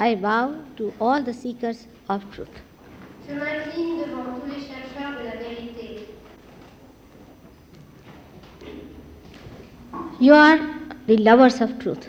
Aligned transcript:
I 0.00 0.14
bow 0.14 0.54
to 0.78 0.92
all 1.00 1.22
the 1.22 1.32
seekers 1.34 1.86
of 2.08 2.24
truth. 2.34 2.56
Je 3.28 3.34
m'incline 3.34 3.98
devant 4.00 4.40
tous 4.40 4.46
les 4.54 4.62
chercheurs 4.66 5.12
de 5.18 5.24
la 5.26 5.36
vérité. 5.36 6.06
You 10.20 10.32
are 10.34 10.58
the 11.06 11.16
lovers 11.18 11.60
of 11.60 11.78
truth, 11.78 12.08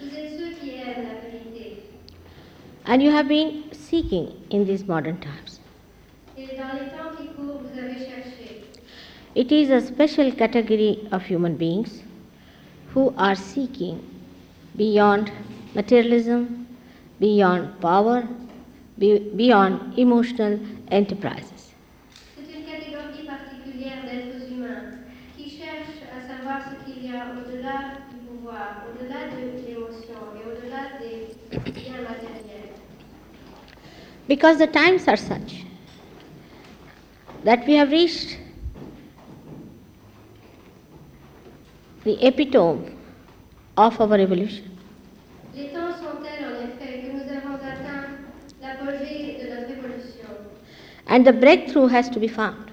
Vous 0.00 0.06
êtes 0.16 0.38
ceux 0.38 0.50
qui 0.60 0.70
aiment 0.70 1.04
la 1.08 1.20
vérité. 1.20 1.82
and 2.86 3.02
you 3.02 3.10
have 3.10 3.28
been 3.28 3.64
seeking 3.72 4.28
in 4.50 4.64
these 4.64 4.86
modern 4.86 5.18
times. 5.18 5.60
Et 6.36 6.46
dans 6.56 6.72
les 6.74 6.90
temps 6.90 7.12
qui 7.18 7.26
courent, 7.34 7.60
vous 7.62 7.78
avez 7.78 7.98
cherché. 7.98 8.62
It 9.34 9.50
is 9.52 9.70
a 9.70 9.80
special 9.80 10.30
category 10.32 11.08
of 11.12 11.22
human 11.24 11.56
beings 11.56 12.02
who 12.94 13.12
are 13.16 13.34
seeking 13.34 13.98
beyond 14.76 15.30
materialism, 15.74 16.63
beyond 17.20 17.68
power, 17.80 18.22
be- 18.98 19.30
beyond 19.36 19.78
emotional 19.96 20.58
enterprises. 20.90 21.52
C'est 22.36 22.42
une 22.42 22.60
catégorie 22.60 23.24
particulière 23.26 23.98
d'êtres 24.04 24.52
humains 24.52 24.84
qui 25.36 25.48
cherchent 25.48 26.02
à 26.10 26.20
savoir 26.28 26.58
ce 26.62 26.74
qu'il 26.84 27.04
y 27.04 27.08
a 27.08 27.26
au-delà 27.34 28.04
du 28.10 28.16
pouvoir, 28.26 28.84
au-delà 28.88 29.26
de 29.30 29.66
l'émotion 29.66 30.20
et 30.36 30.42
au-delà 30.46 30.98
des 31.00 31.72
biens 31.72 32.02
matériels. 32.02 32.74
Because 34.26 34.58
the 34.58 34.66
times 34.66 35.06
are 35.06 35.18
such 35.18 35.64
that 37.44 37.66
we 37.66 37.74
have 37.76 37.90
reached 37.90 38.38
the 42.04 42.26
epitome 42.26 42.84
of 43.76 44.00
our 44.00 44.18
evolution. 44.18 44.64
Les 45.56 45.68
temps 45.68 45.92
sont 45.92 46.20
tels 46.22 46.44
en 46.44 46.64
effet 46.68 47.02
que 47.02 47.12
nous 47.12 47.28
avons 47.30 47.56
atteint 47.56 48.16
l'apogée 48.62 49.38
de 49.40 49.50
notre 49.54 49.70
évolution 49.70 50.28
And 51.06 51.26
the 51.26 51.32
breakthrough 51.32 51.86
has 51.88 52.08
to 52.10 52.20
be 52.20 52.28
found. 52.28 52.70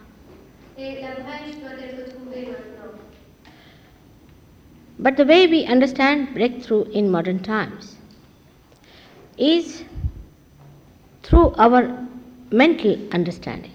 But 5.00 5.18
the 5.18 5.26
way 5.26 5.48
we 5.48 5.66
understand 5.66 6.34
breakthrough 6.34 6.84
in 6.92 7.10
modern 7.12 7.40
times 7.44 7.98
is 9.38 9.84
through 11.24 11.54
our 11.58 12.08
mental 12.52 12.98
understanding. 13.12 13.72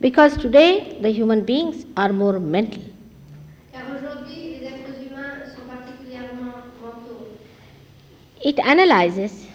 Because 0.00 0.36
today 0.36 0.98
the 1.00 1.10
human 1.10 1.44
beings 1.44 1.86
are 1.96 2.12
more 2.12 2.40
mental. 2.40 2.82
It 8.42 8.58
analyzes, 8.58 9.46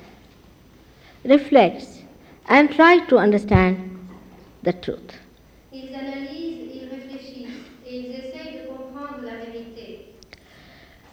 reflects, 1.23 2.03
and 2.47 2.71
tries 2.71 3.01
to 3.09 3.17
understand 3.17 3.77
the 4.61 4.73
truth. 4.73 5.17
Ils 5.73 5.89
analysent, 5.95 6.69
ils 6.75 6.87
réfléchissent 6.91 7.71
et 7.89 7.95
ils 7.97 8.11
essayent 8.11 8.53
de 8.53 8.67
comprendre 8.67 9.23
la 9.25 9.37
vérité. 9.43 10.05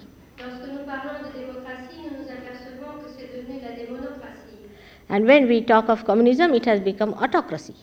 And 5.09 5.27
when 5.27 5.47
we 5.47 5.61
talk 5.61 5.89
of 5.89 6.05
communism, 6.05 6.55
it 6.55 6.65
has 6.65 6.79
become 6.79 7.13
autocracy. 7.13 7.75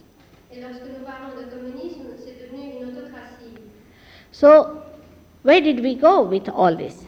So, 4.33 4.83
where 5.43 5.61
did 5.61 5.81
we 5.81 5.95
go 5.95 6.23
with 6.23 6.49
all 6.49 6.75
this? 6.75 7.05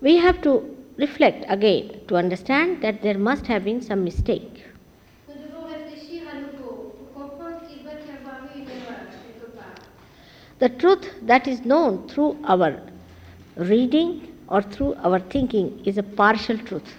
We 0.00 0.16
have 0.16 0.40
to 0.42 0.75
reflect 0.96 1.44
again 1.48 2.00
to 2.08 2.16
understand 2.16 2.82
that 2.82 3.02
there 3.02 3.18
must 3.18 3.46
have 3.46 3.64
been 3.64 3.80
some 3.80 4.04
mistake. 4.04 4.64
The 10.58 10.68
truth 10.68 11.08
that 11.22 11.46
is 11.46 11.64
known 11.64 12.08
through 12.08 12.38
our 12.44 12.80
reading 13.54 14.36
or 14.48 14.60
through 14.60 14.94
our 14.96 15.20
thinking 15.20 15.80
is 15.86 15.98
a 15.98 16.02
partial 16.02 16.58
truth. 16.58 16.94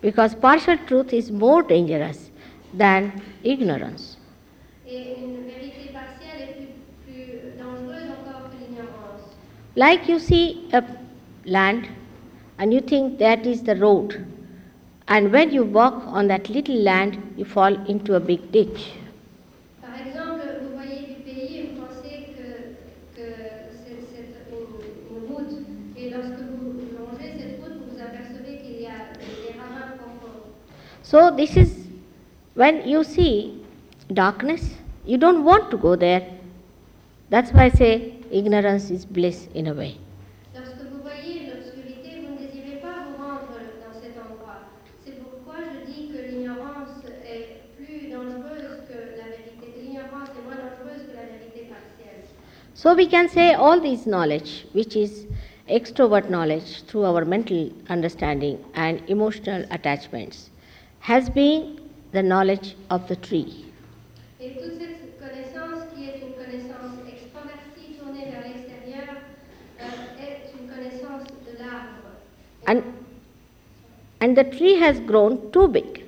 Because 0.00 0.34
partial 0.34 0.78
truth 0.78 1.12
is 1.12 1.30
more 1.30 1.62
dangerous 1.62 2.30
than 2.72 3.20
ignorance. 3.42 4.15
Like 9.74 10.08
you 10.08 10.18
see 10.20 10.68
a 10.72 10.82
land 11.44 11.88
and 12.58 12.72
you 12.72 12.80
think 12.80 13.18
that 13.18 13.44
is 13.46 13.62
the 13.62 13.74
road, 13.76 14.24
and 15.08 15.32
when 15.32 15.50
you 15.50 15.64
walk 15.64 16.04
on 16.06 16.28
that 16.28 16.48
little 16.48 16.76
land, 16.76 17.18
you 17.36 17.44
fall 17.44 17.74
into 17.86 18.14
a 18.14 18.20
big 18.20 18.50
ditch. 18.52 18.92
Par 19.82 19.96
exemple, 20.00 20.46
vous 20.62 20.74
voyez 20.76 21.06
du 21.08 21.14
pays 21.24 21.58
et 21.58 21.62
vous 21.68 21.82
pensez 21.82 22.28
que, 22.36 23.20
que 23.20 23.26
c'est 23.70 23.98
c'est 24.08 24.30
une, 24.50 25.16
une 25.16 25.34
route. 25.34 25.52
Et 25.98 26.10
lorsque 26.10 26.40
vous 26.40 26.72
longez 26.96 27.32
cette 27.36 27.60
route, 27.60 27.76
vous 27.78 27.96
vous 27.96 28.00
apercevez 28.00 28.58
qu'il 28.62 28.80
y 28.80 28.86
a 28.86 29.12
des 29.18 29.58
ravins 29.58 29.96
profonds. 29.98 30.54
So, 31.02 31.30
this 31.36 31.56
is 31.56 31.86
when 32.54 32.88
you 32.88 33.04
see 33.04 33.65
darkness, 34.12 34.74
you 35.04 35.18
don't 35.18 35.44
want 35.44 35.70
to 35.70 35.76
go 35.76 35.96
there. 35.96 36.26
That's 37.28 37.52
why 37.52 37.64
I 37.64 37.68
say 37.70 38.14
ignorance 38.30 38.90
is 38.90 39.04
bliss 39.04 39.48
in 39.54 39.66
a 39.66 39.74
way. 39.74 39.98
Lorsque 40.54 40.82
vous 40.90 41.02
voyez 41.02 41.50
l'obscurité, 41.50 42.22
vous 42.26 42.34
ne 42.34 42.46
désirez 42.46 42.80
pas 42.80 43.04
vous 43.06 43.22
rendre 43.22 43.58
dans 43.82 44.00
cet 44.00 44.16
endroit. 44.16 44.62
C'est 45.04 45.18
pourquoi 45.18 45.56
je 45.64 45.90
dis 45.90 46.08
que 46.08 46.30
l'ignorance 46.30 47.02
est 47.24 47.62
plus 47.76 48.10
dangereuse 48.10 48.82
que 48.88 49.18
la 49.18 49.28
vérité, 49.30 49.56
que 49.60 49.80
l'ignorance 49.80 50.28
est 50.30 50.44
moins 50.44 50.56
dangereuse 50.56 51.02
que 51.08 51.16
la 51.16 51.26
vérité 51.26 51.68
partielle. 51.68 52.24
So, 52.74 52.94
we 52.94 53.08
can 53.08 53.28
say 53.28 53.54
all 53.54 53.80
this 53.80 54.06
knowledge, 54.06 54.66
which 54.72 54.94
is 54.96 55.26
extrovert 55.68 56.30
knowledge 56.30 56.84
through 56.86 57.04
our 57.04 57.24
mental 57.24 57.70
understanding 57.88 58.58
and 58.76 59.00
emotional 59.08 59.64
attachments, 59.72 60.50
has 61.00 61.28
been 61.28 61.80
the 62.12 62.22
knowledge 62.22 62.76
of 62.88 63.08
the 63.08 63.16
tree. 63.16 63.65
Et 64.46 64.52
toute 64.52 64.78
cette 64.78 65.18
connaissance, 65.18 65.88
qui 65.92 66.04
est 66.04 66.20
une 66.24 66.34
connaissance 66.34 66.94
extravertie 67.10 67.98
tournée 67.98 68.26
vers 68.30 68.42
l'extérieur, 68.42 69.16
euh, 69.80 70.22
est 70.22 70.52
une 70.56 70.68
connaissance 70.68 71.24
de 71.44 71.58
l'arbre. 71.58 72.14
Eh, 72.62 72.70
and, 72.70 72.82
and 74.20 74.36
the 74.36 74.44
tree 74.44 74.80
has 74.80 75.00
grown 75.00 75.50
too 75.50 75.66
big. 75.66 76.04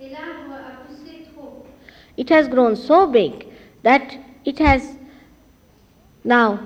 Et 0.00 0.10
l'arbre 0.10 0.54
a 0.54 0.86
poussé 0.86 1.26
trop. 1.34 1.66
It 2.16 2.30
has 2.30 2.46
grown 2.46 2.76
so 2.76 3.04
big 3.08 3.48
that 3.82 4.16
it 4.44 4.60
has 4.60 4.96
now 6.22 6.60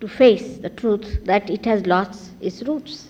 to 0.00 0.08
face 0.08 0.58
the 0.58 0.70
truth 0.70 1.24
that 1.24 1.48
it 1.48 1.64
has 1.66 1.86
lost 1.86 2.32
its 2.40 2.64
roots. 2.66 3.06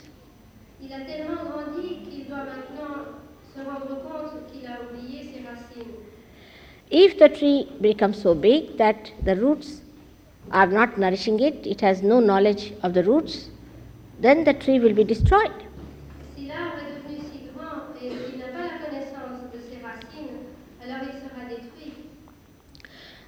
Il 0.83 0.93
a 0.93 1.01
tellement 1.01 1.45
grandi 1.49 2.01
qu'il 2.05 2.27
doit 2.29 2.45
maintenant 2.45 3.07
se 3.55 3.61
rendre 3.63 4.03
compte 4.03 4.53
qu'il 4.53 4.67
a 4.67 4.81
oublié 4.83 5.23
ses 5.23 5.49
racines. 5.49 5.95
If 6.95 7.19
the 7.19 7.29
tree 7.31 7.69
becomes 7.81 8.21
so 8.21 8.35
big 8.35 8.77
that 8.77 9.11
the 9.25 9.35
roots 9.35 9.81
are 10.51 10.67
not 10.67 10.99
nourishing 10.99 11.41
it, 11.41 11.67
it 11.67 11.81
has 11.81 12.03
no 12.03 12.21
knowledge 12.21 12.75
of 12.83 12.93
the 12.93 13.03
roots, 13.03 13.49
then 14.21 14.45
the 14.45 14.53
tree 14.53 14.79
will 14.79 14.93
be 14.93 15.03
destroyed. 15.03 15.53
Si 16.37 16.47
l'arbre 16.49 16.81
est 16.85 16.93
devenu 16.93 17.23
si 17.33 17.49
grand 17.57 17.97
et 17.97 18.09
qu'il 18.11 18.39
n'a 18.39 18.49
pas 18.53 18.67
la 18.69 18.79
connaissance 18.85 19.41
de 19.55 19.59
ses 19.59 19.79
racines, 19.83 20.45
alors 20.85 21.03
il 21.09 21.19
sera 21.25 21.49
détruit. 21.49 21.95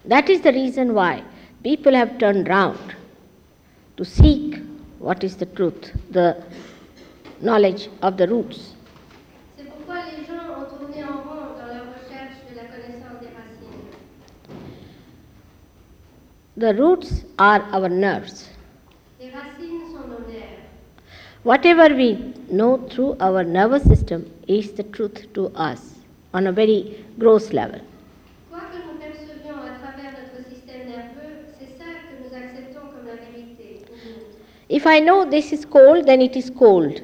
That 0.06 0.28
is 0.28 0.42
the 0.42 0.52
reason 0.52 0.92
why 0.92 1.22
people 1.62 1.94
have 1.94 2.18
turned 2.18 2.46
round 2.46 2.94
to 3.96 4.04
seek 4.04 4.56
what 4.98 5.24
is 5.24 5.36
the 5.36 5.46
truth, 5.46 5.92
the 6.10 6.36
knowledge 7.40 7.88
of 8.02 8.18
the 8.18 8.28
roots. 8.28 8.74
C'est 9.56 9.64
pourquoi 9.64 9.96
les 10.04 10.24
gens 10.26 10.52
ont 10.60 10.66
tourné 10.78 11.02
en 11.02 11.22
rond 11.22 11.54
dans 11.58 11.66
leur 11.72 11.86
recherche 11.96 12.36
de 12.50 12.56
la 12.56 12.64
connaissance 12.64 13.20
des 13.20 13.28
racines. 13.28 13.88
The 16.56 16.74
roots 16.74 17.24
are 17.38 17.62
our 17.72 17.88
nerves. 17.88 18.48
Whatever 21.42 21.94
we 21.94 22.34
know 22.50 22.78
through 22.88 23.16
our 23.20 23.44
nervous 23.44 23.82
system 23.84 24.30
is 24.48 24.72
the 24.72 24.84
truth 24.84 25.32
to 25.34 25.48
us 25.48 25.94
on 26.32 26.46
a 26.46 26.52
very 26.52 27.04
gross 27.18 27.52
level. 27.52 27.80
If 34.68 34.86
I 34.86 35.00
know 35.00 35.24
this 35.28 35.52
is 35.52 35.64
cold, 35.64 36.06
then 36.06 36.22
it 36.22 36.36
is 36.36 36.50
cold. 36.50 37.00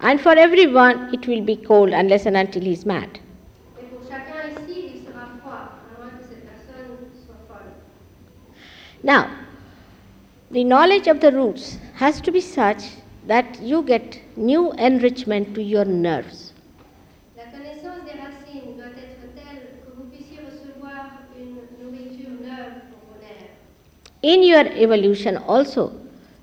And 0.00 0.20
for 0.20 0.32
everyone, 0.32 1.12
it 1.12 1.26
will 1.26 1.42
be 1.42 1.56
cold 1.56 1.90
unless 1.90 2.24
and 2.26 2.36
until 2.36 2.62
he 2.62 2.72
is 2.72 2.86
mad. 2.86 3.18
Et 3.80 3.84
pour 3.90 4.00
chacun 4.08 4.46
ici, 4.48 4.90
il 4.94 5.00
sera 5.04 5.26
froid, 5.42 5.70
à 5.74 5.98
moins 5.98 6.10
que 6.18 6.24
cette 6.28 6.46
personne 6.46 7.10
soit 7.26 7.34
folle. 7.48 7.72
Now, 9.02 9.30
the 10.50 10.64
knowledge 10.64 11.06
of 11.06 11.20
the 11.20 11.30
roots 11.30 11.78
has 11.94 12.20
to 12.22 12.32
be 12.32 12.40
such 12.40 12.82
that 13.28 13.60
you 13.62 13.82
get 13.82 14.18
new 14.36 14.72
enrichment 14.72 15.54
to 15.54 15.62
your 15.62 15.84
nerves. 15.84 16.52
La 17.36 17.44
connaissance 17.44 18.02
des 18.04 18.18
racines 18.18 18.76
doit 18.76 18.86
être 18.96 19.34
telle 19.36 19.62
que 19.84 19.94
vous 19.96 20.04
puissiez 20.10 20.38
recevoir 20.44 21.20
une 21.38 21.58
nourriture 21.80 22.30
neuve 22.42 22.82
pour 22.90 22.98
vos 23.08 23.20
nerfs. 23.20 23.50
In 24.22 24.42
your 24.42 24.66
evolution, 24.76 25.36
also, 25.46 25.92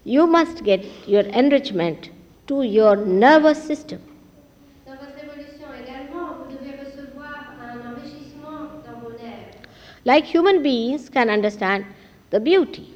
you 0.05 0.25
must 0.25 0.63
get 0.63 0.85
your 1.07 1.23
enrichment 1.33 2.09
to 2.47 2.61
your 2.63 2.95
nervous 2.95 3.61
system. 3.61 3.99
Dans 4.85 4.93
votre 4.93 5.17
évolution 5.21 5.67
également, 5.83 6.37
vous 6.47 6.55
devez 6.55 6.77
recevoir 6.79 7.53
un 7.59 7.91
enrichissement 7.91 8.69
dans 8.85 8.99
vos 9.03 9.11
nerfs. 9.17 9.57
Like 10.05 10.25
human 10.25 10.61
beings 10.61 11.09
can 11.09 11.27
understand 11.29 11.83
the 12.35 12.41
beauty. 12.41 12.87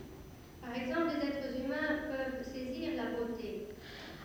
Par 0.62 0.76
exemple, 0.76 1.14
les 1.22 1.28
êtres 1.30 1.52
humains 1.64 1.94
peuvent 2.12 2.44
saisir 2.54 2.90
la 3.00 3.06
beauté. 3.16 3.52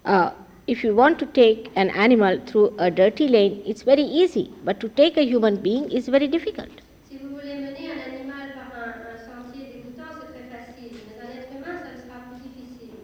Uh, 0.05 0.31
if 0.67 0.83
you 0.83 0.93
want 0.95 1.19
to 1.21 1.27
take 1.27 1.71
an 1.77 1.89
animal 1.91 2.41
through 2.47 2.73
a 2.79 2.91
dirty 2.91 3.29
lane, 3.29 3.63
it's 3.65 3.83
very 3.83 4.03
easy, 4.03 4.51
but 4.65 4.81
to 4.81 4.89
take 4.89 5.17
a 5.17 5.25
human 5.33 5.57
being 5.67 5.85
is 5.91 6.09
very 6.09 6.27
difficult. 6.27 6.81
Si 7.09 7.17
vous 7.19 7.29
voulez 7.37 7.55
mener 7.55 7.87
un 7.95 8.01
animal 8.11 8.47
par 8.57 8.69
un, 8.83 8.91
un 9.13 9.19
sentier 9.29 9.67
dégoûtant, 9.73 10.11
c'est 10.19 10.31
très 10.35 10.47
facile, 10.57 10.99
mais 11.07 11.17
un 11.23 11.31
être 11.41 11.53
humain, 11.59 11.79
ça 11.87 11.93
sera 12.03 12.19
plus 12.29 12.43
difficile. 12.49 12.97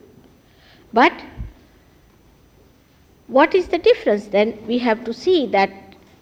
But 0.92 1.12
what 3.28 3.54
is 3.54 3.68
the 3.68 3.78
difference 3.78 4.26
then? 4.26 4.58
We 4.66 4.78
have 4.80 5.04
to 5.04 5.12
see 5.12 5.46
that 5.52 5.70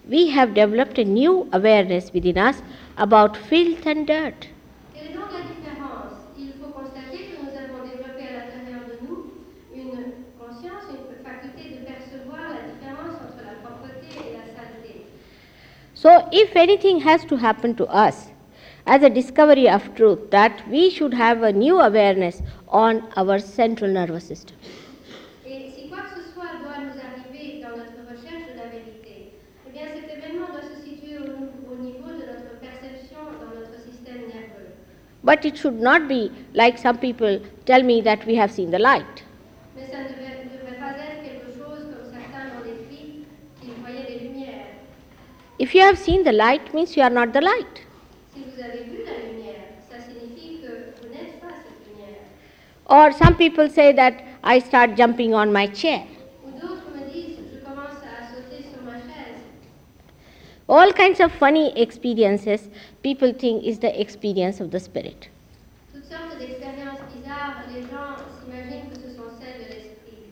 we 0.06 0.28
have 0.28 0.52
developed 0.52 0.98
a 0.98 1.04
new 1.04 1.48
awareness 1.50 2.12
within 2.12 2.36
us 2.36 2.62
about 2.98 3.38
filth 3.38 3.86
and 3.86 4.06
dirt. 4.06 4.48
Quelle 4.94 5.10
est 5.10 5.14
donc 5.14 5.30
la 5.32 5.44
différence 5.46 6.16
Il 6.38 6.52
faut 6.60 6.72
constater 6.72 7.18
que 7.30 7.36
nous 7.44 7.54
avons 7.54 7.84
développé 7.86 8.24
à 8.28 8.44
l'intérieur 8.44 8.82
de 8.88 9.06
nous 9.06 9.32
une 9.74 10.26
conscience, 10.38 10.84
une 10.90 11.24
faculté 11.24 11.62
de 11.70 11.84
percevoir 11.86 12.56
la 12.56 12.62
différence 12.72 13.14
entre 13.22 13.44
la 13.46 13.56
propreté 13.62 14.10
et 14.18 14.32
la 14.36 14.46
saleté. 14.52 15.06
So, 16.00 16.28
if 16.30 16.54
anything 16.54 17.00
has 17.00 17.24
to 17.24 17.36
happen 17.36 17.74
to 17.74 17.86
us 17.88 18.28
as 18.86 19.02
a 19.02 19.10
discovery 19.10 19.68
of 19.68 19.92
truth, 19.96 20.30
that 20.30 20.62
we 20.68 20.90
should 20.90 21.12
have 21.12 21.42
a 21.42 21.52
new 21.52 21.80
awareness 21.80 22.40
on 22.68 23.02
our 23.16 23.40
central 23.40 23.90
nervous 23.90 24.24
system. 24.24 24.56
But 35.22 35.44
it 35.44 35.56
should 35.56 35.80
not 35.80 36.08
be 36.08 36.32
like 36.54 36.78
some 36.78 36.98
people 36.98 37.40
tell 37.66 37.82
me 37.84 38.00
that 38.02 38.24
we 38.26 38.34
have 38.36 38.50
seen 38.50 38.70
the 38.70 38.78
light. 38.80 39.22
Mais 39.74 39.84
ça 39.84 39.98
ne 39.98 40.08
devrait, 40.08 40.38
ne 40.44 40.60
devrait 40.60 40.80
pas 40.80 40.94
être 41.14 41.22
quelque 41.24 41.48
chose 41.56 41.84
comme 41.90 42.04
certains 42.04 42.44
l'ont 42.50 42.64
décrit, 42.64 43.26
qu'ils 43.60 43.74
voyaient 43.74 44.04
des 44.04 44.18
lumières. 44.24 44.66
If 45.58 45.74
you 45.74 45.80
have 45.82 45.98
seen 45.98 46.22
the 46.22 46.32
light, 46.32 46.72
means 46.72 46.96
you 46.96 47.02
are 47.02 47.10
not 47.10 47.32
the 47.32 47.40
light. 47.40 47.80
Si 48.32 48.40
vous 48.44 48.62
avez 48.62 48.84
vu 48.84 48.98
la 49.04 49.16
lumière, 49.26 49.64
ça 49.90 49.96
signifie 49.98 50.60
que 50.62 50.94
vous 51.00 51.08
n'êtes 51.12 51.40
pas 51.40 51.48
cette 51.48 51.82
lumière. 51.88 52.20
Or 52.86 53.12
some 53.12 53.34
people 53.36 53.68
say 53.68 53.92
that 53.92 54.22
I 54.44 54.60
start 54.60 54.96
jumping 54.96 55.34
on 55.34 55.52
my 55.52 55.66
chair. 55.66 56.04
Ou 56.46 56.50
d'autres 56.60 56.86
me 56.94 57.10
disent, 57.12 57.38
je 57.52 57.58
commence 57.64 57.98
à 58.06 58.28
sauter 58.32 58.62
sur 58.70 58.84
ma 58.84 58.98
chaise. 58.98 59.42
All 60.68 60.92
kinds 60.92 61.18
of 61.18 61.32
funny 61.32 61.72
experiences 61.76 62.68
people 63.02 63.32
think 63.32 63.64
is 63.64 63.80
the 63.80 64.00
experience 64.00 64.60
of 64.60 64.70
the 64.70 64.78
spirit. 64.78 65.28
Toutes 65.92 66.04
sortes 66.04 66.38
d'expériences 66.38 67.00
bizarres, 67.12 67.64
les 67.74 67.82
gens 67.82 68.14
s'imaginent 68.44 68.90
que 68.90 68.96
ce 68.96 69.16
sont 69.16 69.30
celles 69.40 69.58
de 69.66 69.74
l'esprit. 69.74 70.22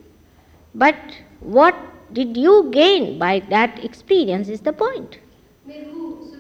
But 0.73 0.95
what 1.41 1.75
did 2.13 2.37
you 2.37 2.69
gain 2.71 3.19
by 3.19 3.41
that 3.51 3.83
experience 3.85 4.49
is 4.49 4.61
the 4.61 4.73
point. 4.73 5.19
Vous, 5.67 5.73
vous, 5.75 6.17
vous. 6.21 6.37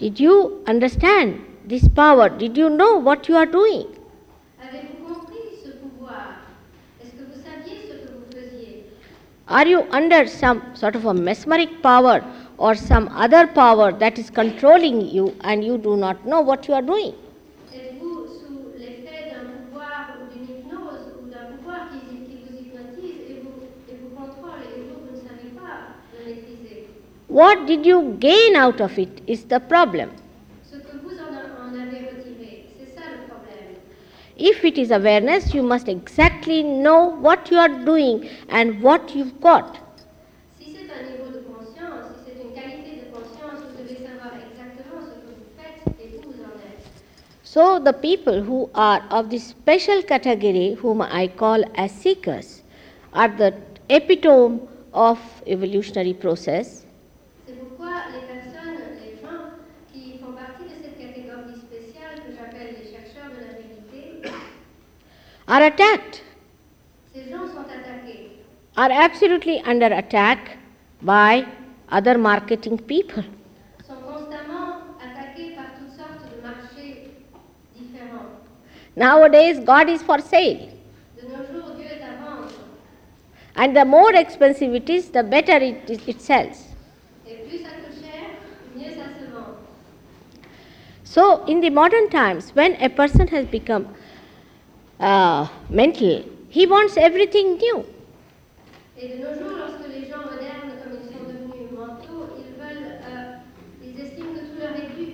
Did 0.00 0.18
you 0.18 0.62
understand 0.66 1.44
this 1.66 1.86
power? 1.86 2.30
Did 2.30 2.56
you 2.56 2.70
know 2.70 2.96
what 2.96 3.28
you 3.28 3.36
are 3.36 3.44
doing? 3.44 3.86
Avez-vous 4.62 5.04
compris 5.14 5.60
ce 5.62 5.70
pouvoir 5.72 6.40
Est-ce 7.02 7.10
que 7.12 7.24
vous 7.28 7.38
saviez 7.44 7.76
ce 7.86 7.94
que 8.00 8.08
vous 8.14 8.24
faisiez 8.32 8.84
Are 9.48 9.66
you 9.66 9.80
under 9.92 10.26
some 10.26 10.62
sort 10.72 10.96
of 10.96 11.04
a 11.04 11.12
mesmeric 11.12 11.82
power 11.82 12.24
or 12.56 12.74
some 12.74 13.08
other 13.14 13.46
power 13.46 13.92
that 13.92 14.18
is 14.18 14.30
controlling 14.30 15.02
you 15.02 15.34
and 15.42 15.62
you 15.62 15.76
do 15.76 15.98
not 15.98 16.24
know 16.24 16.40
what 16.40 16.66
you 16.66 16.72
are 16.72 16.86
doing? 16.92 17.12
Êtes-vous 17.74 18.24
sous 18.26 18.72
l'effet 18.78 19.34
d'un 19.34 19.44
pouvoir 19.52 20.16
ou 20.16 20.32
d'une 20.32 20.48
hypnose 20.48 21.12
ou 21.20 21.28
d'un 21.28 21.44
pouvoir 21.58 21.90
qui, 21.90 22.00
qui 22.24 22.38
vous 22.40 22.56
hypnotise 22.58 23.20
et 23.28 23.42
vous, 23.44 23.68
et 23.86 23.96
vous 24.00 24.16
contrôle 24.16 24.64
et 24.64 24.80
vous, 24.80 24.96
vous 25.04 25.12
ne 25.12 25.20
savez 25.28 25.52
pas 25.60 25.92
le 26.16 26.24
maîtriser 26.24 26.88
What 27.30 27.68
did 27.68 27.86
you 27.86 28.16
gain 28.18 28.56
out 28.56 28.80
of 28.80 28.98
it 28.98 29.20
is 29.28 29.44
the 29.44 29.60
problem. 29.60 30.10
Ce 30.68 30.76
que 30.78 30.96
vous 31.00 31.14
en, 31.22 31.62
en 31.62 31.74
avez 31.80 31.98
retiré, 32.10 32.66
c'est 32.76 32.92
ça 32.92 33.02
le 33.06 33.22
problème. 33.30 33.76
If 34.36 34.64
it 34.64 34.76
is 34.76 34.90
awareness, 34.90 35.54
you 35.54 35.62
must 35.62 35.86
exactly 35.88 36.64
know 36.64 37.14
what 37.20 37.48
you 37.48 37.56
are 37.56 37.84
doing 37.84 38.28
and 38.48 38.82
what 38.82 39.14
you've 39.14 39.40
got. 39.40 39.78
Si 40.58 40.74
c'est 40.74 40.90
un 40.90 41.06
niveau 41.06 41.30
de 41.30 41.44
conscience, 41.46 42.18
si 42.18 42.32
c'est 42.34 42.42
une 42.42 42.52
qualité 42.52 42.98
de 42.98 43.14
conscience, 43.14 43.62
vous 43.62 43.78
devez 43.80 44.02
savoir 44.04 44.34
exactement 44.50 45.06
ce 45.06 45.14
que 45.22 45.30
vous 45.30 45.46
faites 45.56 45.86
et 46.02 46.16
où 46.16 46.32
vous 46.32 46.42
en 46.42 46.58
êtes. 46.66 46.82
So, 47.44 47.78
the 47.78 47.92
people 47.92 48.42
who 48.42 48.70
are 48.74 49.02
of 49.12 49.30
this 49.30 49.46
special 49.46 50.02
category, 50.02 50.74
whom 50.82 51.00
I 51.00 51.28
call 51.28 51.62
as 51.76 51.92
seekers, 51.92 52.64
are 53.14 53.28
the 53.28 53.54
epitome 53.88 54.62
of 54.92 55.20
evolutionary 55.46 56.14
process. 56.14 56.86
Pourquoi 58.00 58.20
les 58.20 58.26
personnes, 58.26 58.80
les 59.04 59.20
gens 59.20 59.50
qui 59.92 60.18
font 60.18 60.32
partie 60.32 60.64
de 60.64 60.82
cette 60.82 60.98
catégorie 60.98 61.60
spéciale 61.60 62.16
que 62.26 62.32
j'appelle 62.32 62.74
les 62.78 62.90
chercheurs 62.90 63.30
de 63.30 63.40
la 63.40 63.52
vérité, 63.58 64.32
Are 65.46 65.62
attacked, 65.62 66.22
ces 67.12 67.28
gens 67.30 67.46
sont 67.48 67.66
attaqués. 67.68 68.30
are 68.76 68.90
absolutely 68.90 69.60
under 69.66 69.92
attack 69.92 70.56
by 71.02 71.44
other 71.90 72.16
marketing 72.16 72.78
people. 72.78 73.22
sont 73.86 73.94
constamment 74.06 74.78
attaqués 75.00 75.54
par 75.56 75.66
toutes 75.78 75.92
sortes 75.96 76.24
de 76.34 76.40
marchés 76.42 77.10
différents. 77.76 78.30
Nowadays, 78.96 79.58
God 79.60 79.88
is 79.90 80.02
for 80.02 80.20
sale, 80.20 80.68
De 81.20 81.26
nos 81.28 81.44
jours, 81.52 81.74
Dieu 81.76 81.86
est 81.86 82.02
à 82.02 82.16
vendre. 82.24 82.50
and 83.56 83.74
the 83.76 83.84
more 83.84 84.14
expensive 84.14 84.74
it 84.74 84.88
is, 84.88 85.10
the 85.10 85.22
better 85.22 85.58
it, 85.62 85.90
it, 85.90 86.08
it 86.08 86.20
sells. 86.20 86.66
Et 87.26 87.34
plus 87.48 87.58
ça 87.58 87.70
So, 91.10 91.44
in 91.46 91.60
the 91.60 91.70
modern 91.70 92.08
times, 92.08 92.54
when 92.54 92.76
a 92.80 92.88
person 92.88 93.26
has 93.34 93.44
become 93.44 93.88
uh, 95.00 95.48
mental, 95.68 96.22
he 96.48 96.66
wants 96.66 96.96
everything 96.96 97.56
new. 97.56 97.84
Et 99.02 99.08
de 99.08 99.16
nos 99.16 99.34
jours, 99.36 99.56
lorsque 99.58 99.88
les 99.90 100.08
gens 100.08 100.22
modernes, 100.24 100.70
comme 100.84 100.92
ils 100.94 101.10
sont 101.10 101.26
devenus 101.26 101.72
mentaux, 101.76 102.36
ils 102.38 102.54
veulent, 102.56 102.92
euh, 103.02 103.26
ils 103.82 104.00
estiment 104.00 104.34
que 104.38 104.44
tout 104.44 104.60
leur 104.60 104.70
est 104.70 104.86
dû. 104.86 105.08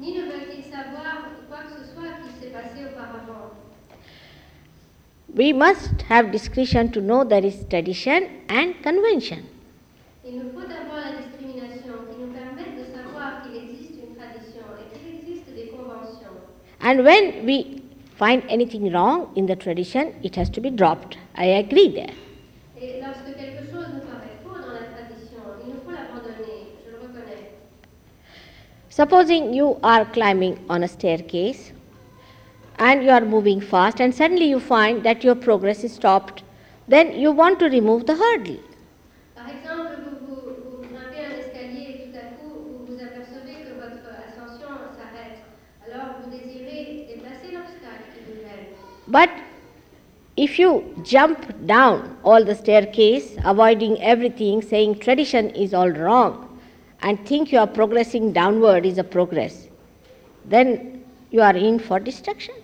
ni 0.00 0.12
ne 0.16 0.22
veulent-ils 0.30 0.64
savoir 0.70 1.14
quoi 1.48 1.58
que 1.66 1.72
ce 1.78 1.84
soit 1.92 2.12
qui 2.22 2.30
s'est 2.40 2.52
passé 2.58 2.78
auparavant. 2.88 3.50
We 5.34 5.52
must 5.52 6.02
have 6.08 6.30
discretion 6.30 6.90
to 6.92 7.00
know 7.00 7.24
there 7.24 7.44
is 7.44 7.56
tradition 7.68 8.20
and 8.48 8.74
convention. 8.82 9.40
Il 10.24 10.36
nous 10.38 10.50
faut 10.54 10.60
avoir 10.82 11.00
la 11.06 11.12
discrimination 11.22 11.94
qui 12.10 12.16
nous 12.22 12.32
permette 12.38 12.74
de 12.80 12.84
savoir 12.96 13.42
qu'il 13.42 13.56
existe 13.64 13.94
une 14.06 14.14
tradition 14.16 14.64
et 14.80 14.86
qu'il 14.96 15.06
existe 15.18 15.48
des 15.54 15.68
conventions. 15.76 16.36
And 16.80 17.02
when 17.04 17.44
we 17.46 17.82
find 18.16 18.42
anything 18.48 18.92
wrong 18.92 19.28
in 19.36 19.46
the 19.46 19.56
tradition, 19.56 20.12
it 20.22 20.36
has 20.36 20.48
to 20.50 20.60
be 20.60 20.70
dropped. 20.70 21.16
I 21.36 21.46
agree 21.62 21.88
there. 21.92 22.14
Et 22.80 23.00
lorsque 23.00 23.34
quelque 23.36 23.64
chose 23.72 23.86
nous 23.94 24.06
paraît 24.06 24.38
faux 24.44 24.54
dans 24.60 24.72
la 24.74 24.86
tradition, 24.94 25.40
il 25.64 25.74
nous 25.74 25.80
faut 25.84 25.90
l'abandonner, 25.90 26.74
je 26.84 26.90
le 26.92 26.98
reconnais. 27.02 27.52
Supposing 28.98 29.54
you 29.54 29.78
are 29.84 30.04
climbing 30.06 30.58
on 30.68 30.82
a 30.82 30.88
staircase 30.88 31.70
and 32.80 33.04
you 33.04 33.10
are 33.10 33.24
moving 33.24 33.60
fast, 33.60 34.00
and 34.00 34.12
suddenly 34.12 34.46
you 34.46 34.58
find 34.58 35.04
that 35.04 35.22
your 35.22 35.36
progress 35.36 35.84
is 35.84 35.92
stopped, 35.92 36.42
then 36.88 37.12
you 37.12 37.30
want 37.30 37.60
to 37.60 37.66
remove 37.66 38.06
the 38.06 38.16
hurdle. 38.16 38.58
Par 39.36 39.46
exemple, 39.50 40.02
vous, 40.02 40.16
vous, 40.26 40.40
vous 40.64 40.88
grimpez 40.88 41.20
un 41.26 41.38
escalier 41.38 41.86
et 41.90 42.10
tout 42.10 42.18
à 42.18 42.24
coup, 42.40 42.56
vous 42.58 42.86
vous 42.86 43.00
apercevez 43.00 43.62
que 43.66 43.74
votre 43.76 44.02
ascension 44.26 44.74
s'arrête. 44.96 45.38
Alors, 45.86 46.16
vous 46.20 46.30
désirez 46.32 47.06
déplacer 47.14 47.52
l'obstacle 47.54 48.10
qui 48.12 48.20
vous 48.26 48.40
gêne. 48.40 48.66
But 49.06 49.30
if 50.36 50.58
you 50.58 50.82
jump 51.04 51.38
down 51.66 52.16
all 52.24 52.44
the 52.44 52.56
staircase, 52.56 53.36
avoiding 53.44 54.02
everything, 54.02 54.60
saying 54.60 54.98
tradition 54.98 55.50
is 55.50 55.72
all 55.72 55.92
wrong, 55.92 56.47
and 57.02 57.24
think 57.26 57.52
you 57.52 57.58
are 57.58 57.66
progressing 57.66 58.32
downward 58.32 58.84
is 58.86 58.98
a 58.98 59.04
progress, 59.04 59.68
then 60.44 61.04
you 61.30 61.40
are 61.40 61.56
in 61.56 61.78
for 61.78 62.00
destruction. 62.00 62.54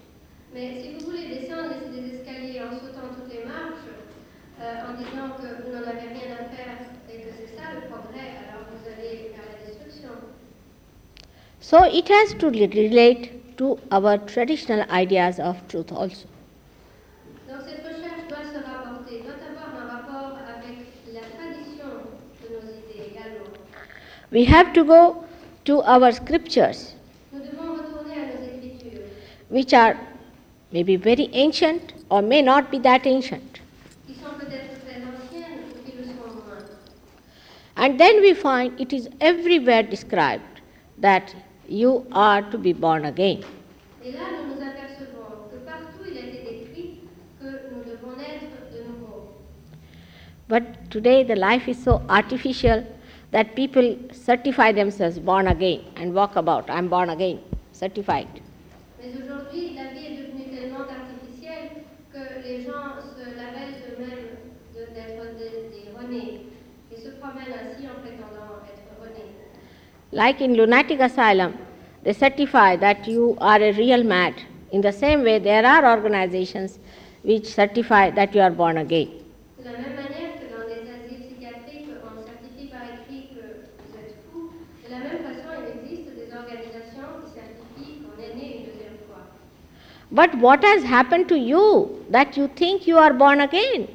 Mais 0.55 0.81
si 0.81 0.89
vous 0.95 1.07
voulez 1.11 1.27
descendre 1.35 1.75
les- 1.95 2.01
les 2.03 2.15
escaliers 2.19 2.61
en 2.61 2.73
sautant 2.79 3.09
toutes 3.15 3.33
les 3.35 3.45
marches, 3.45 3.87
euh, 4.61 4.89
en 4.89 4.95
disant 5.03 5.31
que 5.39 5.63
vous 5.63 5.73
n'en 5.73 5.87
avez 5.87 6.09
rien 6.15 6.35
à 6.41 6.45
faire 6.55 6.79
et 7.11 7.19
que 7.23 7.29
c'est 7.37 7.55
ça 7.57 7.63
le 7.75 7.81
progrès, 7.91 8.31
alors 8.43 8.67
vous 8.71 8.87
allez 8.87 9.31
vers 9.35 9.45
la 9.51 9.67
destruction. 9.67 10.11
So 11.61 11.85
it 11.85 12.09
has 12.09 12.35
to 12.39 12.51
relate 12.51 13.57
to 13.57 13.79
our 13.91 14.19
traditional 14.19 14.85
ideas 14.91 15.39
of 15.41 15.57
truth 15.69 15.91
also. 15.93 16.27
Donc 17.49 17.61
cette 17.65 17.83
recherche 17.87 18.27
doit 18.29 18.45
se 18.45 18.59
rapporter, 18.59 19.23
doit 19.25 19.43
avoir 19.51 19.71
un 19.83 19.87
rapport 19.97 20.39
avec 20.39 20.77
la 21.13 21.21
tradition 21.21 21.89
de 22.43 22.55
nos 22.55 22.63
idées 22.63 23.11
également. 23.13 23.51
We 24.31 24.45
have 24.45 24.73
to 24.73 24.85
go 24.85 25.25
to 25.65 25.83
our 25.83 26.13
scriptures, 26.13 26.95
which 29.49 29.73
are 29.73 29.99
maybe 30.73 30.97
very 30.97 31.29
ancient 31.33 31.95
or 32.11 32.23
may 32.23 32.43
not 32.43 32.71
be 32.71 32.79
that 32.81 33.07
ancient. 33.07 33.61
And 37.77 37.99
then 37.99 38.21
we 38.21 38.35
find 38.35 38.81
it 38.81 38.93
is 38.93 39.09
everywhere 39.21 39.83
described 39.83 40.61
that 40.99 41.35
you 41.69 42.07
are 42.13 42.43
to 42.51 42.59
be 42.59 42.73
born 42.73 43.05
again. 43.05 43.45
But 50.47 50.91
today 50.91 51.25
the 51.25 51.37
life 51.37 51.69
is 51.69 51.83
so 51.83 52.03
artificial 52.09 52.87
that 53.35 53.55
people 53.57 53.87
certify 54.13 54.71
themselves 54.73 55.19
born 55.19 55.49
again 55.49 55.81
and 55.97 56.15
walk 56.15 56.37
about. 56.37 56.71
I'm 56.71 56.89
born 56.89 57.11
again, 57.11 57.41
certified. 57.73 58.29
Mais 59.09 59.31
aujourd'hui, 59.33 59.75
la 59.75 59.87
vie 59.93 60.07
est 60.09 60.19
devenue 60.23 60.51
tellement 60.57 60.87
artificielle 60.89 61.73
que 62.13 62.39
les 62.47 62.61
gens 62.67 62.87
se 63.19 63.19
labellent 63.43 63.83
eux-mêmes 63.91 64.39
de- 64.71 64.95
d'être 64.95 65.27
des, 65.35 65.75
des 65.83 65.91
renés 65.99 66.41
et 66.93 66.97
se 67.05 67.09
promènent 67.21 67.55
ainsi 67.61 67.83
en 67.89 67.97
prétendant 68.05 68.63
être 68.71 68.95
renés. 69.03 69.31
Like 70.13 70.41
in 70.41 70.55
lunatic 70.55 71.01
asylum, 71.01 71.55
they 72.05 72.13
certify 72.13 72.77
that 72.77 73.09
you 73.09 73.37
are 73.41 73.61
a 73.61 73.73
real 73.73 74.05
mad. 74.05 74.35
In 74.73 74.81
the 74.81 74.93
same 74.93 75.23
way, 75.25 75.39
there 75.41 75.67
are 75.67 75.85
organizations 75.85 76.79
which 77.25 77.47
certify 77.47 78.11
that 78.13 78.33
you 78.35 78.41
are 78.43 78.53
born 78.53 78.77
again. 78.79 79.09
De 79.59 79.65
la 79.65 79.73
même 79.83 79.95
manière 79.97 80.31
que 80.39 80.47
dans 80.55 80.67
les 80.71 80.83
asiles 80.95 81.19
psychiatriques, 81.27 81.91
on 82.05 82.17
certifie 82.23 82.67
par 82.71 82.83
écrit 82.85 83.29
que 83.35 83.47
vous 83.81 83.97
êtes 83.97 84.15
fou, 84.31 84.51
de 84.85 84.91
la 84.91 84.99
même 85.01 85.23
façon, 85.23 85.51
il 85.63 85.69
existe 85.81 86.11
des 86.15 86.29
organisations 86.37 87.09
qui 87.23 87.31
certifient 87.33 88.03
qu'on 88.05 88.19
est 88.23 88.35
né 88.37 88.45
une 88.59 88.65
deuxième 88.71 88.99
fois. 89.09 89.25
But 90.11 90.35
what 90.39 90.63
has 90.63 90.83
happened 90.85 91.29
to 91.29 91.37
you 91.39 92.05
that 92.11 92.37
you 92.37 92.49
think 92.49 92.87
you 92.87 92.99
are 92.99 93.13
born 93.13 93.41
again? 93.41 93.89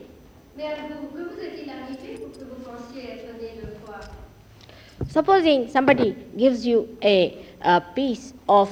Supposing 5.07 5.67
somebody 5.69 6.15
gives 6.37 6.65
you 6.65 6.97
a, 7.01 7.37
a 7.61 7.81
piece 7.95 8.33
of 8.47 8.69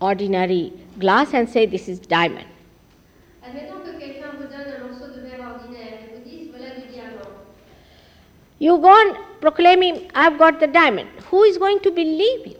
ordinary 0.00 0.72
glass 0.98 1.32
and 1.34 1.48
say 1.48 1.66
this 1.66 1.88
is 1.88 1.98
diamond. 1.98 2.46
You 8.58 8.78
go 8.78 8.88
on 8.88 9.16
proclaiming, 9.42 10.10
I've 10.14 10.38
got 10.38 10.60
the 10.60 10.66
diamond. 10.66 11.10
Who 11.30 11.42
is 11.44 11.58
going 11.58 11.80
to 11.80 11.90
believe 11.90 12.46
you? 12.46 12.56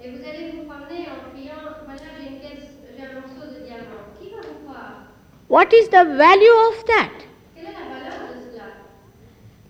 Et 0.00 0.10
vous 0.10 0.22
allez 0.24 0.50
vous 0.52 0.64
promener 0.68 1.06
en 1.10 1.30
criant 1.30 1.74
voilà 1.84 2.02
j'ai 2.20 2.28
une 2.28 2.38
pièce, 2.38 2.70
j'ai 2.96 3.04
un 3.04 3.20
morceau 3.20 3.50
de 3.52 3.64
diamant. 3.66 4.02
Qui 4.20 4.30
va 4.30 4.40
vous 4.40 4.64
croire 4.64 5.06
What 5.52 5.70
is 5.74 5.88
the 5.90 6.04
value 6.16 6.56
of 6.68 6.76
that? 6.86 7.12
Quelle 7.54 7.66
est 7.66 7.74
la 7.74 7.84
valeur 7.92 8.20
de 8.34 8.40
cela 8.40 8.68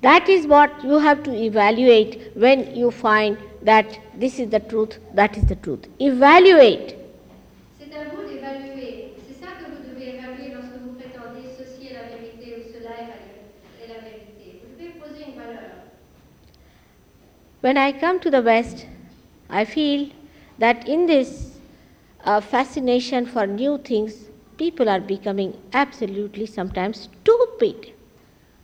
That 0.02 0.28
is 0.28 0.46
what 0.46 0.70
you 0.84 0.98
have 1.00 1.24
to 1.24 1.32
evaluate 1.34 2.30
when 2.36 2.76
you 2.76 2.92
find 2.92 3.36
that 3.64 3.98
this 4.16 4.38
is 4.38 4.48
the 4.50 4.60
truth, 4.60 5.00
that 5.16 5.36
is 5.36 5.44
the 5.46 5.56
truth. 5.56 5.88
Evaluate. 5.98 6.94
C'est 7.80 7.92
à 7.98 8.04
vous 8.14 8.22
d'évaluer. 8.28 9.14
C'est 9.26 9.44
ça 9.44 9.48
que 9.58 9.72
vous 9.72 9.82
devez 9.92 10.10
évaluer 10.18 10.54
lorsque 10.54 10.78
vous 10.84 10.92
prétendez 10.92 11.48
ceci 11.58 11.88
est 11.88 11.94
la 11.94 12.16
vérité 12.16 12.60
ou 12.60 12.72
cela 12.72 12.90
est 13.02 13.08
la, 13.10 13.84
est 13.84 13.88
la 13.88 14.00
vérité. 14.08 14.62
Vous 14.62 14.78
devez 14.78 14.92
poser 15.00 15.24
une 15.30 15.34
valeur. 15.34 15.82
When 17.60 17.76
I 17.76 17.90
come 17.92 18.20
to 18.20 18.30
the 18.30 18.44
West, 18.44 18.86
I 19.50 19.64
feel 19.64 20.10
that 20.60 20.86
in 20.88 21.06
this 21.06 21.58
uh, 22.24 22.40
fascination 22.40 23.26
for 23.26 23.48
new 23.48 23.78
things, 23.78 24.28
people 24.58 24.88
are 24.88 25.00
becoming 25.00 25.56
absolutely 25.72 26.46
sometimes 26.46 27.08
stupid. 27.08 27.92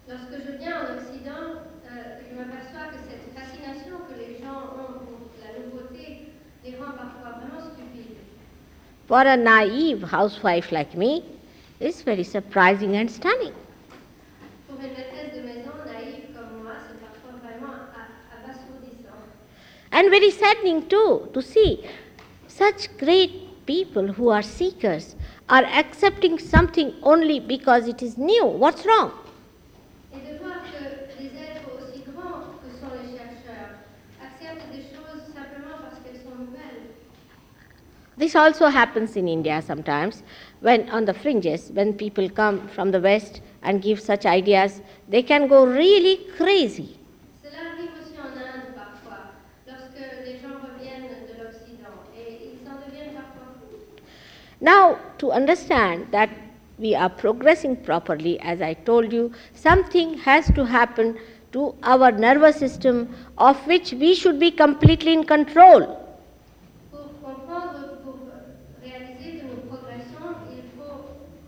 Lorsque 0.09 0.37
je 0.45 0.53
viens 0.59 0.73
en 0.77 0.97
Occident, 0.97 1.63
euh, 1.87 2.21
je 2.29 2.37
m'aperçois 2.37 2.89
que 2.93 2.99
cette 3.09 3.35
fascination 3.35 3.97
que 4.09 4.15
les 4.19 4.39
gens 4.43 4.59
ont 4.79 4.95
pour 4.99 5.29
la 5.43 5.53
nouveauté 5.65 6.33
les 6.65 6.73
rend 6.73 6.93
parfois 6.97 7.39
vraiment 7.41 7.61
stupides. 7.61 8.17
For 9.07 9.21
a 9.21 9.37
naive 9.37 10.03
housewife 10.05 10.71
like 10.73 10.95
me, 10.97 11.23
it's 11.81 12.03
very 12.03 12.25
surprising 12.25 12.97
and 12.97 13.09
stunning. 13.09 13.53
Pour 14.69 14.77
une 14.81 14.93
maîtresse 14.93 15.33
de 15.35 15.41
maison 15.47 15.73
naïve 15.87 16.25
comme 16.35 16.63
moi, 16.63 16.75
c'est 16.87 17.01
parfois 17.01 17.39
vraiment 17.43 17.75
abasourdissant. 18.37 19.25
And 19.93 20.11
very 20.11 20.31
saddening 20.31 20.89
too 20.89 21.29
to 21.33 21.41
see 21.41 21.81
such 22.49 22.89
great 22.99 23.65
people 23.67 24.09
who 24.13 24.31
are 24.31 24.43
seekers 24.43 25.15
are 25.49 25.65
accepting 25.65 26.39
something 26.39 26.93
only 27.03 27.41
because 27.41 27.89
it 27.89 28.03
is 28.03 28.19
new. 28.19 28.45
What's 28.45 28.85
wrong? 28.85 29.13
Et 30.13 30.17
de 30.21 30.39
voir 30.39 30.61
que 30.67 31.23
des 31.23 31.35
êtres 31.37 31.69
aussi 31.77 32.03
grands 32.05 32.53
que 32.63 32.69
sont 32.79 32.93
les 33.01 33.17
chercheurs 33.17 33.73
acceptent 34.23 34.71
des 34.71 34.83
choses 34.83 35.23
simplement 35.35 35.81
parce 35.81 36.01
qu'elles 36.05 36.21
sont 36.23 36.37
nouvelles. 36.39 36.93
This 38.19 38.35
also 38.35 38.67
happens 38.67 39.17
in 39.17 39.29
India 39.29 39.63
sometimes 39.63 40.23
when 40.61 40.89
on 40.91 41.05
the 41.05 41.15
fringes, 41.15 41.71
when 41.73 41.95
people 41.95 42.29
come 42.29 42.67
from 42.69 42.91
the 42.91 43.01
West 43.01 43.41
and 43.63 43.81
give 43.81 44.01
such 44.01 44.27
ideas, 44.27 44.83
they 45.09 45.23
can 45.23 45.47
go 45.47 45.65
really 45.65 46.27
crazy. 46.37 46.99
Cela 47.43 47.59
arrive 47.73 47.93
aussi 48.01 48.19
en 48.21 48.37
Inde 48.37 48.75
parfois. 48.75 49.39
Now, 54.61 54.99
to 55.19 55.31
understand 55.31 56.09
that 56.11 56.31
we 56.79 56.95
are 56.95 57.09
progressing 57.09 57.77
properly, 57.77 58.41
as 58.41 58.61
I 58.61 58.75
told 58.75 59.13
you, 59.13 59.33
something 59.55 60.19
has 60.19 60.51
to 60.53 60.65
happen 60.65 61.19
to 61.53 61.75
our 61.83 62.11
nervous 62.13 62.57
system 62.57 63.15
of 63.39 63.57
which 63.67 63.93
we 63.93 64.15
should 64.15 64.39
be 64.41 64.51
completely 64.51 65.13
in 65.13 65.25
control. 65.25 65.81
Pour 66.91 67.07
comprendre, 67.23 67.99
pour 68.05 68.19
réaliser 68.83 69.39
que 69.39 69.47
nous 69.47 69.63
progressons, 69.69 70.35
il 70.51 70.63
faut 70.77 71.07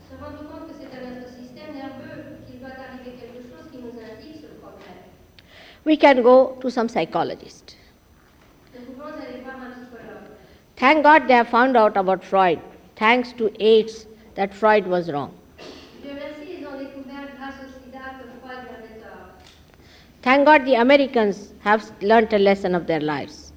se 0.09 0.15
rendre 0.23 0.49
compte 0.49 0.67
que 0.69 0.73
c'est 0.79 0.97
à 0.97 1.01
notre 1.03 1.29
système 1.33 1.75
nerveux 1.75 2.37
qu'il 2.47 2.59
doit 2.59 2.69
arriver 2.69 3.11
quelque 3.19 3.43
chose 3.43 3.69
qui 3.71 3.77
nous 3.77 3.91
indique 3.99 4.41
ce 4.41 4.47
progrès. 4.59 4.95
We 5.85 5.97
can 5.97 6.21
go 6.23 6.57
to 6.61 6.69
some 6.69 6.87
psychologist. 6.87 7.75
Nous 8.73 8.85
pouvons 8.85 9.13
aller 9.19 9.41
voir 9.43 9.55
un 9.57 9.71
psychologue. 9.71 10.29
Thank 10.77 11.03
God 11.03 11.27
they 11.27 11.35
have 11.35 11.49
found 11.49 11.75
out 11.77 11.95
about 11.97 12.23
Freud. 12.23 12.59
Thanks 13.01 13.31
to 13.37 13.49
AIDS, 13.59 14.05
that 14.35 14.53
Freud 14.53 14.85
was 14.85 15.11
wrong. 15.11 15.33
Thank 20.21 20.45
God 20.45 20.65
the 20.65 20.75
Americans 20.75 21.51
have 21.61 21.91
learnt 22.03 22.31
a 22.31 22.37
lesson 22.37 22.75
of 22.75 22.85
their 22.85 22.99
lives. 22.99 23.53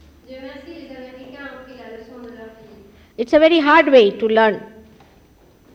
It's 3.18 3.34
a 3.34 3.38
very 3.38 3.60
hard 3.60 3.88
way 3.88 4.10
to 4.12 4.26
learn, 4.26 4.62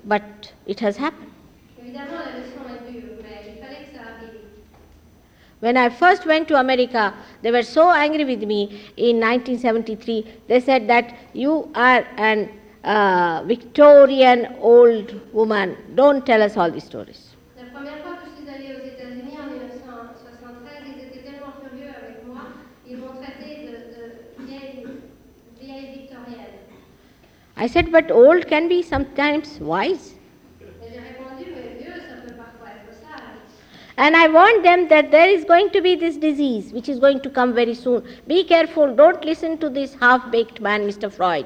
but 0.03 0.51
it 0.65 0.79
has 0.79 0.97
happened. 0.97 1.31
When 5.59 5.77
I 5.77 5.89
first 5.89 6.25
went 6.25 6.47
to 6.47 6.55
America, 6.59 7.13
they 7.43 7.51
were 7.51 7.61
so 7.61 7.91
angry 7.91 8.25
with 8.25 8.41
me 8.41 8.63
in 8.97 9.19
1973. 9.19 10.25
They 10.47 10.59
said 10.59 10.87
that 10.87 11.15
you 11.33 11.69
are 11.75 12.07
an 12.17 12.49
uh, 12.83 13.43
Victorian 13.45 14.47
old 14.61 15.19
woman. 15.33 15.75
Don't 15.95 16.25
tell 16.25 16.41
us 16.41 16.57
all 16.57 16.71
these 16.71 16.83
stories. 16.85 17.35
La 17.57 17.65
première 17.77 17.99
fois 18.01 18.11
que 18.13 18.27
je 18.27 18.41
suis 18.41 18.49
allée 18.49 18.75
aux 18.75 18.85
États-Unis 18.87 19.37
en 19.37 19.51
1973, 19.53 20.83
ils 20.87 21.01
étaient 21.07 21.23
tellement 21.31 21.53
furieux 21.61 21.91
avec 22.01 22.25
moi, 22.25 22.41
ils 22.89 22.97
m'ont 22.97 23.15
traité 23.21 23.67
de, 23.67 23.71
de 23.95 24.47
vieille, 24.47 24.85
vieille 25.61 25.91
victorienne. 25.99 26.59
I 27.57 27.67
said, 27.67 27.91
but 27.91 28.09
old 28.11 28.47
can 28.47 28.67
be 28.69 28.81
sometimes 28.81 29.59
wise. 29.59 30.15
Et 30.61 30.65
j'ai 30.93 30.99
répondu, 31.11 31.51
mais 31.53 31.83
vieux, 31.83 32.01
ça 32.07 32.15
peut 32.25 32.33
parfois 32.35 32.69
être 32.79 32.95
sage. 32.95 33.51
And 33.97 34.15
I 34.15 34.29
warned 34.29 34.63
them 34.63 34.87
that 34.87 35.11
there 35.11 35.27
is 35.29 35.43
going 35.43 35.69
to 35.71 35.81
be 35.81 35.95
this 35.97 36.15
disease 36.17 36.71
which 36.71 36.87
is 36.87 36.99
going 36.99 37.19
to 37.19 37.29
come 37.29 37.53
very 37.53 37.73
soon. 37.75 38.01
Be 38.27 38.45
careful, 38.45 38.95
don't 38.95 39.23
listen 39.25 39.57
to 39.57 39.69
this 39.69 39.93
half 39.99 40.31
baked 40.31 40.61
man, 40.61 40.87
Mr. 40.87 41.09
Freud. 41.11 41.45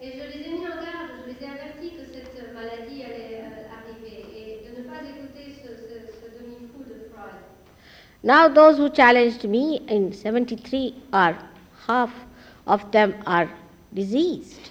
Et 0.00 0.10
je 0.12 0.18
les 0.18 0.44
ai 0.46 0.50
mis 0.54 0.66
en 0.66 0.78
garde, 0.82 1.10
je 1.22 1.30
les 1.30 1.38
ai 1.42 1.46
avertis 1.50 1.90
que 1.96 2.04
cette 2.04 2.52
maladie 2.54 3.02
allait 3.04 3.42
euh, 3.42 3.78
arriver 3.78 4.26
et 4.34 4.66
de 4.66 4.82
ne 4.82 4.86
pas 4.88 5.02
écouter 5.02 5.54
ce, 5.54 5.68
ce- 5.68 6.12
ce 6.18 6.42
demi-fou 6.42 6.82
de 6.82 7.10
Freud. 7.12 7.38
Now, 8.22 8.48
those 8.48 8.76
who 8.78 8.90
challenged 8.90 9.44
me 9.44 9.80
in 9.88 10.12
73 10.12 10.94
are 11.12 11.38
half 11.86 12.10
of 12.66 12.90
them 12.90 13.14
are 13.26 13.48
diseased. 13.94 14.70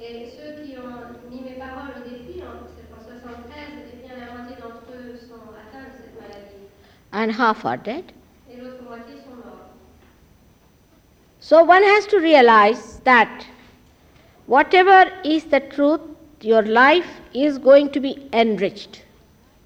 Et 0.00 0.26
ceux 0.36 0.64
qui 0.64 0.76
ont 0.78 1.30
mis 1.30 1.40
mes 1.42 1.58
paroles 1.58 1.92
au 1.96 2.08
défi, 2.08 2.42
en, 2.42 2.66
73, 2.98 3.46
eh 3.92 4.06
bien 4.06 4.16
la 4.18 4.32
moitié 4.32 4.56
d'entre 4.56 4.82
eux 4.94 5.16
sont 5.28 5.34
atteints 5.54 5.86
de 5.86 5.96
cette 6.02 6.20
maladie 6.20 6.66
and 7.12 7.30
half 7.30 7.64
are 7.64 7.76
dead. 7.76 8.04
et 8.50 8.56
l'autre 8.56 8.82
moitié 8.82 9.14
sont 9.24 9.36
morts. 9.36 9.70
So 11.40 11.62
one 11.62 11.82
has 11.82 12.06
to 12.08 12.18
realize 12.18 13.00
that 13.04 13.46
whatever 14.46 15.10
is 15.24 15.44
the 15.44 15.60
truth, 15.60 16.00
your 16.40 16.62
life 16.62 17.20
is 17.34 17.58
going 17.58 17.90
to 17.90 18.00
be 18.00 18.16
enriched. 18.32 19.04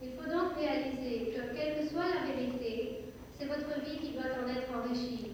Il 0.02 0.10
faut 0.18 0.30
donc 0.30 0.56
réaliser 0.58 1.32
que 1.34 1.54
quelle 1.56 1.74
que 1.80 1.88
soit 1.92 2.04
la 2.04 2.32
vérité, 2.34 3.04
c'est 3.38 3.46
votre 3.46 3.80
vie 3.84 3.98
qui 3.98 4.12
doit 4.12 4.24
en 4.44 4.48
être 4.50 4.68
enrichie. 4.76 5.30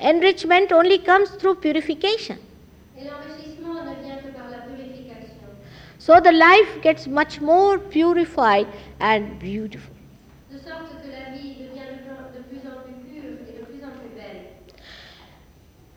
Enrichment 0.00 0.72
only 0.72 0.98
comes 0.98 1.30
through 1.30 1.56
purification. 1.56 2.38
So 5.98 6.20
the 6.20 6.32
life 6.32 6.80
gets 6.80 7.06
much 7.06 7.40
more 7.40 7.78
purified 7.78 8.66
and 9.00 9.38
beautiful. 9.38 9.94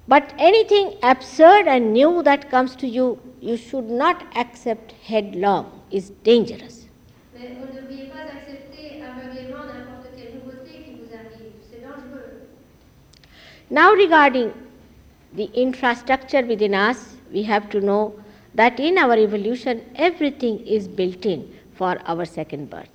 But 0.08 0.34
anything 0.38 0.98
absurd 1.04 1.68
and 1.68 1.94
new 1.94 2.22
that 2.24 2.50
comes 2.52 2.76
to 2.78 2.88
you, 2.88 3.18
you 3.40 3.56
should 3.56 3.90
not 3.90 4.26
accept 4.36 4.92
headlong, 5.04 5.72
is 5.90 6.10
dangerous. 6.24 6.88
Mais 7.34 7.48
vous 7.56 7.68
ne 7.68 7.80
devriez 7.80 8.10
pas 8.10 8.28
accepter 8.28 9.02
aveuglément 9.02 9.64
n'importe 9.64 10.10
quelle 10.18 10.34
nouveauté 10.36 10.84
qui 10.84 10.92
vous 11.00 11.16
arrive. 11.16 11.54
C'est 11.72 11.80
dangereux. 11.82 12.42
Now, 13.72 13.94
regarding 13.94 14.54
the 15.34 15.46
infrastructure 15.54 16.46
within 16.46 16.76
us, 16.76 17.16
we 17.32 17.44
have 17.44 17.70
to 17.70 17.80
know 17.80 18.20
that 18.54 18.82
in 18.82 18.98
our 18.98 19.16
evolution, 19.18 19.86
everything 19.96 20.60
is 20.68 20.90
built 20.90 21.26
in 21.26 21.50
for 21.74 21.98
our 22.06 22.26
second 22.26 22.70
birth. 22.70 22.90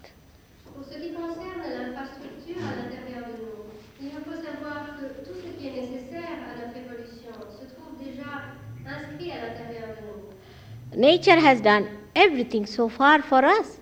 Nature 10.94 11.40
has 11.40 11.62
done 11.62 11.88
everything 12.14 12.66
so 12.66 12.90
far 12.90 13.22
for 13.22 13.42
us. 13.44 13.78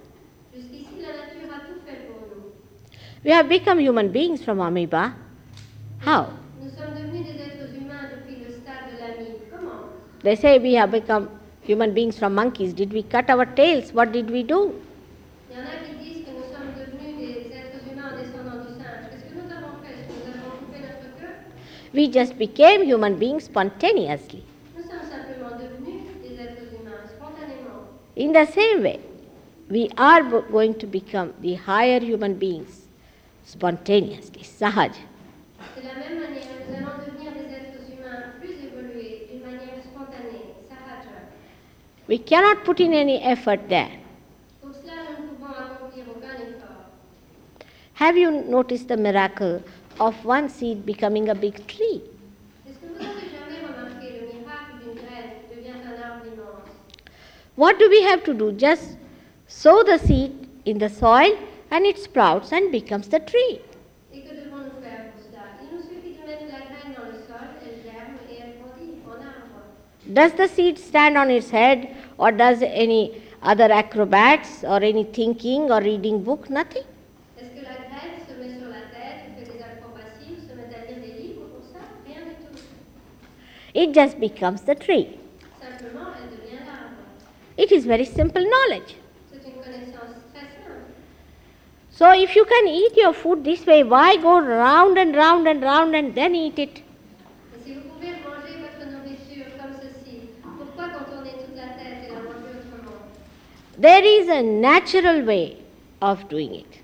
We 3.25 3.31
have 3.33 3.49
become 3.49 3.81
human 3.81 4.13
beings 4.13 4.45
from 4.45 4.61
amoeba. 4.61 5.17
How? 5.99 6.44
They 10.25 10.37
say 10.37 10.59
we 10.59 10.73
have 10.75 10.91
become 10.91 11.29
human 11.63 11.93
beings 11.93 12.19
from 12.19 12.35
monkeys. 12.35 12.73
Did 12.73 12.93
we 12.93 13.03
cut 13.03 13.29
our 13.29 13.45
tails? 13.45 13.93
What 13.93 14.11
did 14.13 14.31
we 14.31 14.43
do? 14.43 14.75
Il 15.51 15.57
y 15.57 15.61
en 15.61 15.67
a 15.67 15.77
qui 15.85 15.95
disent 16.03 16.25
que 16.25 16.33
nous 16.33 16.49
sommes 16.51 16.73
devenus 16.75 17.35
des 17.35 17.53
êtres 17.53 17.85
humains 17.93 18.11
en 18.13 18.17
descendant 18.19 18.59
du 18.65 18.71
singe. 18.73 19.05
Qu'est-ce 19.11 19.27
que 19.29 19.35
nous 19.37 19.53
avons 19.53 19.77
fait 19.85 19.93
Est-ce 20.01 20.09
que 20.09 20.17
nous 20.25 20.35
avons 20.41 20.57
coupé 20.65 20.79
notre 20.81 21.09
queue 21.21 21.37
We 21.93 22.09
just 22.11 22.39
became 22.39 22.83
human 22.91 23.17
beings 23.17 23.45
spontaneously. 23.45 24.43
Nous 24.77 24.83
sommes 24.83 25.07
simplement 25.13 25.53
devenus 25.61 26.09
des 26.25 26.41
êtres 26.43 26.73
humains 26.73 27.05
spontanément. 27.15 27.85
In 28.17 28.33
the 28.33 28.47
same 28.51 28.83
way, 28.83 29.01
we 29.71 29.91
are 29.99 30.23
going 30.51 30.73
to 30.75 30.87
become 30.87 31.35
the 31.43 31.55
higher 31.55 32.01
human 32.01 32.35
beings 32.35 32.87
spontaneously, 33.45 34.43
sahaj. 34.43 34.93
De 35.77 35.83
la 35.83 35.95
même 36.01 36.19
manière, 36.19 36.49
nous 36.67 36.77
allons 36.77 36.99
devenir 37.07 37.33
des 37.33 37.53
êtres 37.53 37.85
humains 37.93 38.33
plus 38.41 38.53
évolués 38.67 39.29
d'une 39.31 39.43
manière 39.43 39.79
spontanée, 39.85 40.55
sahaja. 40.69 41.29
We 42.07 42.19
cannot 42.19 42.65
put 42.65 42.81
in 42.81 42.93
any 42.93 43.23
effort 43.23 43.69
there. 43.69 43.91
Have 47.95 48.17
you 48.17 48.31
noticed 48.31 48.89
the 48.89 48.97
miracle 48.97 49.63
of 50.01 50.25
one 50.25 50.49
seed 50.49 50.85
becoming 50.85 51.29
a 51.29 51.35
big 51.35 51.67
tree? 51.67 52.03
What 57.57 57.79
do 57.79 57.89
we 57.89 58.03
have 58.03 58.25
to 58.25 58.35
do? 58.35 58.51
Just 58.53 58.97
sow 59.47 59.85
the 59.85 59.97
seed 59.99 60.49
in 60.65 60.79
the 60.79 60.89
soil 60.89 61.39
and 61.71 61.87
it 61.87 61.99
sprouts 61.99 62.51
and 62.53 62.73
becomes 62.73 63.07
the 63.09 63.21
tree. 63.21 63.61
Et 64.13 64.23
que 64.23 64.35
devons-nous 64.35 64.83
faire 64.83 65.13
pour 65.13 65.23
cela 65.23 65.43
Il 65.63 65.77
nous 65.77 65.83
suffit 65.83 66.19
de 66.21 66.27
mettre 66.27 66.47
la 66.51 66.67
graine 66.67 66.95
dans 66.99 67.07
le 67.07 67.19
sol, 67.29 67.47
elle 67.63 67.79
germe 67.85 68.19
et 68.29 68.39
elle 68.43 68.59
grandit 68.61 68.99
en 69.07 69.23
arbre. 69.23 69.63
Does 70.13 70.33
the 70.33 70.49
seed 70.49 70.79
stand 70.79 71.17
on 71.17 71.31
its 71.31 71.51
head 71.51 71.89
or 72.19 72.31
does 72.31 72.63
any 72.63 73.23
other 73.43 73.71
acrobats 73.73 74.63
or 74.63 74.83
any 74.83 75.05
thinking 75.05 75.71
or 75.71 75.81
reading 75.81 76.23
book? 76.23 76.51
Nothing. 76.51 76.83
Est-ce 77.39 77.51
que 77.51 77.65
la 77.65 77.77
graine 77.89 78.21
se 78.27 78.35
met 78.39 78.59
sur 78.59 78.69
la 78.69 78.85
tête, 78.93 79.25
ou 79.29 79.35
fait 79.39 79.45
des 79.53 79.63
acrobaties, 79.63 80.37
ou 80.37 80.43
se 80.49 80.55
met 80.55 80.75
à 80.75 80.87
lire 80.87 81.01
des 81.01 81.23
livres 81.23 81.43
pour 81.53 81.65
ça 81.73 81.81
Rien 82.07 82.23
du 82.25 82.35
tout. 82.45 82.63
It 83.75 83.95
just 83.95 84.19
becomes 84.21 84.63
the 84.63 84.75
tree. 84.79 85.19
Simplement, 85.61 86.11
elle 86.21 86.31
devient 86.37 86.63
l'arbre. 86.65 87.03
It 87.57 87.73
is 87.73 87.87
very 87.87 88.05
simple 88.05 88.43
knowledge. 88.43 88.97
C'est 89.33 89.49
une 89.49 89.61
connaissance 89.63 90.21
très 90.33 90.47
simple. 90.63 90.85
So 91.91 92.13
if 92.13 92.37
you 92.37 92.45
can 92.45 92.69
eat 92.69 92.97
your 92.97 93.15
food 93.15 93.43
this 93.43 93.65
way, 93.67 93.83
why 93.85 94.17
go 94.19 94.39
round 94.41 94.99
and 94.99 95.15
round 95.17 95.49
and 95.49 95.63
round 95.63 95.95
and 95.95 96.15
then 96.15 96.35
eat 96.35 96.59
it? 96.59 96.83
Et 97.57 97.63
si 97.65 97.73
vous 97.75 97.81
pouvez 97.89 98.13
manger 98.23 98.59
votre 98.61 98.91
nourriture 98.91 99.47
comme 99.59 99.75
ceci, 99.81 100.29
pourquoi 100.43 100.87
contourner 100.89 101.31
toute 101.45 101.57
la 101.57 101.75
tête 101.79 102.09
et 102.09 102.13
la 102.13 102.21
manger 102.21 102.59
autrement 102.59 102.99
There 103.77 104.05
is 104.05 104.29
a 104.29 104.43
natural 104.43 105.23
way 105.23 105.59
of 106.01 106.29
doing 106.29 106.55
it. 106.55 106.81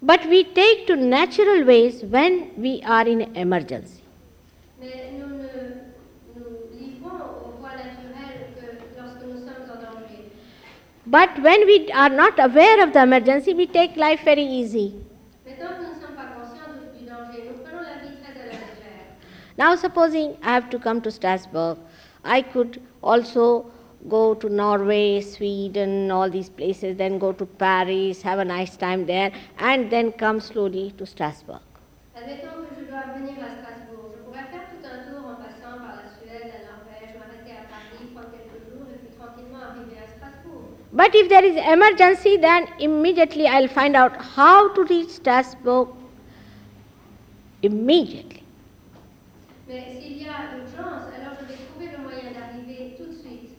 But 0.00 0.26
we 0.28 0.44
take 0.44 0.86
to 0.86 0.96
natural 0.96 1.64
ways 1.64 2.02
when 2.04 2.50
we 2.56 2.82
are 2.82 3.06
in 3.06 3.22
emergency. 3.34 4.02
But 11.06 11.40
when 11.42 11.66
we 11.66 11.90
are 11.92 12.08
not 12.08 12.38
aware 12.38 12.82
of 12.82 12.92
the 12.92 13.02
emergency, 13.02 13.54
we 13.54 13.66
take 13.66 13.96
life 13.96 14.20
very 14.24 14.42
easy. 14.44 14.94
Now, 19.56 19.76
supposing 19.76 20.36
I 20.42 20.52
have 20.54 20.68
to 20.70 20.78
come 20.78 21.00
to 21.02 21.10
Strasbourg, 21.10 21.78
I 22.24 22.42
could 22.42 22.82
also 23.02 23.70
go 24.08 24.34
to 24.34 24.48
Norway, 24.48 25.20
Sweden, 25.20 26.10
all 26.10 26.30
these 26.30 26.48
places, 26.48 26.96
then 26.96 27.18
go 27.18 27.32
to 27.32 27.46
Paris, 27.46 28.22
have 28.22 28.38
a 28.38 28.44
nice 28.44 28.76
time 28.76 29.06
there, 29.06 29.32
and 29.58 29.90
then 29.90 30.12
come 30.12 30.40
slowly 30.40 30.92
to 30.98 31.06
Strasbourg. 31.06 31.60
Admettons 32.16 32.52
que 32.60 32.74
je 32.76 32.84
dois 32.90 33.04
venir 33.16 33.36
à 33.40 33.50
Strasbourg. 33.58 34.12
Je 34.12 34.18
pourrais 34.24 34.46
faire 34.50 34.64
tout 34.70 34.84
un 34.84 34.98
tour 35.08 35.24
en 35.30 35.36
passant 35.36 35.76
par 35.80 35.96
la 36.00 36.08
Suède, 36.16 36.48
la 36.52 36.62
Norvège, 36.68 37.12
m'arrêter 37.18 37.52
à 37.52 37.64
Paris, 37.68 38.04
prendre 38.14 38.28
quelques 38.32 38.60
jours 38.68 38.86
et 38.92 38.98
puis 38.98 39.12
tranquillement 39.16 39.64
arriver 39.72 39.96
à 39.98 40.08
Strasbourg. 40.08 40.68
But 40.92 41.14
if 41.14 41.28
there 41.28 41.44
is 41.44 41.56
emergency, 41.56 42.36
then 42.36 42.66
immediately 42.78 43.46
I'll 43.46 43.68
find 43.68 43.96
out 43.96 44.16
how 44.36 44.68
to 44.74 44.84
reach 44.84 45.10
Strasbourg 45.10 45.88
immediately. 47.62 48.42
Mais 49.66 49.86
s'il 49.98 50.18
y 50.18 50.24
a 50.24 50.54
urgence, 50.60 51.08
alors 51.16 51.34
je 51.40 51.46
vais 51.46 51.58
trouver 51.66 51.88
le 51.96 52.02
moyen 52.02 52.30
d'arriver 52.32 52.94
tout 52.96 53.06
de 53.06 53.12
suite. 53.12 53.50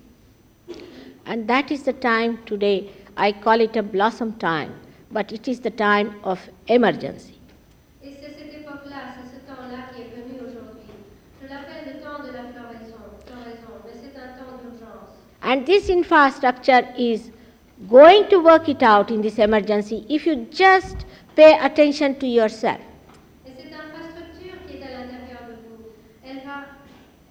And 1.25 1.47
that 1.47 1.71
is 1.71 1.83
the 1.83 1.93
time 1.93 2.39
today. 2.45 2.89
I 3.17 3.31
call 3.31 3.61
it 3.61 3.75
a 3.75 3.83
blossom 3.83 4.33
time, 4.33 4.73
but 5.11 5.31
it 5.31 5.47
is 5.47 5.59
the 5.59 5.71
time 5.71 6.15
of 6.23 6.39
emergency. 6.67 7.39
Et 8.03 8.11
c'est 8.21 8.35
cette 8.37 8.53
époque-là, 8.61 9.15
c'est 9.15 9.35
ce 9.35 9.39
temps-là 9.47 9.89
qui 9.93 10.01
est 10.01 10.11
venu 10.15 10.39
aujourd'hui. 10.41 10.93
Je 11.41 11.47
l'appelle 11.47 11.95
le 11.95 12.01
temps 12.03 12.21
de 12.21 12.31
la 12.31 12.43
floraison, 12.53 13.01
floraison 13.25 13.73
mais 13.85 13.93
c'est 13.93 14.17
un 14.19 14.37
temps 14.37 14.57
d'urgence. 14.61 15.15
And 15.41 15.65
this 15.65 15.89
infrastructure 15.89 16.83
is 16.97 17.31
going 17.89 18.27
to 18.29 18.39
work 18.39 18.67
it 18.69 18.83
out 18.83 19.09
in 19.11 19.21
this 19.21 19.37
emergency 19.39 20.05
if 20.09 20.25
you 20.25 20.47
just 20.51 21.05
pay 21.35 21.57
attention 21.59 22.15
to 22.15 22.25
yourself. 22.27 22.79
Et 23.45 23.51
cette 23.57 23.73
infrastructure 23.73 24.55
qui 24.67 24.77
est 24.77 24.83
à 24.83 24.91
l'intérieur 24.91 25.43
de 25.49 25.55
vous, 25.65 25.83
elle 26.23 26.41
va, 26.45 26.65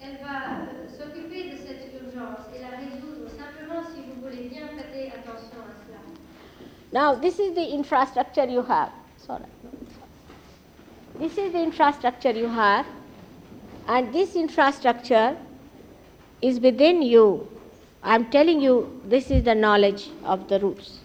elle 0.03 0.19
va 0.23 0.65
euh, 0.65 0.89
s'occuper 0.89 1.51
de 1.53 1.57
cette 1.57 1.89
urgence 2.03 2.45
et 2.55 2.61
la 2.61 2.77
résoudre 2.77 3.31
simplement 3.31 3.83
si 3.95 4.01
vous 4.03 4.21
voulez 4.21 4.49
bien 4.49 4.67
prêter 4.77 5.13
attention 5.15 5.59
à 5.65 5.73
cela. 5.87 6.01
Now, 6.95 7.13
this 7.13 7.41
is 7.41 7.57
the 7.57 7.67
infrastructure 7.75 8.45
you 8.45 8.63
have. 8.63 8.93
Sorry. 9.17 9.47
This 11.19 11.37
is 11.37 11.53
the 11.53 11.61
infrastructure 11.61 12.31
you 12.31 12.47
have, 12.49 12.87
and 13.89 14.15
this 14.15 14.37
infrastructure 14.37 15.37
is 16.41 16.61
within 16.61 17.03
you. 17.03 17.49
I 18.01 18.15
am 18.15 18.31
telling 18.31 18.61
you, 18.61 19.01
this 19.07 19.33
is 19.33 19.43
the 19.43 19.57
knowledge 19.57 20.09
of 20.23 20.49
the 20.49 20.61
roots. 20.61 21.01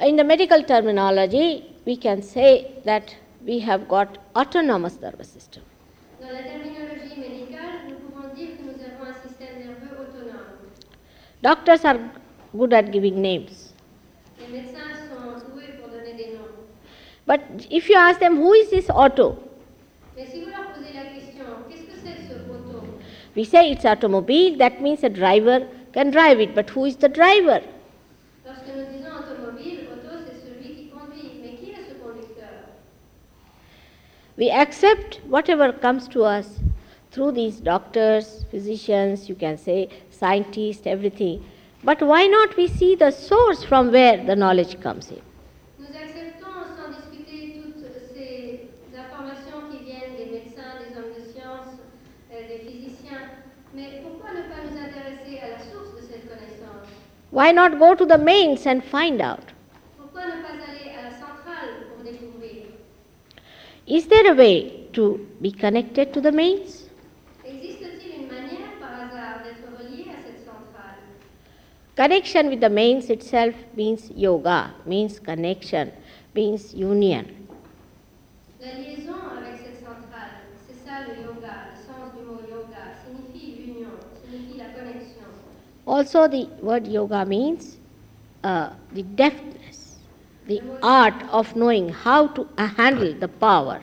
In 0.00 0.16
the 0.16 0.24
medical 0.24 0.62
terminology, 0.62 1.66
we 1.84 1.96
can 1.96 2.22
say 2.22 2.80
that 2.86 3.14
we 3.44 3.58
have 3.58 3.88
got 3.88 4.16
autonomous 4.34 5.00
nervous 5.02 5.28
system. 5.28 5.67
Dans 6.20 6.26
la 6.32 6.42
terminologie 6.42 7.14
médicale, 7.20 7.86
nous 7.88 7.96
pouvons 7.96 8.34
dire 8.34 8.48
que 8.58 8.62
nous 8.64 8.78
avons 8.82 9.04
un 9.10 9.14
système 9.28 9.58
nerveux 9.60 9.94
autonome. 10.02 10.58
Doctors 11.42 11.84
are 11.84 11.98
good 12.56 12.72
at 12.74 12.90
giving 12.90 13.22
names. 13.22 13.72
Les 14.40 14.48
médecins 14.58 14.94
sont 15.08 15.46
doués 15.52 15.74
pour 15.80 15.88
donner 15.90 16.14
des 16.14 16.32
noms. 16.34 16.58
But 17.26 17.40
if 17.70 17.88
you 17.88 17.96
ask 17.96 18.18
them, 18.18 18.36
who 18.38 18.52
is 18.54 18.68
this 18.70 18.90
auto? 18.90 19.36
Mais 20.16 20.26
si 20.26 20.40
vous 20.40 20.50
leur 20.50 20.66
posez 20.72 20.92
la 20.92 21.04
question, 21.14 21.44
qu'est-ce 21.68 21.84
que 21.84 21.96
c'est 22.02 22.26
ce 22.28 22.34
auto 22.50 22.82
We 23.36 23.44
say 23.44 23.70
it's 23.70 23.84
automobile, 23.84 24.56
that 24.58 24.80
means 24.80 25.04
a 25.04 25.08
driver 25.08 25.66
can 25.92 26.10
drive 26.10 26.40
it, 26.40 26.54
but 26.54 26.68
who 26.70 26.84
is 26.86 26.96
the 26.96 27.08
driver? 27.08 27.60
Lorsque 28.44 28.66
nous 28.66 28.86
disons 28.90 29.14
automobile, 29.14 29.86
auto, 29.92 30.16
c'est 30.26 30.40
celui 30.48 30.74
qui 30.74 30.88
conduit. 30.88 31.30
Mais 31.42 31.50
qui 31.54 31.70
est 31.70 31.84
ce 31.88 31.94
conducteur 32.02 32.74
We 34.38 34.50
accept 34.52 35.20
whatever 35.26 35.72
comes 35.72 36.06
to 36.14 36.22
us 36.22 36.60
through 37.10 37.32
these 37.32 37.56
doctors, 37.58 38.44
physicians, 38.52 39.28
you 39.28 39.34
can 39.34 39.58
say 39.58 39.88
scientists, 40.10 40.86
everything. 40.86 41.44
But 41.82 42.00
why 42.02 42.28
not 42.28 42.56
we 42.56 42.68
see 42.68 42.94
the 42.94 43.10
source 43.10 43.64
from 43.64 43.90
where 43.90 44.24
the 44.24 44.36
knowledge 44.36 44.80
comes 44.80 45.10
in? 45.10 45.20
Nous 45.80 45.88
acceptons 45.90 46.70
sans 46.76 46.94
discuter 46.94 47.62
toutes 47.64 47.82
ces 48.14 48.68
informations 48.96 49.58
qui 49.72 49.84
viennent 49.84 50.14
des 50.16 50.30
médecins, 50.30 50.78
des 50.86 50.96
hommes 50.96 51.14
de 51.18 51.32
science, 51.32 51.74
euh, 52.32 52.46
des 52.46 52.60
physiciens. 52.60 53.26
Mais 53.74 54.02
pourquoi 54.04 54.30
ne 54.30 54.42
pas 54.42 54.62
nous 54.62 54.78
intéresser 54.78 55.40
à 55.42 55.48
la 55.50 55.58
source 55.58 55.96
de 55.96 56.02
cette 56.08 56.28
connaissance 56.28 56.86
Why 57.32 57.52
not 57.52 57.76
go 57.80 57.96
to 57.96 58.06
the 58.06 58.18
mains 58.18 58.64
and 58.68 58.84
find 58.84 59.20
out? 59.20 59.52
Pourquoi 59.98 60.26
ne 60.26 60.42
pas 60.42 60.54
aller 60.62 60.94
à 60.96 61.10
la 61.10 61.16
centrale 61.16 61.90
pour 61.92 62.04
découvrir 62.04 62.68
Is 63.88 64.06
there 64.08 64.30
a 64.30 64.34
way 64.34 64.86
to 64.92 65.26
be 65.40 65.50
connected 65.50 66.12
to 66.12 66.20
the 66.20 66.30
mains? 66.30 66.90
Existe-t-il 67.42 68.20
une 68.20 68.28
manière 68.28 68.76
par 68.78 68.92
hasard 69.00 69.40
d'être 69.44 69.64
relié 69.80 70.04
à 70.12 70.20
cette 70.22 70.44
centrale 70.44 71.00
Connection 71.96 72.50
with 72.50 72.60
the 72.60 72.68
mains 72.68 73.08
itself 73.08 73.54
means 73.74 74.10
yoga, 74.14 74.74
means 74.84 75.18
connection, 75.18 75.90
means 76.34 76.74
union. 76.74 77.24
La 78.60 78.74
liaison 78.74 79.16
avec 79.40 79.56
cette 79.56 79.80
centrale, 79.80 80.36
c'est 80.66 80.76
ça 80.86 81.06
le 81.08 81.24
yoga, 81.24 81.72
le 81.72 81.80
sens 81.80 82.12
du 82.14 82.26
mot 82.28 82.42
yoga, 82.46 82.92
signifie 83.06 83.56
l'union, 83.56 83.96
signifie 84.22 84.58
la 84.58 84.68
connexion. 84.78 85.24
Also, 85.86 86.28
the 86.28 86.46
word 86.60 86.86
yoga 86.86 87.24
means 87.24 87.78
uh, 88.44 88.68
the 88.92 89.02
deftness, 89.02 89.57
the 90.48 90.60
art 90.82 91.14
of 91.30 91.54
knowing 91.54 91.88
how 91.90 92.26
to 92.28 92.46
handle 92.76 93.12
the 93.20 93.28
power. 93.28 93.80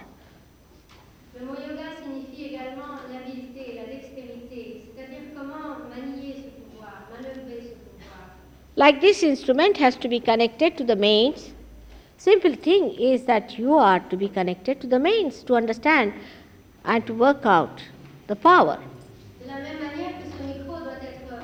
Le 1.39 1.45
mot 1.45 1.56
yoga 1.60 1.88
signifie 2.01 2.56
également 2.56 2.97
l'habileté, 3.12 3.75
la 3.75 3.86
dextérité, 3.93 4.84
c'est-à-dire 4.95 5.25
comment 5.36 5.78
manier 5.95 6.34
ce 6.43 6.49
pouvoir, 6.60 7.04
manœuvrer 7.12 7.62
ce 7.62 7.75
pouvoir. 7.86 8.30
Like 8.75 8.99
this 8.99 9.23
instrument 9.23 9.78
has 9.78 9.95
to 9.97 10.10
be 10.10 10.19
connected 10.19 10.75
to 10.78 10.84
the 10.84 10.95
mains. 10.95 11.54
Simple 12.17 12.56
thing 12.56 12.95
is 12.97 13.25
that 13.25 13.60
you 13.60 13.75
are 13.78 13.99
to 14.10 14.17
be 14.17 14.28
connected 14.28 14.82
to 14.82 14.88
the 14.88 14.99
mains 14.99 15.43
to 15.43 15.56
understand 15.56 16.13
and 16.86 17.06
to 17.06 17.13
work 17.13 17.45
out 17.45 17.82
the 18.28 18.36
power. 18.36 18.80
De 19.39 19.47
la 19.47 19.58
même 19.58 19.78
manière 19.80 20.17
que 20.17 20.25
ce 20.32 20.41
micro 20.47 20.80
doit 20.80 20.97
être 21.04 21.36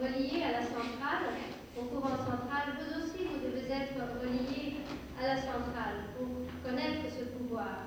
relié 0.00 0.42
à 0.42 0.52
la 0.58 0.62
centrale, 0.62 1.30
au 1.78 1.84
courant 1.84 2.16
central, 2.16 2.74
vous 2.80 3.04
aussi 3.04 3.24
vous 3.24 3.38
devez 3.46 3.70
être 3.70 4.00
relié 4.22 4.74
à 5.22 5.26
la 5.34 5.36
centrale 5.36 6.08
pour 6.16 6.26
connaître 6.64 7.04
ce 7.16 7.24
pouvoir. 7.36 7.84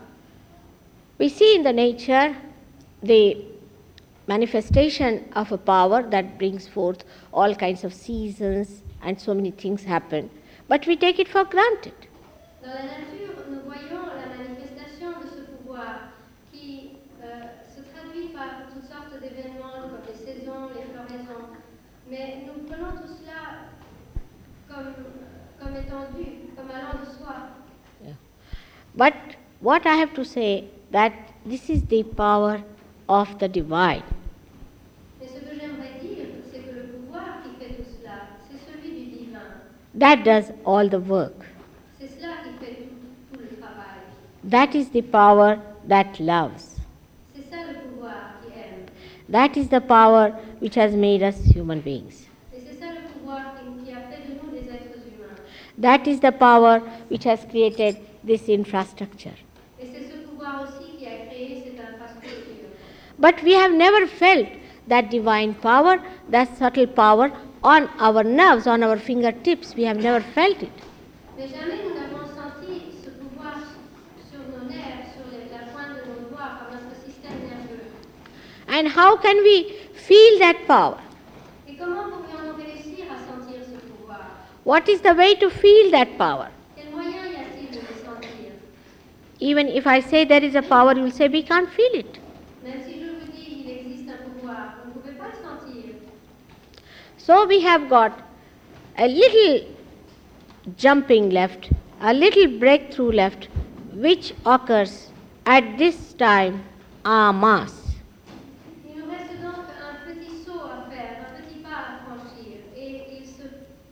We 1.19 1.29
see 1.29 1.55
in 1.55 1.63
the 1.63 1.73
nature 1.73 2.37
the 3.01 3.43
manifestation 4.27 5.25
of 5.33 5.51
a 5.51 5.57
power 5.57 6.03
that 6.03 6.37
brings 6.37 6.67
forth 6.67 7.03
all 7.33 7.55
kinds 7.55 7.83
of 7.83 7.91
seasons 7.91 8.83
and 9.01 9.19
so 9.19 9.33
many 9.33 9.49
things 9.49 9.83
happen, 9.83 10.29
but 10.67 10.85
we 10.85 10.95
take 10.95 11.17
it 11.17 11.27
for 11.27 11.43
granted. 11.43 11.95
Dans 12.61 12.69
la 12.69 12.83
nature, 12.83 13.33
nous 13.49 13.61
voyons 13.65 14.05
la 14.13 14.27
manifestation 14.37 15.19
de 15.21 15.27
ce 15.27 15.41
pouvoir 15.51 16.11
qui 16.51 16.91
euh, 17.23 17.49
se 17.65 17.81
traduit 17.91 18.27
par 18.35 18.67
toutes 18.71 18.85
sortes 18.85 19.19
d'événements 19.19 19.89
comme 19.89 20.05
les 20.07 20.13
saisons, 20.13 20.69
les 20.75 20.83
floraisons. 20.93 21.47
Mais 22.11 22.43
nous 22.45 22.63
prenons 22.69 22.91
tout 22.91 23.07
cela 23.07 23.65
comme, 24.67 24.93
comme 25.59 25.75
étant 25.77 26.07
comme 26.55 26.69
allant 26.69 26.99
de 26.99 27.05
soi. 27.05 27.35
But 28.95 29.13
what 29.61 29.81
I 29.85 29.95
have 29.95 30.13
to 30.13 30.23
say 30.23 30.69
that 30.91 31.13
this 31.45 31.69
is 31.69 31.83
the 31.85 32.03
power 32.03 32.63
of 33.09 33.37
the 33.39 33.47
divine. 33.47 34.03
Mais 35.19 35.27
ce 35.27 35.39
que 35.39 35.55
j'aimerais 35.59 35.99
dire, 36.01 36.27
c'est 36.51 36.59
que 36.59 36.75
le 36.75 36.83
pouvoir 36.83 37.41
qui 37.43 37.49
fait 37.59 37.73
tout 37.75 37.89
cela, 37.99 38.27
c'est 38.49 38.59
celui 38.71 38.91
du 38.91 39.05
divin. 39.17 39.39
That 39.95 40.23
does 40.23 40.51
all 40.65 40.89
the 40.89 40.99
work. 40.99 41.45
C'est 41.99 42.07
cela 42.07 42.33
qui 42.43 42.65
fait 42.65 42.75
tout, 42.75 43.33
tout 43.33 43.39
le 43.39 43.57
travail. 43.57 44.01
That 44.49 44.75
is 44.77 44.89
the 44.91 45.01
power 45.01 45.59
that 45.87 46.19
loves. 46.19 46.79
C'est 47.35 47.49
ça 47.49 47.57
le 47.67 47.89
pouvoir 47.89 48.39
qui 48.41 48.51
aime. 48.57 48.85
That 49.31 49.57
is 49.59 49.67
the 49.69 49.81
power 49.81 50.33
which 50.61 50.77
has 50.77 50.95
made 50.95 51.21
us 51.21 51.37
human 51.53 51.81
beings. 51.81 52.27
Et 52.53 52.59
c'est 52.59 52.79
ça 52.79 52.87
le 52.91 53.11
pouvoir 53.13 53.55
qui, 53.55 53.85
qui 53.85 53.91
a 53.91 54.01
fait 54.01 54.27
de 54.27 54.33
nous 54.35 54.51
des 54.51 54.69
êtres 54.69 54.99
humains. 55.07 55.35
That 55.81 56.09
is 56.09 56.19
the 56.19 56.31
power 56.31 56.81
which 57.09 57.25
has 57.25 57.45
created 57.49 57.97
this 58.25 58.47
infrastructure. 58.47 59.33
But 63.19 63.41
we 63.43 63.53
have 63.53 63.73
never 63.73 64.05
felt 64.05 64.47
that 64.87 65.09
divine 65.09 65.55
power, 65.55 65.99
that 66.29 66.55
subtle 66.57 66.85
power 66.87 67.31
on 67.63 67.89
our 67.99 68.23
nerves, 68.23 68.67
on 68.67 68.83
our 68.83 68.97
fingertips. 68.97 69.75
We 69.75 69.83
have 69.83 69.97
never 69.97 70.21
felt 70.21 70.61
it. 70.61 70.71
Mais 71.37 71.47
jamais 71.47 71.77
nous 71.83 71.93
n'avons 71.95 72.27
senti 72.35 72.81
ce 73.03 73.09
pouvoir 73.09 73.57
sur 74.29 74.39
nos 74.39 74.65
nerfs, 74.69 75.13
sur 75.15 75.25
les- 75.31 75.49
la 75.51 75.65
pointe 75.71 75.95
de 75.97 76.09
nos 76.09 76.29
doigts, 76.29 76.67
And 78.69 78.89
how 78.89 79.15
can 79.17 79.37
we 79.43 79.71
feel 79.93 80.39
that 80.39 80.67
power? 80.67 80.97
Et 81.67 81.73
comment 81.79 82.09
pourrions-nous 82.11 82.57
réussir 82.57 83.05
à 83.09 83.17
sentir 83.17 83.61
ce 83.63 83.79
pouvoir 83.87 84.19
What 84.65 84.89
is 84.89 84.99
the 85.01 85.15
way 85.15 85.35
to 85.35 85.49
feel 85.49 85.89
that 85.91 86.17
power? 86.17 86.49
Quel 86.75 86.91
moyen 86.91 87.23
y 87.33 87.37
a-t-il 87.41 87.71
de 87.71 87.79
le 87.79 87.93
sentir 88.05 88.51
Even 89.39 89.67
if 89.67 89.85
I 89.85 89.99
say 89.99 90.25
there 90.25 90.43
is 90.43 90.55
a 90.55 90.63
power, 90.63 90.95
you 90.95 91.03
will 91.03 91.11
say 91.11 91.27
we 91.27 91.43
can't 91.43 91.69
feel 91.69 91.93
it. 91.93 92.19
Même 92.63 92.81
si 92.85 92.93
je 92.99 93.05
vous 93.05 93.31
dis 93.31 93.43
qu'il 93.45 93.69
existe 93.69 94.09
un 94.09 94.17
pouvoir, 94.29 94.73
vous 94.83 94.89
ne 94.89 94.93
pouvez 94.99 95.13
pas 95.13 95.27
le 95.27 95.35
sentir. 95.35 95.93
So 97.17 97.45
we 97.45 97.61
have 97.61 97.87
got 97.87 98.13
a 98.97 99.07
little 99.07 99.67
jumping 100.75 101.29
left, 101.29 101.69
a 102.01 102.13
little 102.13 102.47
breakthrough 102.59 103.11
left, 103.11 103.47
which 103.93 104.33
occurs 104.45 105.11
at 105.45 105.77
this 105.77 106.13
time 106.13 106.63
en 107.05 107.33
masse. 107.33 107.95
Il 108.87 108.99
nous 108.99 109.05
reste 109.11 109.39
donc 109.43 109.65
un 109.79 110.11
petit 110.11 110.43
saut 110.43 110.65
à 110.65 110.89
faire, 110.89 111.17
un 111.29 111.41
petit 111.41 111.59
pas 111.59 111.69
à 111.69 111.99
franchir, 112.07 112.57
et 112.75 113.19
il 113.19 113.25
se 113.27 113.43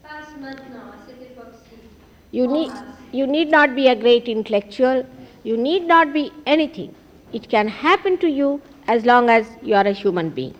passe 0.01 0.33
maintenant, 0.41 0.89
à 0.91 1.05
cette 1.07 1.21
époque-ci. 1.21 1.77
You 2.31 2.47
need, 2.47 2.71
you 3.13 3.27
need 3.27 3.51
not 3.51 3.75
be 3.75 3.87
a 3.87 3.95
great 3.95 4.27
intellectual, 4.27 5.05
you 5.45 5.55
need 5.57 5.83
not 5.87 6.11
be 6.13 6.31
anything. 6.45 6.93
It 7.31 7.49
can 7.49 7.67
happen 7.67 8.17
to 8.19 8.27
you 8.27 8.61
as 8.87 9.05
long 9.05 9.29
as 9.29 9.47
you 9.61 9.75
are 9.75 9.87
a 9.87 9.91
human 9.91 10.29
being. 10.29 10.53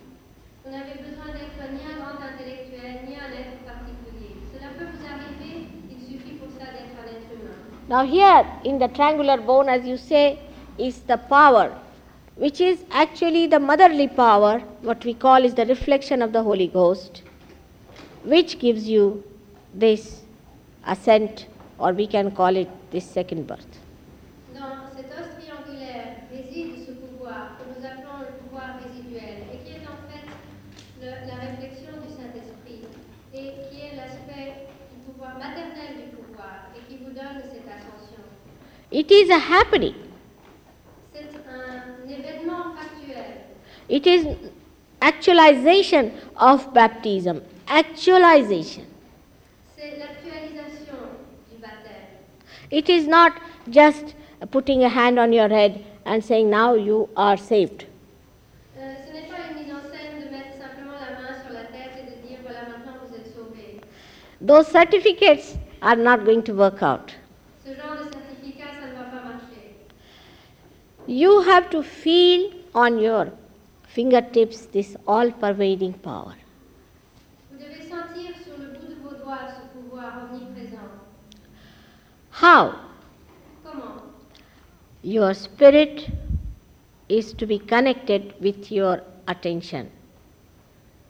Now, 7.88 8.04
here 8.04 8.44
in 8.64 8.78
the 8.78 8.88
triangular 8.88 9.36
bone, 9.40 9.68
as 9.68 9.86
you 9.86 9.96
say, 9.96 10.38
is 10.76 11.00
the 11.02 11.16
power, 11.16 11.72
which 12.34 12.60
is 12.60 12.84
actually 12.90 13.46
the 13.46 13.60
motherly 13.60 14.08
power, 14.08 14.58
what 14.82 15.04
we 15.04 15.14
call 15.14 15.44
is 15.44 15.54
the 15.54 15.64
reflection 15.66 16.20
of 16.20 16.32
the 16.32 16.42
Holy 16.42 16.66
Ghost, 16.66 17.22
which 18.24 18.58
gives 18.58 18.88
you 18.88 19.22
this 19.72 20.22
ascent, 20.84 21.46
or 21.78 21.92
we 21.92 22.06
can 22.08 22.30
call 22.32 22.56
it 22.56 22.68
this 22.90 23.04
second 23.08 23.46
birth. 23.46 23.78
Dans 24.52 24.90
cet 24.96 25.06
os 25.20 25.28
triangulaire 25.38 26.26
réside 26.32 26.72
ce 26.86 26.92
pouvoir 26.92 27.54
que 27.58 27.64
nous 27.70 27.86
appelons 27.86 28.18
le 28.26 28.32
pouvoir 28.42 28.80
résiduel 28.82 29.46
et 29.54 29.58
qui 29.64 29.70
est 29.78 29.86
en 29.86 29.98
fait 30.10 30.26
le- 31.00 31.28
la 31.28 31.36
réflexion 31.46 31.92
du 32.02 32.10
Saint-Esprit 32.18 32.82
et 33.32 33.46
qui 33.70 33.76
est 33.86 33.94
l'aspect 33.96 34.66
du 34.90 34.98
pouvoir 35.06 35.38
maternel 35.38 36.02
du 36.02 36.16
pouvoir 36.16 36.66
et 36.74 36.80
qui 36.88 36.98
vous 36.98 37.10
donne 37.12 37.38
cette 37.52 37.68
ascension. 37.68 38.22
It 39.00 39.10
is 39.10 39.28
a 39.28 39.38
happening, 39.38 39.94
it 43.90 44.06
is 44.06 44.26
actualization 45.02 46.12
of 46.36 46.72
baptism, 46.72 47.42
actualization. 47.68 48.86
It 52.70 52.88
is 52.88 53.06
not 53.06 53.38
just 53.68 54.14
putting 54.50 54.82
a 54.84 54.88
hand 54.88 55.18
on 55.18 55.34
your 55.34 55.48
head 55.50 55.84
and 56.06 56.24
saying, 56.24 56.48
Now 56.48 56.72
you 56.72 57.10
are 57.16 57.36
saved. 57.36 57.84
Those 64.40 64.68
certificates 64.68 65.58
are 65.82 65.96
not 65.96 66.24
going 66.24 66.42
to 66.44 66.54
work 66.54 66.82
out. 66.82 67.14
Ce 67.66 67.72
genre 67.72 68.04
de 68.06 68.10
certificat, 68.10 68.68
ça 68.78 68.86
ne 68.86 68.94
va 68.94 69.04
pas 69.04 69.22
marcher. 69.22 69.62
You 71.06 71.42
have 71.42 71.70
to 71.70 71.82
feel 71.82 72.52
on 72.74 72.98
your 72.98 73.32
fingertips 73.88 74.66
this 74.66 74.96
all 75.06 75.30
pervading 75.30 75.94
power. 75.94 76.34
Vous 77.50 77.58
devez 77.58 77.88
sentir 77.88 78.34
sur 78.44 78.58
le 78.58 78.78
bout 78.78 78.88
de 78.88 78.94
vos 79.02 79.16
doigts 79.24 79.48
ce 79.48 79.78
pouvoir 79.78 80.28
omniprésent. 80.32 80.90
How? 82.32 82.86
Your 85.02 85.34
spirit 85.34 86.10
is 87.08 87.32
to 87.34 87.46
be 87.46 87.60
connected 87.60 88.34
with 88.40 88.72
your 88.72 89.02
attention. 89.28 89.88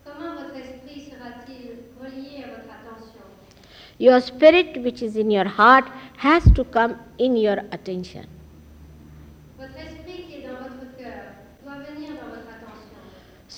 Comment 0.04 0.34
votre 0.34 0.54
esprit 0.56 1.00
sera-t-il 1.10 1.78
relié 1.98 2.44
à 2.44 2.48
votre 2.48 2.68
attention 2.68 3.22
Your 3.98 4.20
spirit, 4.20 4.76
which 4.84 5.00
is 5.00 5.16
in 5.16 5.30
your 5.30 5.46
heart, 5.46 5.86
has 6.18 6.44
to 6.52 6.64
come 6.64 6.96
in 7.18 7.36
your 7.36 7.56
attention. 7.72 8.26
Votre 9.58 9.78
esprit 9.78 10.26
qui 10.28 10.34
est 10.34 10.46
dans 10.46 10.58
votre 10.62 10.94
cœur 10.98 11.32
doit 11.64 11.78
venir 11.90 12.10
dans 12.20 12.28
votre 12.28 12.50
attention. 12.52 13.00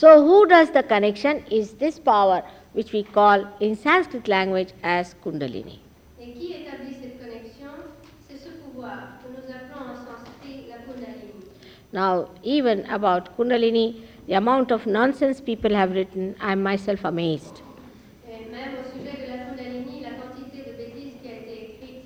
So, 0.00 0.22
who 0.24 0.46
does 0.46 0.70
the 0.70 0.84
connection 0.84 1.42
is 1.50 1.72
this 1.72 1.98
power, 1.98 2.42
which 2.72 2.92
we 2.92 3.02
call 3.02 3.44
in 3.58 3.74
Sanskrit 3.74 4.28
language 4.28 4.72
as 4.84 5.14
Kundalini. 5.24 5.80
Et 6.20 6.32
qui 6.34 6.52
établit 6.52 6.94
cette 7.00 7.18
connexion 7.18 7.72
C'est 8.28 8.38
ce 8.38 8.50
pouvoir 8.62 9.18
que 9.20 9.28
nous 9.34 9.52
appelons 9.52 9.90
en 9.90 9.96
sanskrit 9.96 10.66
la 10.68 10.76
Kundalini. 10.86 11.42
Now, 11.92 12.28
even 12.44 12.86
about 12.90 13.36
Kundalini, 13.36 14.00
the 14.28 14.34
amount 14.34 14.70
of 14.70 14.86
nonsense 14.86 15.40
people 15.40 15.74
have 15.74 15.90
written, 15.90 16.36
I 16.40 16.52
am 16.52 16.62
myself 16.62 17.04
amazed. 17.04 17.60
Et 18.30 18.48
même 18.52 18.74
au 18.78 18.84
sujet 18.96 19.16
de 19.20 19.32
la 19.32 19.38
Kundalini, 19.46 20.02
la 20.02 20.10
quantité 20.10 20.58
de 20.70 20.76
bêtises 20.76 21.14
qui 21.20 21.28
a 21.28 21.38
été 21.40 21.74
écrite, 21.74 22.04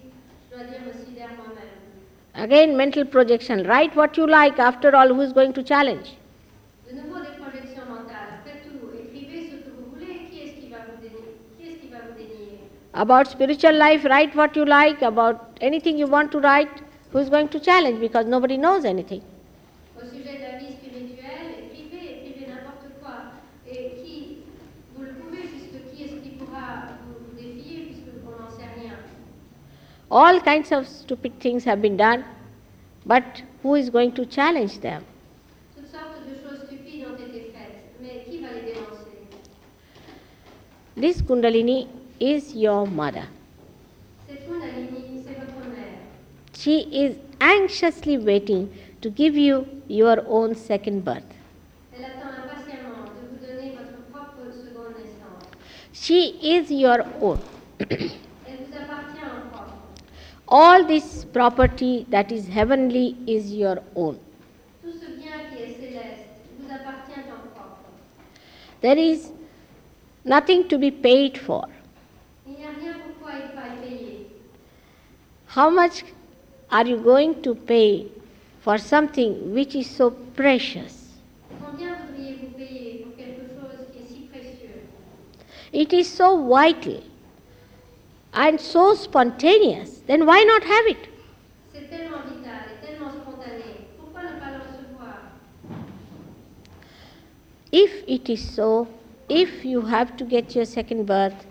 je 0.51 0.57
dois 0.57 0.65
dire, 0.65 0.81
me 0.87 0.93
sidère 1.05 1.29
moi-même. 1.37 2.43
Again, 2.43 2.75
mental 2.75 3.05
projection. 3.05 3.65
Write 3.65 3.95
what 3.95 4.17
you 4.17 4.27
like. 4.27 4.59
After 4.59 4.97
all, 4.97 5.09
who 5.13 5.21
is 5.21 5.35
going 5.35 5.53
to 5.53 5.63
challenge? 5.63 6.17
De 6.89 6.97
nouveau 6.97 7.21
des 7.21 7.37
projections 7.41 7.87
mentales. 7.89 8.41
Après 8.41 8.61
tout, 8.65 8.77
écrivez 9.03 9.47
ce 9.51 9.57
que 9.65 9.71
vous 9.77 9.95
voulez. 9.95 10.27
Qui 10.31 10.41
est-ce 10.41 10.55
qui 10.61 10.69
va 10.69 10.79
vous 10.89 11.01
dénier 11.01 11.37
Qui 11.59 11.69
est-ce 11.69 11.79
qui 11.81 11.89
va 11.89 11.99
vous 12.09 12.17
dénier 12.19 12.59
About 12.95 13.27
spiritual 13.27 13.75
life, 13.75 14.05
write 14.05 14.35
what 14.37 14.55
you 14.55 14.67
like. 14.67 15.01
About 15.01 15.59
anything 15.63 15.97
you 15.97 16.07
want 16.07 16.31
to 16.33 16.41
write, 16.41 16.83
who 17.11 17.19
is 17.19 17.31
going 17.31 17.49
to 17.49 17.59
challenge? 17.59 18.01
Because 18.01 18.27
nobody 18.27 18.59
knows 18.59 18.85
anything. 18.85 19.23
Au 19.97 20.05
sujet 20.05 20.37
de 20.37 20.43
la 20.43 20.59
vie 20.59 20.73
spirituelle, 20.73 21.71
écrivez, 21.73 22.21
écrivez 22.21 22.47
n'importe 22.51 22.93
quoi. 23.01 23.15
Et 23.67 24.03
qui, 24.03 24.39
vous 24.95 25.05
le 25.05 25.13
pouvez, 25.13 25.41
puisque 25.41 25.95
qui 25.95 26.05
est-ce 26.05 26.17
qui 26.17 26.31
pourra 26.31 26.89
vous, 27.07 27.15
vous 27.31 27.35
défier, 27.41 27.87
puisque 27.87 28.13
on 28.27 28.43
n'en 28.43 28.51
sait 28.51 28.69
rien. 28.79 28.97
All 30.11 30.43
kinds 30.43 30.71
of 30.71 30.87
stupid 30.87 31.41
things 31.41 31.65
have 31.65 31.81
been 31.81 31.97
done, 31.97 32.25
but 33.07 33.25
who 33.63 33.75
is 33.75 33.89
going 33.89 34.13
to 34.13 34.27
challenge 34.27 34.81
them? 34.81 35.03
Toutes 35.75 35.89
sortes 35.91 36.21
de 36.29 36.35
choses 36.47 36.67
stupides 36.67 37.07
ont 37.07 37.17
été 37.17 37.53
faites, 37.55 37.97
mais 38.03 38.23
qui 38.29 38.43
va 38.43 38.49
les 38.53 38.75
dénoncer 38.75 39.17
This 40.95 41.23
Kundalini 41.23 41.89
is 42.31 42.55
your 42.55 42.87
mother. 42.87 43.27
She 46.55 46.77
is 47.05 47.17
anxiously 47.41 48.19
waiting 48.19 48.73
to 49.01 49.11
give 49.11 49.37
you 49.37 49.67
your 49.89 50.25
own 50.29 50.55
second 50.55 51.05
birth. 51.05 51.25
She 55.93 56.21
is 56.57 56.71
your 56.71 57.05
own. 57.21 57.41
All 60.49 60.85
this 60.87 61.25
property 61.25 62.07
that 62.11 62.31
is 62.31 62.47
heavenly 62.47 63.17
is 63.27 63.53
your 63.53 63.83
own. 63.97 64.19
There 68.81 68.99
is 68.99 69.31
nothing 70.25 70.69
to 70.69 70.79
be 70.79 70.91
paid 70.91 71.39
for. 71.39 71.69
Il 72.47 72.55
n'y 72.55 72.65
a 72.65 72.71
rien 72.71 72.95
pour 72.95 73.15
quoi 73.21 73.33
il 73.39 73.49
faille 73.57 73.79
payer. 73.81 74.27
How 75.55 75.69
much 75.69 76.05
are 76.71 76.87
you 76.87 76.97
going 76.97 77.43
to 77.43 77.55
pay 77.55 78.07
for 78.63 78.79
something 78.79 79.53
which 79.55 79.75
is 79.75 79.87
so 79.87 80.11
precious? 80.35 81.11
Combien 81.61 81.95
voudriez-vous 82.07 82.57
payer 82.57 83.05
pour 83.05 83.17
quelque 83.17 83.43
chose 83.53 83.87
qui 83.93 83.99
est 83.99 84.07
si 84.07 84.21
précieux 84.33 84.81
It 85.73 85.93
is 85.93 86.05
so 86.05 86.39
vital 86.49 87.03
and 88.33 88.59
so 88.59 88.95
spontaneous. 88.95 90.01
Then 90.07 90.25
why 90.25 90.43
not 90.45 90.63
have 90.65 90.87
it? 90.89 91.09
C'est 91.75 91.89
tellement 91.91 92.23
vital 92.25 92.63
et 92.73 92.87
tellement 92.87 93.11
spontané. 93.11 93.89
Pourquoi 94.01 94.23
ne 94.23 94.41
pas 94.41 94.53
le 94.53 94.59
recevoir 94.65 95.19
If 97.73 98.05
it 98.09 98.29
is 98.31 98.39
so, 98.39 98.89
if 99.29 99.65
you 99.67 99.83
have 99.83 100.17
to 100.17 100.25
get 100.25 100.55
your 100.55 100.65
second 100.65 101.05
birth, 101.05 101.47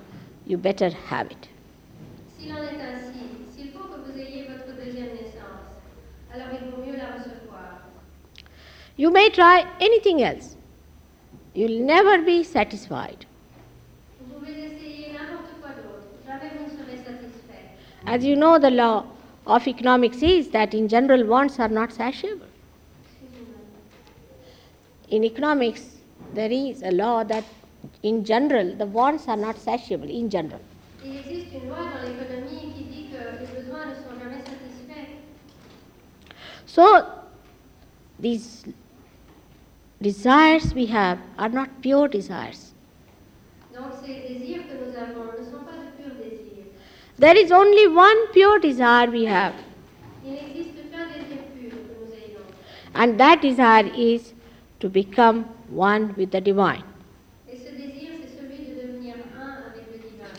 you 0.47 0.57
better 0.57 0.89
have 1.09 1.29
it. 1.31 1.49
S'il 2.39 2.51
en 2.51 2.57
est 2.63 2.81
ainsi, 2.81 3.19
s'il 3.55 3.71
faut 3.71 3.85
que 3.87 4.11
vous 4.11 4.17
ayez 4.19 4.43
votre 4.47 4.75
deuxième 4.83 5.13
naissance, 5.13 5.69
alors 6.33 6.47
il 6.53 6.69
vaut 6.71 6.83
mieux 6.85 6.97
la 6.97 7.17
recevoir. 7.17 7.81
You 9.01 9.09
may 9.09 9.29
try 9.35 9.65
anything 9.79 10.21
else. 10.21 10.55
You'll 11.55 11.79
never 11.85 12.21
be 12.21 12.43
satisfied. 12.43 13.25
As 18.05 18.23
you 18.23 18.35
know, 18.35 18.59
the 18.59 18.69
law 18.69 19.05
of 19.47 19.67
economics 19.67 20.21
is 20.21 20.49
that 20.49 20.75
in 20.75 20.87
general 20.87 21.25
wants 21.25 21.57
are 21.59 21.67
not 21.67 21.91
satiable. 21.91 22.45
In 25.09 25.23
economics, 25.23 25.87
there 26.35 26.51
is 26.51 26.83
a 26.83 26.91
law 26.91 27.23
that 27.23 27.43
in 28.03 28.23
general 28.23 28.75
the 28.75 28.85
wants 28.85 29.27
are 29.27 29.37
not 29.37 29.57
satiable, 29.57 30.09
in 30.09 30.29
general. 30.29 30.61
So, 36.67 36.85
these 38.19 38.63
desires 40.01 40.73
we 40.73 40.85
have 40.87 41.19
are 41.37 41.49
not 41.49 41.69
pure 41.81 42.07
desires. 42.07 42.73
Donc 43.73 43.93
ces 44.03 44.13
désirs 44.27 44.63
que 44.67 44.75
nous 44.83 44.95
avons 44.97 45.25
ne 45.39 45.43
sont 45.45 45.63
pas 45.63 45.77
de 45.83 45.89
purs 45.97 46.15
désirs. 46.21 46.65
There 47.19 47.37
is 47.37 47.51
only 47.51 47.87
one 47.87 48.27
pure 48.33 48.59
desire 48.59 49.09
we 49.11 49.25
have, 49.27 49.53
Il 50.25 50.31
n'existe 50.33 50.75
qu'un 50.91 51.07
désir 51.07 51.37
pur 51.55 51.69
que 51.69 51.93
nous 51.99 52.11
ayons. 52.13 52.45
and 52.95 53.17
that 53.19 53.41
desire 53.41 53.87
is 53.95 54.33
to 54.79 54.89
become 54.89 55.45
one 55.69 56.13
with 56.17 56.31
the 56.31 56.41
divine. 56.41 56.83
Et 57.51 57.57
ce 57.57 57.69
désir, 57.71 58.09
c'est 58.21 58.37
celui 58.39 58.65
de 58.65 58.81
devenir 58.81 59.15
un 59.39 59.69
avec 59.71 59.85
le 59.93 59.99
divin. 59.99 60.33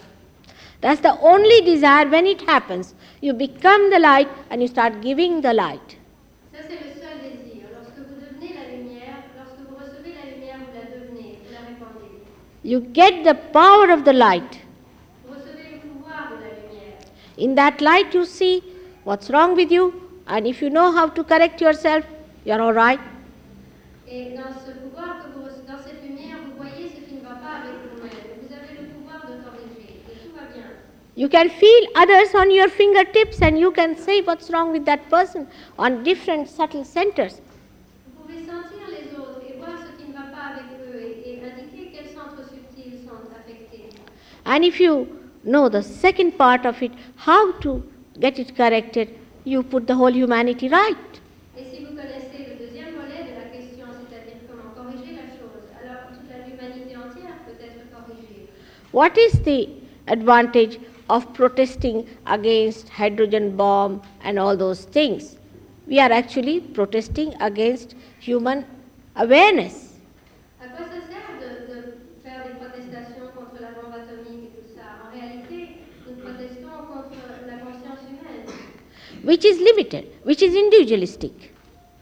That's 0.81 1.01
the 1.01 1.15
only 1.23 1.61
desire 1.63 2.09
when 2.11 2.27
it 2.27 2.43
happens. 2.49 2.95
You 3.21 3.33
become 3.35 3.91
the 3.91 4.01
light 4.01 4.29
and 4.51 4.61
you 4.61 4.67
start 4.67 5.01
giving 5.01 5.41
the 5.43 5.55
light. 5.55 5.99
Ça, 6.53 6.59
c'est 6.69 6.75
le 6.75 6.91
seul 7.01 7.17
désir. 7.23 7.63
Lorsque 7.73 7.99
vous 7.99 8.19
devenez 8.21 8.53
la 8.59 8.77
lumière, 8.77 9.23
lorsque 9.39 9.61
vous 9.69 9.77
recevez 9.77 10.13
la 10.19 10.31
lumière, 10.35 10.59
vous 10.59 10.75
la 10.75 10.85
devenez, 10.91 11.39
vous 11.47 11.53
la 11.55 11.61
répandez. 11.71 12.11
You 12.65 12.81
get 12.81 13.25
the 13.25 13.35
power 13.53 13.91
of 13.91 14.05
the 14.05 14.13
light. 14.13 14.61
Vous 15.27 15.35
recevez 15.35 15.73
le 15.75 15.79
pouvoir 15.81 16.31
de 16.31 16.37
la 16.45 16.51
lumière. 16.55 16.97
In 17.37 17.55
that 17.57 17.81
light, 17.81 18.15
you 18.15 18.25
see 18.25 18.63
what's 19.05 19.31
wrong 19.31 19.57
with 19.57 19.71
you, 19.73 19.93
and 20.29 20.47
if 20.47 20.63
you 20.63 20.71
know 20.71 20.93
how 20.93 21.09
to 21.09 21.25
correct 21.25 21.61
yourself, 21.61 22.05
you're 22.45 22.61
all 22.61 22.73
right. 22.73 23.01
Et 24.07 24.35
dans 24.37 24.53
ce 24.65 24.71
pouvoir 24.79 25.25
que 25.25 25.33
vous 25.37 25.45
recevez, 25.45 25.67
dans 25.67 25.79
cette 25.83 26.03
lumière, 26.05 26.37
vous 26.47 26.57
voyez 26.57 26.89
ce 26.89 27.01
qui 27.09 27.15
ne 27.17 27.23
va 27.23 27.35
pas 27.35 27.63
avec 27.63 27.75
vous-même. 27.83 28.13
Et 28.13 28.47
Vous 28.47 28.55
avez 28.55 28.81
le 28.81 28.89
pouvoir 28.95 29.23
de 29.27 29.43
corriger. 29.43 29.99
Et 30.07 30.15
tout 30.23 30.33
va 30.37 30.47
bien. 30.55 30.69
You 31.17 31.29
can 31.29 31.49
feel 31.49 31.89
others 31.97 32.33
on 32.35 32.49
your 32.51 32.69
fingertips, 32.69 33.43
and 33.43 33.59
you 33.59 33.73
can 33.73 33.97
say 33.97 34.21
what's 34.23 34.51
wrong 34.51 34.71
with 34.71 34.85
that 34.85 35.09
person 35.11 35.49
on 35.79 36.03
different 36.05 36.47
subtle 36.49 36.85
centers. 36.85 37.41
Vous 38.07 38.23
pouvez 38.23 38.39
sentir 38.47 38.87
les 38.89 39.19
autres 39.19 39.41
et 39.49 39.57
voir 39.59 39.79
ce 39.83 40.01
qui 40.01 40.09
ne 40.11 40.15
va 40.15 40.31
pas 40.31 40.55
avec 40.55 40.67
eux 40.79 41.01
et, 41.01 41.31
et 41.31 41.43
indiquer 41.43 41.91
quels 41.93 42.11
centres 42.13 42.45
subtils 42.49 43.01
sont 43.07 43.33
affectés. 43.35 43.89
And 44.45 44.65
if 44.65 44.81
you 44.81 45.09
know 45.45 45.69
the 45.69 45.83
second 45.83 46.37
part 46.39 46.67
of 46.67 46.83
it, 46.83 46.93
how 47.17 47.53
to 47.61 47.83
get 48.21 48.39
it 48.39 48.57
corrected, 48.57 49.09
you 49.45 49.63
put 49.63 49.87
the 49.87 49.95
whole 49.95 50.11
humanity 50.13 50.69
right. 50.69 50.97
Et 51.57 51.65
si 51.71 51.85
vous 51.85 51.95
connaissez 51.95 52.47
le 52.49 52.67
deuxième 52.67 52.95
volet 52.95 53.25
de 53.29 53.35
la 53.39 53.49
question, 53.57 53.87
c'est-à-dire 54.09 54.41
comment 54.49 54.71
corriger 54.75 55.13
la 55.15 55.29
chose, 55.37 55.65
alors 55.83 56.09
toute 56.13 56.29
la 56.31 56.47
l'humanité 56.47 56.97
entière 56.97 57.35
peut 57.47 57.59
être 57.61 57.91
corrigée. 57.93 58.49
What 58.93 59.17
is 59.19 59.41
the 59.43 59.69
advantage 60.11 60.79
of 61.09 61.33
protesting 61.35 62.05
against 62.27 62.89
hydrogen 62.89 63.57
bomb 63.57 64.01
and 64.25 64.39
all 64.39 64.57
those 64.57 64.85
things? 64.87 65.37
We 65.87 65.99
are 66.01 66.13
actually 66.13 66.61
protesting 66.61 67.35
against 67.41 67.95
human 68.21 68.65
awareness. 69.17 69.99
À 70.61 70.69
quoi 70.69 70.87
ça 70.87 71.01
sert 71.11 71.29
de, 71.43 71.75
de 71.75 71.81
faire 72.23 72.45
des 72.47 72.55
protestations 72.55 73.29
contre 73.37 73.61
la 73.61 73.73
bombe 73.73 73.93
atomique 73.93 74.51
et 74.57 74.61
tout 74.63 74.75
ça 74.77 75.03
En 75.05 75.11
réalité, 75.13 75.77
nous 76.07 76.15
protestons 76.23 76.87
contre 76.87 77.19
la 77.47 77.59
conscience 77.59 77.99
humaine, 78.09 78.47
which 79.23 79.45
is 79.45 79.59
limited, 79.61 80.05
which 80.25 80.43
is 80.43 80.55
individualistic. 80.55 81.33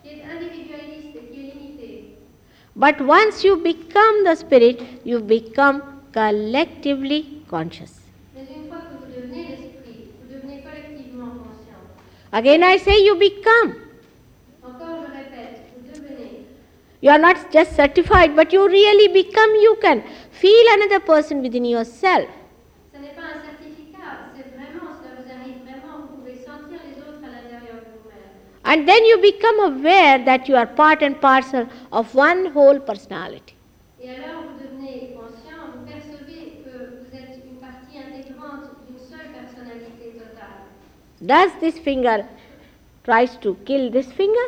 qui 0.03 0.09
est 0.09 0.23
individualiste 0.25 1.17
et 1.17 1.33
qui 1.33 1.41
est 1.41 1.55
limitée. 1.55 2.17
But 2.75 3.01
once 3.01 3.45
you 3.45 3.57
become 3.57 4.25
the 4.25 4.35
spirit, 4.35 4.81
you 5.05 5.21
become 5.21 5.83
collectively 6.13 7.43
conscious. 7.49 7.93
Mais 8.35 8.43
une 8.57 8.69
fois 8.69 8.79
que 8.89 8.95
vous 9.01 9.13
devenez 9.15 9.45
l'esprit, 9.51 10.09
vous 10.21 10.35
devenez 10.35 10.63
collectivement 10.63 11.33
conscient. 11.45 11.81
Again, 12.33 12.63
I 12.63 12.79
say 12.79 13.05
you 13.05 13.15
become. 13.17 13.75
Encore, 14.63 15.05
je 15.05 15.13
répète, 15.13 15.61
vous 15.77 15.93
devenez. 15.93 16.45
You 17.03 17.11
are 17.11 17.19
not 17.19 17.37
just 17.53 17.75
certified, 17.77 18.35
but 18.37 18.53
you 18.53 18.67
really 18.67 19.09
become. 19.09 19.51
You 19.63 19.77
can 19.83 20.03
feel 20.31 20.65
another 20.77 21.01
person 21.01 21.43
within 21.43 21.65
yourself. 21.65 22.29
Ce 22.95 22.99
n'est 23.01 23.15
pas 23.15 23.29
un 23.37 23.41
certificat, 23.45 24.31
c'est 24.35 24.49
vraiment, 24.57 24.93
cela 24.99 25.15
vous 25.21 25.31
arrive 25.31 25.63
vraiment, 25.65 26.07
vous 26.11 26.17
pouvez 26.19 26.35
sentir 26.35 26.79
les 26.87 26.97
autres 27.01 27.25
à 27.25 27.31
l'intérieur 27.31 27.81
de 27.85 27.91
vous-même. 27.97 28.37
And 28.65 28.87
then 28.87 29.05
you 29.07 29.19
become 29.19 29.59
aware 29.73 30.19
that 30.25 30.49
you 30.49 30.55
are 30.57 30.67
part 30.67 31.03
and 31.03 31.19
parcel 31.21 31.67
of 31.93 32.15
one 32.15 32.47
whole 32.53 32.79
personality. 32.79 33.55
Et 34.05 34.09
alors 34.09 34.43
vous 34.45 34.59
devenez 34.65 35.15
conscient, 35.17 35.61
vous 35.77 35.89
percevez 35.89 36.63
que 36.65 37.01
vous 37.01 37.17
êtes 37.17 37.41
une 37.47 37.57
partie 37.57 37.99
intégrante 37.99 38.69
d'une 38.87 38.99
seule 38.99 39.31
personnalité 39.33 40.13
totale. 40.19 40.61
Does 41.23 41.53
this 41.61 41.79
finger 41.79 42.25
tries 43.05 43.37
to 43.41 43.57
kill 43.67 43.91
this 43.91 44.13
finger? 44.13 44.47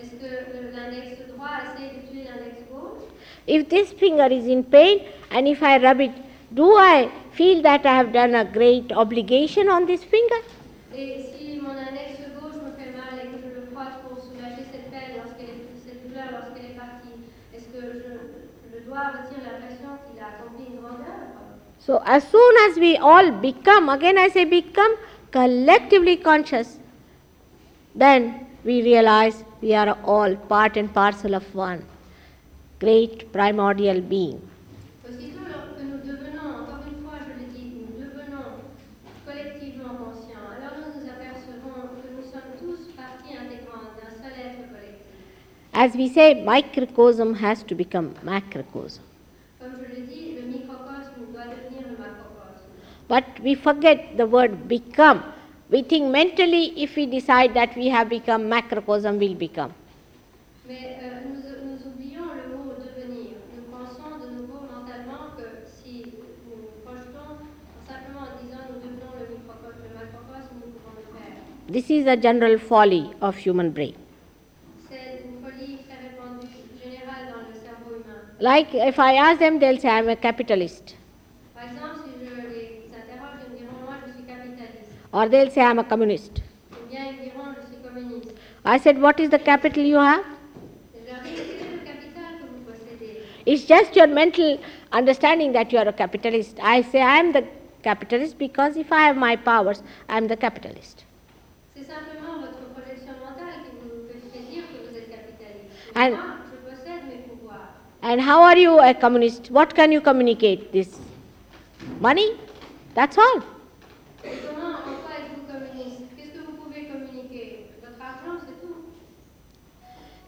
Est-ce 0.00 0.12
que 0.12 0.24
le- 0.24 0.74
l'index 0.74 1.06
droit 1.34 1.48
essaie 1.64 1.96
de 1.96 2.08
tuer 2.10 2.24
l'index 2.24 2.56
gauche 2.70 3.08
If 3.46 3.68
this 3.68 3.92
finger 3.92 4.28
is 4.32 4.46
in 4.50 4.62
pain 4.62 5.00
and 5.30 5.46
if 5.46 5.62
I 5.62 5.78
rub 5.78 6.00
it, 6.00 6.12
do 6.54 6.72
I 6.76 7.08
feel 7.32 7.62
that 7.62 7.84
I 7.84 7.94
have 8.00 8.12
done 8.12 8.34
a 8.34 8.44
great 8.44 8.90
obligation 8.92 9.68
on 9.68 9.86
this 9.86 10.02
finger? 10.04 10.40
Et 10.96 11.20
si 11.32 11.58
mon 11.60 11.70
index 11.70 12.18
gauche 12.40 12.56
me 12.64 12.72
fait 12.76 12.92
mal 12.92 13.16
et 13.22 13.28
que 13.32 13.38
je 13.42 13.48
le 13.60 13.66
frotte 13.72 13.96
pour 14.04 14.18
soulager 14.18 14.64
cette 14.72 14.90
peine, 14.90 15.16
lorsqu'elle 15.16 15.48
est, 15.48 15.64
cette 15.84 16.08
douleur 16.08 16.28
lorsqu'elle 16.32 16.72
est 16.72 16.76
partie, 16.76 17.16
est-ce 17.54 17.68
que 17.68 17.80
je, 17.80 18.12
le 18.74 18.80
doigt 18.84 18.87
retire 18.87 18.87
l'impression 18.87 18.87
qu'il 18.87 18.87
a 18.87 18.87
accompli 18.87 18.87
une 18.87 18.87
grande 18.87 18.87
œuvre 18.87 18.87
So, 21.88 22.02
as 22.04 22.22
soon 22.28 22.54
as 22.68 22.76
we 22.76 22.98
all 22.98 23.30
become, 23.30 23.88
again 23.88 24.18
I 24.18 24.28
say 24.28 24.44
become 24.44 24.94
collectively 25.30 26.18
conscious, 26.18 26.78
then 27.94 28.46
we 28.62 28.82
realize 28.82 29.42
we 29.62 29.72
are 29.74 29.96
all 30.04 30.36
part 30.36 30.76
and 30.76 30.92
parcel 30.92 31.34
of 31.34 31.54
one 31.54 31.86
great 32.78 33.32
primordial 33.32 34.02
being. 34.02 34.36
Aussitôt 35.08 35.48
lorsque 35.48 35.80
nous 35.88 35.98
devenons, 36.04 36.50
encore 36.60 36.84
une 36.86 37.02
fois 37.02 37.18
je 37.24 37.32
le 37.40 37.46
dis, 37.56 37.72
nous 37.74 37.96
devenons 38.04 38.48
collectivement 39.24 39.94
conscients, 39.96 40.44
alors 40.54 40.76
nous 40.76 40.92
nous 41.00 41.08
apercevons 41.08 41.88
que 41.96 42.04
nous 42.16 42.22
sommes 42.22 42.52
tous 42.60 42.92
partie 42.94 43.32
intégrante 43.32 43.96
d'un 43.96 44.12
seul 44.20 44.36
être 44.36 44.68
collectif. 44.68 45.24
As 45.74 45.94
we 45.94 46.08
say, 46.08 46.42
microcosm 46.44 47.34
has 47.34 47.62
to 47.64 47.74
become 47.74 48.14
macrocosm. 48.22 49.00
Comme 49.60 49.72
je 49.78 50.00
le 50.00 50.06
dis, 50.06 50.34
le 50.40 50.46
microcosme 50.58 51.32
doit 51.32 51.44
devenir 51.44 51.86
le 51.90 51.96
macrocosme. 51.96 52.66
But 53.08 53.24
we 53.42 53.54
forget 53.54 54.16
the 54.16 54.26
word 54.26 54.66
become. 54.68 55.22
We 55.70 55.82
think 55.82 56.10
mentally, 56.10 56.72
if 56.82 56.96
we 56.96 57.06
decide 57.06 57.54
that 57.54 57.76
we 57.76 57.88
have 57.88 58.08
become, 58.08 58.48
macrocosm 58.48 59.18
we 59.18 59.28
will 59.28 59.34
become. 59.36 59.72
Mais 60.66 60.98
euh, 61.02 61.20
nous, 61.28 61.36
nous 61.36 61.78
oublions 61.86 62.28
le 62.34 62.56
mot 62.56 62.74
devenir. 62.74 63.36
Nous 63.54 63.64
pensons 63.70 64.18
de 64.24 64.34
nouveau 64.34 64.60
mentalement 64.64 65.32
que 65.36 65.46
si 65.66 66.02
nous 66.04 66.56
nous 66.56 66.68
projetons 66.84 67.40
simplement 67.86 68.20
en 68.20 68.42
disant 68.42 68.64
nous 68.68 68.80
devenons 68.80 69.12
le 69.20 69.36
microcosme, 69.36 69.80
le 69.84 69.94
macrocosme, 69.94 70.54
nous 70.56 70.72
pouvons 70.72 70.96
le 70.96 71.04
faire. 71.16 71.72
This 71.72 71.88
is 71.90 72.06
a 72.06 72.16
general 72.16 72.58
folly 72.58 73.10
of 73.20 73.36
human 73.38 73.70
brain. 73.70 73.94
C'est 74.90 75.22
une 75.24 75.40
folie 75.44 75.78
très 75.88 76.00
répandue, 76.08 76.48
générale 76.82 77.32
dans 77.32 77.44
le 77.48 77.54
cerveau 77.54 77.96
humain. 77.96 78.27
Like 78.40 78.72
if 78.74 78.98
I 78.98 79.14
ask 79.14 79.40
them, 79.40 79.58
they'll 79.58 79.78
say, 79.78 79.88
I'm 79.88 80.08
a 80.08 80.16
capitalist. 80.16 80.94
Par 81.54 81.64
exemple, 81.64 81.98
si 82.04 82.24
je 82.24 82.34
les 82.48 82.82
interroge, 82.94 83.40
ils 83.46 83.52
me 83.52 83.58
diront 83.58 83.84
moi 83.84 83.94
je 84.06 84.12
suis 84.12 84.22
capitaliste. 84.22 84.92
Or 85.12 85.28
they'll 85.28 85.50
say, 85.50 85.62
I'm 85.62 85.78
a 85.80 85.84
communist. 85.84 86.40
Ou 86.72 86.88
bien 86.88 87.06
ils 87.10 87.18
diront 87.30 87.48
je 87.56 87.66
suis 87.66 87.82
communiste. 87.82 88.30
I 88.64 88.78
said, 88.78 89.00
What 89.00 89.18
is 89.18 89.30
the 89.30 89.38
capital 89.40 89.82
you 89.84 89.96
have? 89.98 90.20
Et 90.94 91.00
je 91.04 91.12
leur 91.12 91.22
dis 91.22 91.30
quel 91.34 91.46
est 91.46 91.72
le 91.72 91.84
capital 91.84 92.30
que 92.38 92.46
vous 92.46 92.62
possédez 92.70 93.22
It's 93.46 93.66
just 93.66 93.96
your 93.96 94.06
mental 94.06 94.58
understanding 94.92 95.52
that 95.52 95.72
you 95.72 95.78
are 95.80 95.88
a 95.88 95.92
capitalist. 95.92 96.58
I 96.62 96.82
say, 96.82 97.00
I 97.02 97.18
am 97.18 97.32
the 97.32 97.44
capitalist 97.82 98.38
because 98.38 98.76
if 98.76 98.92
I 98.92 99.02
have 99.08 99.16
my 99.16 99.34
powers, 99.36 99.82
I 100.08 100.16
am 100.16 100.28
the 100.28 100.36
capitalist. 100.36 101.04
C'est 101.74 101.84
simplement 101.84 102.38
votre 102.40 102.62
projection 102.74 103.14
mentale 103.18 103.62
qui 103.64 103.72
vous 103.82 104.06
fait 104.06 104.38
dire 104.50 104.62
que 104.70 104.78
vous 104.88 104.96
êtes 104.96 105.10
capitaliste. 105.10 105.74
Et 105.94 105.98
And- 105.98 106.10
moi, 106.10 106.38
je 106.50 106.70
possède 106.70 107.02
mes 107.08 107.22
pouvoirs. 107.28 107.74
And 108.10 108.22
how 108.22 108.42
are 108.42 108.56
you 108.56 108.80
a 108.80 108.94
communist? 108.94 109.50
What 109.50 109.74
can 109.74 109.92
you 109.92 110.00
communicate? 110.00 110.72
This 110.72 110.98
money? 112.00 112.26
That's 112.94 113.18
all. 113.18 113.42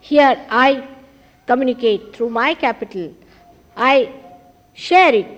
Here 0.01 0.37
I 0.51 0.87
communicate 1.47 2.15
through 2.15 2.29
my 2.29 2.53
capital. 2.53 3.15
I 3.77 4.13
share 4.75 5.15
it 5.15 5.29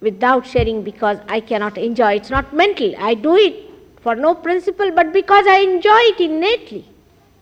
without 0.00 0.44
sharing 0.44 0.82
because 0.82 1.18
I 1.28 1.38
cannot 1.38 1.78
enjoy. 1.78 2.14
It's 2.14 2.30
not 2.30 2.52
mental. 2.52 2.96
I 2.98 3.14
do 3.14 3.36
it 3.36 3.70
for 4.00 4.16
no 4.16 4.34
principle, 4.34 4.90
but 4.90 5.12
because 5.12 5.46
I 5.46 5.58
enjoy 5.58 6.02
it 6.14 6.20
innately. 6.20 6.84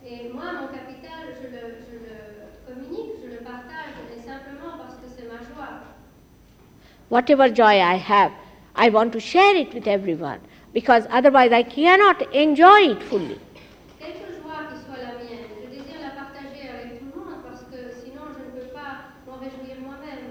Et 0.04 0.28
moi, 0.34 0.52
mon 0.60 0.68
capital, 0.68 1.32
je 1.40 1.48
le, 1.48 1.62
je 1.88 1.96
le 2.04 2.14
communique, 2.66 3.12
je 3.22 3.30
le 3.30 3.38
partage 3.38 3.94
whatever 7.14 7.48
joy 7.48 7.74
I 7.94 7.96
have, 8.12 8.32
I 8.74 8.88
want 8.90 9.12
to 9.12 9.20
share 9.20 9.54
it 9.56 9.72
with 9.72 9.86
everyone 9.86 10.40
because 10.72 11.04
otherwise 11.10 11.52
I 11.52 11.62
cannot 11.62 12.18
enjoy 12.44 12.80
it 12.94 13.02
fully. 13.10 13.38
Quelque 14.00 14.26
joie 14.42 14.62
qui 14.70 14.78
soit 14.84 15.00
la 15.06 15.12
mienne, 15.22 15.46
je 15.62 15.68
désire 15.76 16.00
la 16.02 16.10
partager 16.20 16.64
avec 16.74 16.98
tout 16.98 17.06
le 17.06 17.20
monde 17.20 17.38
parce 17.46 17.62
que 17.70 17.78
sinon 18.02 18.22
je 18.36 18.40
ne 18.46 18.50
peux 18.58 18.68
pas 18.74 18.90
m'en 19.28 19.36
réjouir 19.38 19.76
moi-même. 19.80 20.26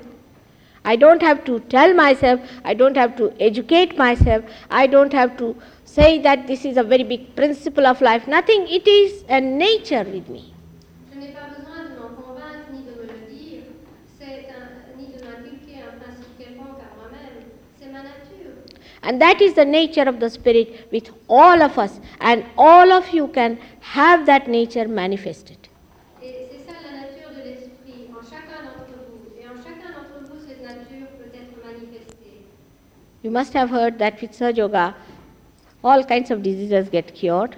I 0.83 0.97
don't 0.97 1.23
have 1.23 1.45
to 1.45 1.59
tell 1.75 1.93
myself, 1.95 2.41
I 2.65 2.73
don't 2.75 2.97
have 2.97 3.15
to 3.15 3.31
educate 3.39 3.97
myself, 3.97 4.43
I 4.69 4.85
don't 4.87 5.13
have 5.13 5.37
to 5.37 5.55
say 5.85 6.19
that 6.21 6.47
this 6.47 6.65
is 6.65 6.75
a 6.75 6.83
very 6.83 7.05
big 7.05 7.33
principle 7.37 7.85
of 7.87 8.01
life. 8.01 8.27
Nothing, 8.27 8.67
it 8.67 8.85
is 8.85 9.23
a 9.29 9.39
nature 9.39 10.03
with 10.03 10.27
me. 10.27 10.51
Je 11.13 11.19
n'ai 11.19 11.31
pas 11.31 11.47
besoin 11.55 11.79
de 11.87 11.95
m'en 12.01 12.09
convaincre 12.21 12.67
ni 12.73 12.81
de 12.83 12.91
me 12.99 13.05
le 13.07 13.19
dire, 13.31 13.63
c'est 14.19 14.49
un- 14.51 14.97
ni 14.99 15.05
de 15.13 15.19
m'inculquer 15.23 15.79
un 15.87 15.95
principe 16.01 16.33
quelconque 16.37 16.81
à 16.81 16.91
moi-même. 16.99 17.39
C'est 17.79 17.89
ma 17.91 17.99
nature. 17.99 18.51
And 19.03 19.19
that 19.21 19.41
is 19.41 19.53
the 19.53 19.65
nature 19.65 20.03
of 20.03 20.19
the 20.19 20.29
Spirit 20.29 20.87
with 20.91 21.09
all 21.27 21.61
of 21.61 21.77
us, 21.77 21.99
and 22.21 22.45
all 22.57 22.91
of 22.91 23.09
you 23.13 23.27
can 23.27 23.57
have 23.81 24.25
that 24.27 24.47
nature 24.47 24.87
manifested. 24.87 25.57
Et 26.21 26.47
c'est 26.49 26.65
ça 26.65 26.73
la 26.85 27.01
nature 27.01 27.31
de 27.37 27.49
l'esprit 27.49 28.07
en 28.17 28.23
chacun 28.23 28.63
d'entre 28.63 28.95
vous. 29.07 29.19
Et 29.39 29.45
en 29.45 29.55
chacun 29.61 29.89
d'entre 29.95 30.23
vous, 30.29 30.39
cette 30.47 30.61
nature 30.63 31.07
peut 31.17 31.31
être 31.35 31.55
manifestée. 31.65 32.45
You 33.23 33.31
must 33.31 33.53
have 33.53 33.69
heard 33.71 33.97
that 33.99 34.21
with 34.21 34.31
Sahaja 34.33 34.57
Yoga, 34.57 34.95
all 35.83 36.03
kinds 36.05 36.31
of 36.31 36.41
diseases 36.41 36.89
get 36.89 37.13
cured, 37.13 37.55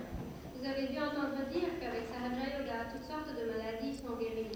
Vous 0.58 0.66
avez 0.68 0.88
dû 0.88 0.98
entendre 0.98 1.46
dire 1.54 1.70
qu'avec 1.80 2.06
Sahaja 2.10 2.58
Yoga, 2.58 2.90
toutes 2.92 3.06
sortes 3.08 3.30
de 3.38 3.46
maladies 3.54 3.98
sont 4.02 4.16
guéries. 4.20 4.50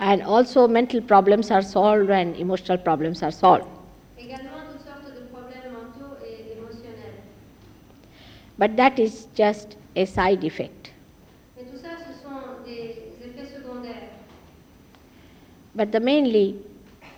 and 0.00 0.22
also 0.22 0.66
mental 0.66 1.00
problems 1.00 1.52
are 1.52 1.62
solved 1.62 2.10
and 2.10 2.34
emotional 2.36 2.78
problems 2.78 3.22
are 3.22 3.30
solved. 3.30 3.66
Également 4.18 4.58
toutes 4.70 4.82
sortes 4.84 5.14
de 5.14 5.22
problèmes 5.32 5.70
mentaux 5.72 6.16
et 6.26 6.52
émotionnels. 6.58 7.20
But 8.58 8.76
that 8.76 8.98
is 8.98 9.26
just 9.34 9.76
a 9.94 10.06
side 10.06 10.44
effect. 10.44 10.92
Mais 11.56 11.64
tout 11.64 11.76
ça, 11.76 11.90
ce 12.06 12.12
sont 12.22 12.64
des 12.64 13.12
effets 13.24 13.46
secondaires. 13.54 14.10
But 15.74 15.92
the 15.92 16.00
mainly, 16.00 16.56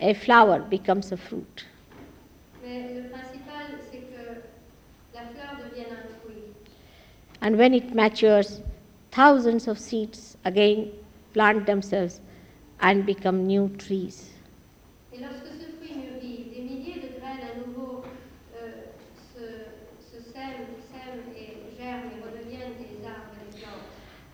a 0.01 0.13
flower 0.13 0.59
becomes 0.59 1.11
a 1.11 1.17
fruit. 1.17 1.65
Mais 2.61 2.93
le 2.95 3.09
principal, 3.09 3.79
c'est 3.89 3.99
que 3.99 4.41
la 5.13 5.21
fleur 5.21 5.57
devienne 5.63 5.91
un 5.91 6.07
fruit. 6.21 6.53
And 7.41 7.57
when 7.57 7.73
it 7.73 7.93
matures, 7.95 8.61
thousands 9.11 9.67
of 9.67 9.79
seeds 9.79 10.37
again 10.45 10.91
plant 11.33 11.65
themselves 11.65 12.19
and 12.81 13.05
become 13.05 13.45
new 13.47 13.69
trees. 13.77 14.31
Et 15.13 15.21
lorsque 15.21 15.47
ce 15.47 15.67
fruit 15.77 15.95
mûrit, 15.97 16.49
des 16.53 16.61
milliers 16.61 17.01
de 17.01 17.19
graines 17.19 17.43
à 17.43 17.57
nouveau 17.65 18.03
euh, 18.55 18.71
se, 19.33 19.43
se 20.11 20.21
sèment, 20.31 20.67
sèment 20.91 21.23
et 21.35 21.77
germent 21.77 22.11
et 22.11 22.23
redeviennent 22.23 22.77
des 22.77 23.05
arbres 23.05 23.35
et 23.41 23.51
des 23.51 23.57
plantes. 23.61 23.87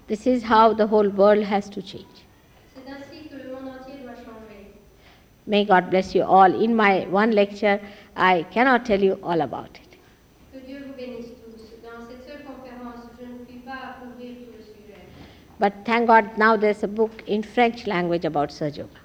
This 0.07 0.27
is 0.27 0.43
how 0.43 0.73
the 0.73 0.87
whole 0.87 1.09
world 1.09 1.43
has 1.43 1.69
to 1.69 1.81
change. 1.81 2.05
May 5.47 5.63
God 5.65 5.89
bless 5.89 6.13
you 6.15 6.23
all. 6.23 6.53
In 6.63 6.75
my 6.75 7.05
one 7.05 7.31
lecture, 7.31 7.79
I 8.15 8.43
cannot 8.51 8.85
tell 8.85 9.01
you 9.01 9.19
all 9.23 9.41
about 9.41 9.79
it. 9.83 9.97
But 15.59 15.73
thank 15.85 16.07
God 16.07 16.37
now 16.37 16.55
there's 16.57 16.83
a 16.83 16.87
book 16.87 17.23
in 17.27 17.41
French 17.41 17.87
language 17.87 18.25
about 18.25 18.49
Sahaja 18.49 18.77
Yoga. 18.77 18.99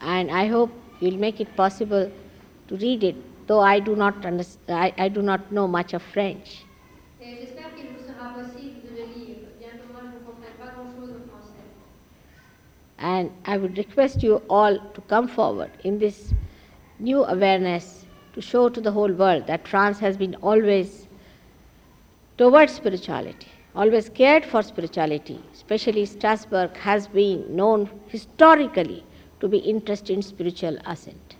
And 0.00 0.30
I 0.30 0.46
hope 0.46 0.70
you'll 1.00 1.18
make 1.18 1.40
it 1.40 1.54
possible 1.56 2.10
to 2.68 2.76
read 2.76 3.04
it, 3.04 3.16
though 3.46 3.60
I 3.60 3.80
do 3.80 3.94
not, 3.96 4.22
underst- 4.22 4.58
I, 4.68 4.92
I 4.98 5.08
do 5.08 5.22
not 5.22 5.50
know 5.50 5.66
much 5.66 5.94
of 5.94 6.02
French. 6.02 6.66
Et 7.20 7.36
j'espère 7.40 7.74
qu'il 7.74 7.86
vous 7.92 8.04
sera 8.04 8.34
possible 8.34 8.82
de 8.84 8.90
le 8.90 9.04
lire, 9.14 9.36
bien 9.58 9.70
que 9.78 9.92
moi 9.92 10.02
je 10.02 10.18
ne 10.18 10.24
comprenne 10.24 10.54
pas 10.58 10.72
grand-chose 10.74 11.10
au 11.16 11.28
français. 11.28 11.64
And 12.98 13.30
I 13.46 13.56
would 13.58 13.76
request 13.76 14.22
you 14.22 14.42
all 14.48 14.78
to 14.94 15.00
come 15.02 15.28
forward 15.28 15.70
in 15.84 15.98
this 15.98 16.32
new 16.98 17.24
awareness 17.24 18.06
to 18.32 18.40
show 18.40 18.68
to 18.68 18.80
the 18.80 18.90
whole 18.92 19.12
world 19.12 19.46
that 19.46 19.66
France 19.68 19.98
has 20.00 20.16
been 20.16 20.34
always 20.42 21.08
towards 22.36 22.72
spirituality, 22.72 23.48
always 23.74 24.08
cared 24.08 24.44
for 24.44 24.62
spirituality. 24.62 25.48
Especially 25.52 26.04
Strasbourg 26.06 26.76
has 26.78 27.06
been 27.08 27.44
known 27.54 27.88
historically 28.08 29.04
to 29.40 29.48
be 29.48 29.58
interested 29.58 30.14
in 30.14 30.22
spiritual 30.22 30.76
ascent. 30.86 31.36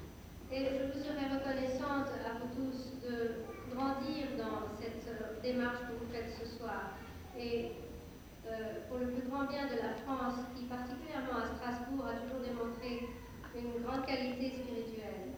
Eh, 0.52 0.56
Et 0.56 0.68
je 0.78 0.84
vous 0.86 1.04
serai 1.04 1.26
reconnaissante 1.34 2.10
à 2.24 2.38
vous 2.38 2.50
tous 2.54 2.92
de 3.02 3.44
grandir 3.74 4.26
dans 4.38 4.68
cette 4.78 5.06
euh, 5.08 5.40
démarche 5.42 5.80
que 5.88 5.92
vous 5.98 6.10
faites 6.12 6.30
ce 6.30 6.46
soir. 6.58 6.98
Et 7.38 7.72
euh, 8.46 8.86
pour 8.88 8.98
le 8.98 9.06
plus 9.10 9.28
grand 9.28 9.46
bien 9.46 9.66
de 9.66 9.76
la 9.76 9.94
France, 10.04 10.46
qui 10.56 10.64
particulièrement 10.66 11.38
à 11.42 11.46
Strasbourg 11.56 12.06
a 12.06 12.14
toujours 12.22 12.40
démontré 12.42 13.08
une 13.54 13.82
grande 13.82 14.06
qualité 14.06 14.50
spirituelle. 14.50 15.34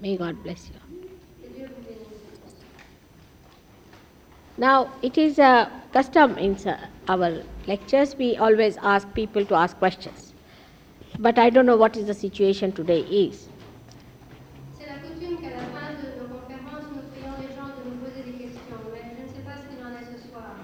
May 0.00 0.16
God 0.16 0.42
bless 0.42 0.68
you. 0.68 0.74
Que 1.42 1.48
Dieu 1.54 1.66
vous 1.66 1.82
bénisse. 1.88 2.54
Now, 4.58 4.90
it 5.02 5.16
is 5.16 5.38
a 5.38 5.70
custom 5.92 6.36
in 6.36 6.56
our 7.08 7.42
lectures, 7.66 8.14
we 8.16 8.36
always 8.36 8.76
ask 8.82 9.12
people 9.14 9.44
to 9.46 9.54
ask 9.54 9.78
questions. 9.78 10.34
But 11.18 11.38
I 11.38 11.48
don't 11.48 11.64
know 11.64 11.76
what 11.76 11.96
is 11.96 12.06
the 12.06 12.14
situation 12.14 12.72
today 12.72 13.00
is. 13.00 13.48
C'est 14.78 14.86
la 14.86 14.98
coutume 14.98 15.38
qu'à 15.40 15.50
la 15.50 15.64
fin 15.72 15.94
de 15.96 16.20
nos 16.20 16.28
conférences, 16.28 16.84
nous 16.94 17.02
prions 17.12 17.32
les 17.40 17.54
gens 17.56 17.70
de 17.72 17.88
nous 17.88 17.96
poser 18.04 18.22
des 18.22 18.44
questions, 18.44 18.76
mais 18.92 19.00
je 19.16 19.22
ne 19.22 19.28
sais 19.28 19.44
pas 19.46 19.56
ce 19.56 19.66
qu'il 19.68 19.82
en 19.82 19.92
est 19.96 20.04
ce 20.12 20.28
soir. 20.28 20.56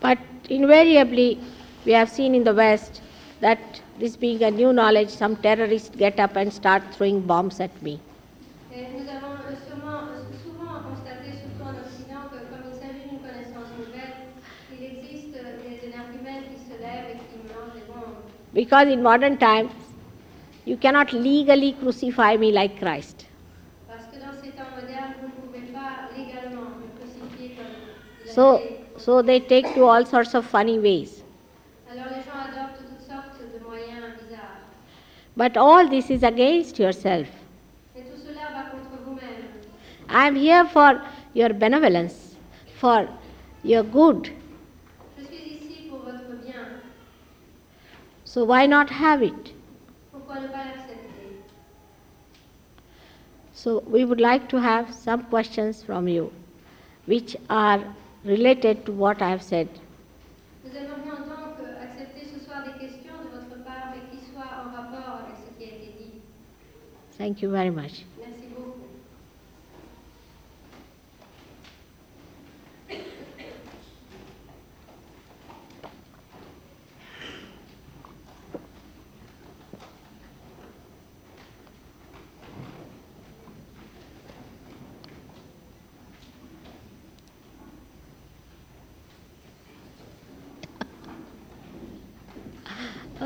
But 0.00 0.18
invariably, 0.50 1.38
we 1.84 1.92
have 1.92 2.08
seen 2.08 2.34
in 2.34 2.44
the 2.44 2.54
West 2.54 3.02
that 3.40 3.58
this 3.98 4.16
being 4.16 4.42
a 4.42 4.50
new 4.50 4.72
knowledge, 4.72 5.10
some 5.10 5.36
terrorists 5.36 5.94
get 5.94 6.18
up 6.18 6.36
and 6.36 6.50
start 6.50 6.82
throwing 6.94 7.20
bombs 7.20 7.60
at 7.60 7.82
me. 7.82 8.00
Et 8.76 8.84
nous 8.92 9.08
avons 9.08 9.40
euh, 9.40 9.56
sûrement, 9.66 10.04
euh, 10.12 10.20
souvent 10.44 10.84
constaté, 10.84 11.32
surtout 11.40 11.64
en 11.64 11.74
Occident, 11.80 12.28
que 12.28 12.44
comme 12.52 12.68
il 12.68 12.76
s'agit 12.76 13.08
d'une 13.08 13.20
connaissance 13.24 13.72
nouvelle, 13.80 14.28
il 14.70 14.84
existe 14.84 15.32
euh, 15.32 15.56
des 15.64 15.80
énergumènes 15.88 16.44
qui 16.52 16.60
se 16.60 16.76
lèvent 16.76 17.08
et 17.08 17.16
qui 17.16 17.40
des 17.40 17.84
bombes. 17.88 18.20
Because 18.52 18.88
in 18.88 19.02
modern 19.02 19.38
times, 19.38 19.70
you 20.66 20.76
cannot 20.76 21.10
legally 21.14 21.72
crucify 21.72 22.36
me 22.36 22.52
like 22.52 22.76
Christ. 22.76 23.24
Parce 23.88 24.04
que 24.12 24.20
dans 24.20 24.36
ces 24.44 24.50
temps 24.50 24.68
modernes, 24.76 25.14
vous 25.22 25.28
ne 25.28 25.46
pouvez 25.46 25.72
pas 25.72 26.12
légalement 26.14 26.76
me 26.76 26.88
crucifier 27.00 27.56
comme 27.56 27.72
So, 28.26 28.60
so 28.98 29.22
they 29.22 29.40
take 29.40 29.72
to 29.74 29.86
all 29.86 30.04
sorts 30.04 30.34
of 30.34 30.44
funny 30.44 30.78
ways. 30.78 31.22
Alors 31.90 32.08
les 32.10 32.20
gens 32.20 32.36
adoptent 32.44 32.84
toutes 32.84 33.08
sortes 33.08 33.40
de 33.40 33.58
moyens 33.64 34.20
bizarres. 34.20 34.60
But 35.34 35.56
all 35.56 35.88
this 35.88 36.10
is 36.10 36.22
against 36.22 36.78
yourself. 36.78 37.28
Et 37.96 38.02
tout 38.02 38.18
cela 38.26 38.42
va 38.52 38.70
contre 38.70 39.02
vous-même. 39.06 39.48
I 40.08 40.26
am 40.28 40.34
here 40.36 40.64
for 40.66 41.02
your 41.34 41.52
benevolence, 41.52 42.36
for 42.78 43.08
your 43.62 43.82
good. 43.82 44.30
Je 45.18 45.24
suis 45.24 45.56
ici 45.56 45.88
pour 45.88 45.98
votre 45.98 46.42
bien. 46.44 46.80
So 48.24 48.44
why 48.44 48.66
not 48.66 48.90
have 48.90 49.22
it? 49.22 49.52
Pourquoi 50.12 50.40
ne 50.40 50.48
pas 50.48 50.64
l'accepter 50.64 51.42
So 53.52 53.82
we 53.88 54.04
would 54.04 54.20
like 54.20 54.48
to 54.50 54.60
have 54.60 54.94
some 54.94 55.22
questions 55.24 55.82
from 55.82 56.06
you 56.08 56.30
which 57.06 57.36
are 57.48 57.82
related 58.24 58.84
to 58.86 58.92
what 58.92 59.22
I 59.22 59.30
have 59.30 59.42
said. 59.42 59.68
Thank 59.68 60.74
you 60.74 61.00
very 61.02 61.06
euh, 61.60 61.82
accepter 61.82 62.24
ce 62.26 62.44
soir 62.44 62.62
des 62.64 62.78
questions 62.84 63.14
de 63.24 63.28
votre 63.38 63.64
part, 63.64 63.92
mais 63.92 64.02
qui 64.10 64.24
soient 64.26 64.50
en 64.62 64.70
rapport 64.76 65.20
avec 65.24 65.36
ce 65.36 65.50
qui 65.58 65.64
a 65.64 65.74
été 65.74 65.92
dit. 65.98 66.10
Thank 67.16 67.42
you 67.42 67.50
very 67.50 67.70
much. 67.70 68.04
Merci 68.18 68.48
beaucoup. 68.54 68.76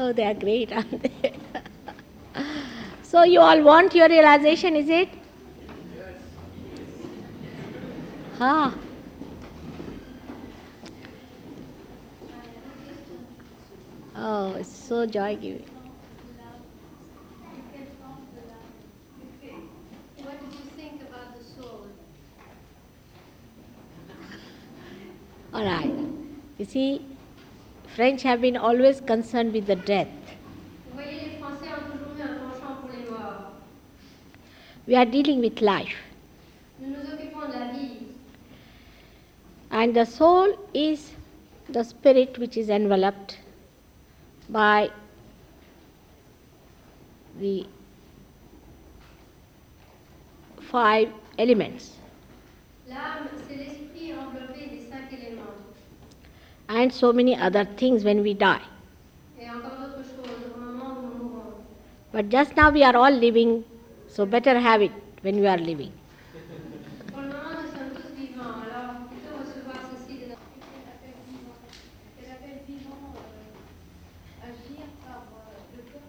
Oh, 0.03 0.10
they 0.21 0.27
are 0.27 0.35
great, 0.35 0.71
aren't 0.73 1.03
they? 1.03 1.33
so 3.03 3.23
you 3.25 3.41
all 3.41 3.63
want 3.63 3.95
your 3.95 4.09
realization, 4.09 4.77
is 4.77 4.89
it? 4.89 5.09
Ah. 8.41 8.75
Oh, 14.15 14.55
it's 14.55 14.69
so 14.69 15.07
joy 15.07 15.37
giving. 15.37 15.67
What 20.23 20.41
did 20.41 20.55
you 20.55 20.71
think 20.77 21.03
about 21.03 21.37
the 21.39 21.45
soul? 21.45 21.91
All 25.53 25.65
right. 25.65 25.95
You 26.59 26.65
see, 26.65 27.10
French 28.01 28.23
have 28.23 28.41
been 28.41 28.57
always 28.57 28.99
concerned 29.03 29.53
with 29.53 29.67
the 29.67 29.77
death. 29.77 30.09
We 34.87 34.95
are 34.95 35.05
dealing 35.05 35.41
with 35.41 35.61
life. 35.61 35.93
And 39.71 39.95
the 39.95 40.07
soul 40.07 40.57
is 40.73 41.13
the 41.69 41.85
spirit 41.85 42.39
which 42.39 42.57
is 42.57 42.71
enveloped 42.71 43.39
by 44.49 44.89
the 47.39 47.67
five 50.73 51.13
elements 51.39 51.99
L'âme, 52.89 53.29
c'est 53.47 53.57
l'esprit 53.57 54.15
enveloppé 54.15 54.71
des 54.71 54.89
cinq 54.91 55.13
éléments. 55.13 55.61
And 56.81 56.91
so 56.91 57.13
many 57.13 57.37
other 57.37 57.65
things 57.81 58.05
when 58.05 58.23
we 58.23 58.33
die. 58.33 58.63
But 62.13 62.31
just 62.31 62.57
now 62.57 62.71
we 62.71 62.83
are 62.83 62.97
all 62.97 63.11
living, 63.11 63.65
so 64.09 64.25
better 64.25 64.59
have 64.59 64.81
it 64.81 64.93
when 65.21 65.41
we 65.41 65.47
are 65.47 65.59
living. 65.59 65.93
Pour 67.13 67.21
le 67.21 67.29
moment, 67.29 67.53
nous 67.61 67.69
sommes 67.71 67.93
tous 67.95 68.11
vivants, 68.17 68.65
alors 68.65 68.97
plutôt 69.13 69.37
recevoir 69.45 69.77
ceci 69.93 70.15
de 70.25 70.27
notre 70.33 70.41
Elle 72.19 72.33
appelle 72.33 72.61
vivant 72.67 73.13
euh, 73.15 74.49
agir 74.49 74.89
par 75.05 75.21
euh, 75.37 75.77
le 75.77 75.83
corps. 75.93 76.09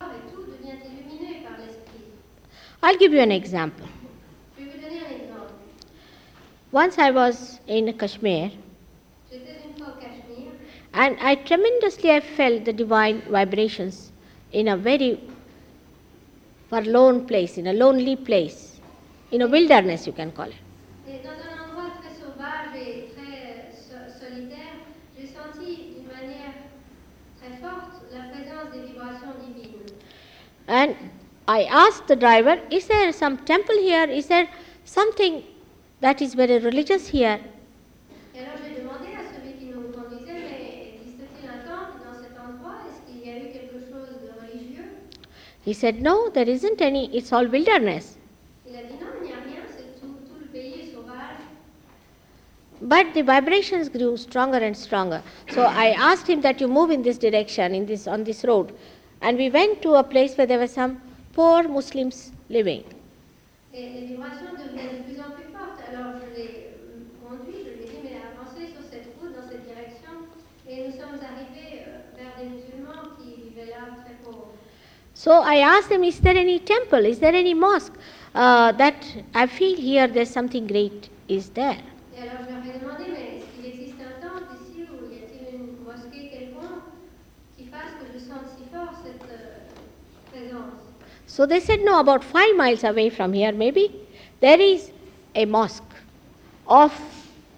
Et 0.00 0.32
tout 0.32 0.44
devient 0.46 0.78
illuminé 0.86 1.42
par 1.42 1.58
l'esprit. 1.58 2.04
I'll 2.88 2.96
give 2.96 3.12
you 3.12 3.20
an 3.20 3.32
example. 3.32 3.86
Once 6.72 6.96
I 6.96 7.10
was 7.10 7.60
in 7.66 7.92
Kashmir 7.98 8.50
and 10.94 11.18
I 11.20 11.34
tremendously 11.34 12.10
I 12.10 12.20
felt 12.20 12.64
the 12.64 12.72
divine 12.72 13.20
vibrations 13.28 14.10
in 14.52 14.68
a 14.68 14.76
very 14.78 15.20
forlorn 16.70 17.26
place, 17.26 17.58
in 17.58 17.66
a 17.66 17.74
lonely 17.74 18.16
place, 18.16 18.80
in 19.32 19.42
a 19.42 19.46
wilderness 19.46 20.06
you 20.06 20.14
can 20.14 20.32
call 20.32 20.46
it. 20.46 20.54
And 30.66 30.96
I 31.48 31.64
asked 31.64 32.06
the 32.06 32.14
driver, 32.14 32.60
Is 32.70 32.86
there 32.88 33.10
some 33.10 33.38
temple 33.38 33.76
here? 33.76 34.04
Is 34.04 34.26
there 34.26 34.48
something 34.84 35.42
that 36.00 36.20
is 36.20 36.34
very 36.34 36.58
religious 36.58 37.08
here? 37.08 37.40
He 45.64 45.72
said, 45.72 46.02
No, 46.02 46.28
there 46.28 46.48
isn't 46.48 46.82
any, 46.82 47.14
it's 47.16 47.32
all 47.32 47.46
wilderness. 47.46 48.16
But 52.80 53.12
the 53.12 53.22
vibrations 53.22 53.88
grew 53.88 54.16
stronger 54.16 54.58
and 54.58 54.76
stronger. 54.76 55.22
So 55.48 55.62
I 55.62 55.88
asked 55.90 56.28
him 56.28 56.42
that 56.42 56.60
you 56.60 56.68
move 56.68 56.90
in 56.90 57.02
this 57.02 57.18
direction, 57.18 57.74
in 57.74 57.86
this 57.86 58.06
on 58.06 58.24
this 58.24 58.44
road. 58.44 58.72
And 59.20 59.36
we 59.36 59.50
went 59.50 59.82
to 59.82 59.94
a 59.94 60.04
place 60.04 60.36
where 60.36 60.46
there 60.46 60.58
were 60.58 60.68
some 60.68 61.00
poor 61.38 61.68
Muslims 61.68 62.32
living. 62.50 62.82
Et 63.72 63.88
les 63.94 64.06
vibrations 64.06 64.50
devenaient 64.58 64.98
de 64.98 65.02
plus 65.06 65.20
en 65.22 65.30
plus 65.36 65.46
fortes. 65.54 65.78
Alors 65.88 66.18
je 66.18 66.34
l'ai 66.34 66.50
euh, 66.66 67.06
conduit, 67.22 67.58
je 67.64 67.70
lui 67.78 67.84
ai 67.84 67.90
dit, 67.94 68.00
mais 68.02 68.16
avancez 68.26 68.66
sur 68.74 68.82
cette 68.90 69.06
route, 69.20 69.30
dans 69.38 69.46
cette 69.48 69.62
direction. 69.62 70.26
Et 70.68 70.88
nous 70.88 70.94
sommes 70.98 71.20
arrivés 71.30 71.84
vers 72.18 72.34
des 72.40 72.48
musulmans 72.56 73.14
qui 73.18 73.50
vivaient 73.50 73.70
là 73.70 73.86
très 74.02 74.16
pauvres. 74.24 74.50
So 75.14 75.30
I 75.30 75.60
asked 75.62 75.90
them, 75.90 76.02
Is 76.02 76.18
there 76.20 76.36
any 76.36 76.58
temple? 76.58 77.06
Is 77.06 77.20
there 77.20 77.36
any 77.36 77.54
mosque? 77.54 77.94
Uh, 78.34 78.72
that 78.72 78.98
I 79.32 79.46
feel 79.46 79.76
here 79.76 80.08
there's 80.08 80.30
something 80.30 80.66
great 80.66 81.08
is 81.28 81.50
there. 81.54 81.78
Et 82.16 82.22
alors 82.22 82.42
je 82.42 82.50
leur 82.52 82.66
ai 82.66 82.78
demandé, 82.80 83.04
mais 83.12 83.38
est-ce 83.38 83.46
qu'il 83.54 83.64
existe 83.64 84.00
un 84.02 84.26
temple 84.26 84.58
ici 84.58 84.82
ou 84.90 85.06
y 85.14 85.18
a-t-il 85.22 85.54
une 85.54 85.84
mosquée 85.86 86.30
quelconque 86.34 86.82
qui 87.56 87.66
fasse 87.66 87.94
que 88.00 88.06
je 88.12 88.18
sente 88.18 88.48
si 88.58 88.64
fort 88.74 88.90
cette 89.04 89.22
euh, 89.30 89.70
présence 90.32 90.88
So 91.38 91.46
they 91.46 91.60
said, 91.60 91.82
No, 91.82 92.00
about 92.00 92.24
five 92.24 92.56
miles 92.56 92.82
away 92.82 93.10
from 93.10 93.32
here, 93.32 93.52
maybe, 93.52 93.94
there 94.40 94.60
is 94.60 94.90
a 95.36 95.44
mosque 95.44 95.94
of 96.66 96.90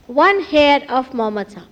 one 0.07 0.43
hair 0.43 0.85
of 0.91 1.15
Muhammad 1.15 1.51
Sahib, 1.51 1.71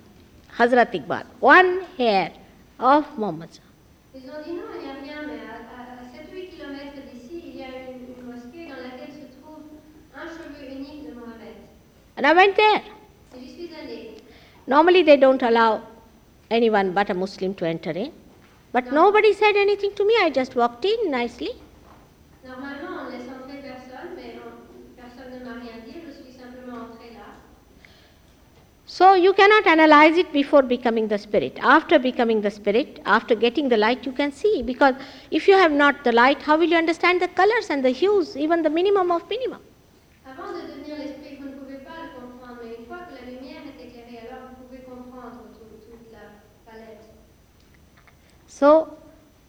Hazratbal, 0.57 1.23
one 1.39 1.81
hair 1.99 2.31
of 2.79 3.05
Muhammad 3.15 3.53
Sahib. 3.53 3.69
Ils 4.15 4.27
ont 4.27 4.41
dit 4.43 4.53
non, 4.57 4.71
il 4.73 4.81
n'y 4.81 4.89
a 4.89 4.95
rien, 5.03 5.21
mais 5.27 5.39
à, 5.53 5.57
à, 5.77 6.33
7-8 6.33 6.49
km 6.49 6.95
d'ici, 7.13 7.43
il 7.45 7.57
y 7.59 7.61
a 7.61 7.67
une, 7.91 8.01
une 8.17 8.25
mosquée 8.25 8.65
dans 8.65 8.81
laquelle 8.87 9.13
se 9.13 9.27
trouve 9.39 9.69
un 10.15 10.27
cheveu 10.33 10.65
unique 10.77 11.05
de 11.07 11.13
Mohamed. 11.13 11.57
And 12.17 12.25
I 12.25 12.33
went 12.33 12.55
there. 12.55 12.81
Et 13.37 13.39
j'y 13.39 13.53
suis 13.53 13.69
allée. 13.83 14.15
Normally 14.65 15.03
they 15.03 15.17
don't 15.17 15.43
allow 15.43 15.81
anyone 16.49 16.91
but 16.91 17.11
a 17.11 17.13
Muslim 17.13 17.53
to 17.53 17.65
enter 17.67 17.91
in. 17.91 18.11
But 18.73 18.85
No. 18.91 19.03
nobody 19.03 19.31
said 19.33 19.55
anything 19.55 19.93
to 19.93 20.03
me. 20.03 20.15
I 20.23 20.31
just 20.31 20.55
walked 20.55 20.83
in 20.85 21.11
nicely. 21.11 21.51
Normalement, 22.49 23.05
on 23.05 23.11
laisse 23.11 23.29
entrer 23.29 23.61
personne, 23.61 24.15
mais 24.15 24.39
on- 24.41 24.95
personne 24.95 25.31
ne 25.39 25.45
m'a 25.45 25.59
rien 25.61 25.83
dit. 25.85 26.01
Je 26.07 26.11
suis 26.23 26.33
simplement 26.33 26.83
entrée 26.89 27.13
là. 27.13 27.35
So 28.95 29.13
you 29.13 29.33
cannot 29.33 29.67
analyze 29.67 30.17
it 30.17 30.31
before 30.33 30.63
becoming 30.63 31.07
the 31.09 31.17
spirit. 31.19 31.59
After 31.61 31.99
becoming 31.99 32.41
the 32.41 32.49
spirit, 32.49 32.99
after 33.05 33.35
getting 33.35 33.69
the 33.69 33.77
light, 33.77 34.05
you 34.05 34.11
can 34.11 34.31
see. 34.31 34.63
Because 34.63 34.95
if 35.29 35.47
you 35.47 35.53
have 35.55 35.71
not 35.71 36.03
the 36.03 36.11
light, 36.11 36.41
how 36.41 36.57
will 36.57 36.69
you 36.69 36.77
understand 36.77 37.21
the 37.21 37.27
colors 37.27 37.69
and 37.69 37.85
the 37.85 37.91
hues, 37.91 38.35
even 38.35 38.63
the 38.63 38.69
minimum 38.69 39.11
of 39.11 39.29
minimum? 39.29 39.61
Avant 40.25 40.49
de 40.53 40.57
devenir 40.63 40.97
l'esprit, 40.97 41.37
vous 41.37 41.45
ne 41.49 41.53
pouvez 41.61 41.77
pas 41.85 41.93
le 42.01 42.09
comprendre, 42.19 42.57
mais 42.63 42.75
une 42.79 42.85
fois 42.87 42.97
que 43.05 43.13
la 43.13 43.21
lumière 43.31 43.61
est 43.71 43.79
éclairée, 43.87 44.25
alors 44.27 44.41
vous 44.49 44.65
pouvez 44.65 44.81
comprendre 44.81 45.37
tout- 45.53 45.77
toute 45.85 46.11
la 46.11 46.25
palette. 46.65 47.05
So, 48.47 48.87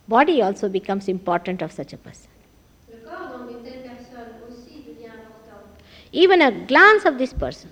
body 0.07 0.43
also 0.43 0.69
becomes 0.69 1.09
important 1.09 1.63
of 1.63 1.73
such 1.73 1.95
a 1.95 1.97
person. 1.97 2.29
Le 2.93 2.99
corps 3.09 3.27
donc 3.27 3.49
d'une 3.49 3.63
telle 3.63 3.81
personne 3.83 4.37
aussi 4.47 4.83
devient 4.87 5.13
important. 5.17 5.65
Even 6.13 6.43
a 6.43 6.51
glance 6.67 7.07
of 7.07 7.17
this 7.17 7.33
person, 7.33 7.71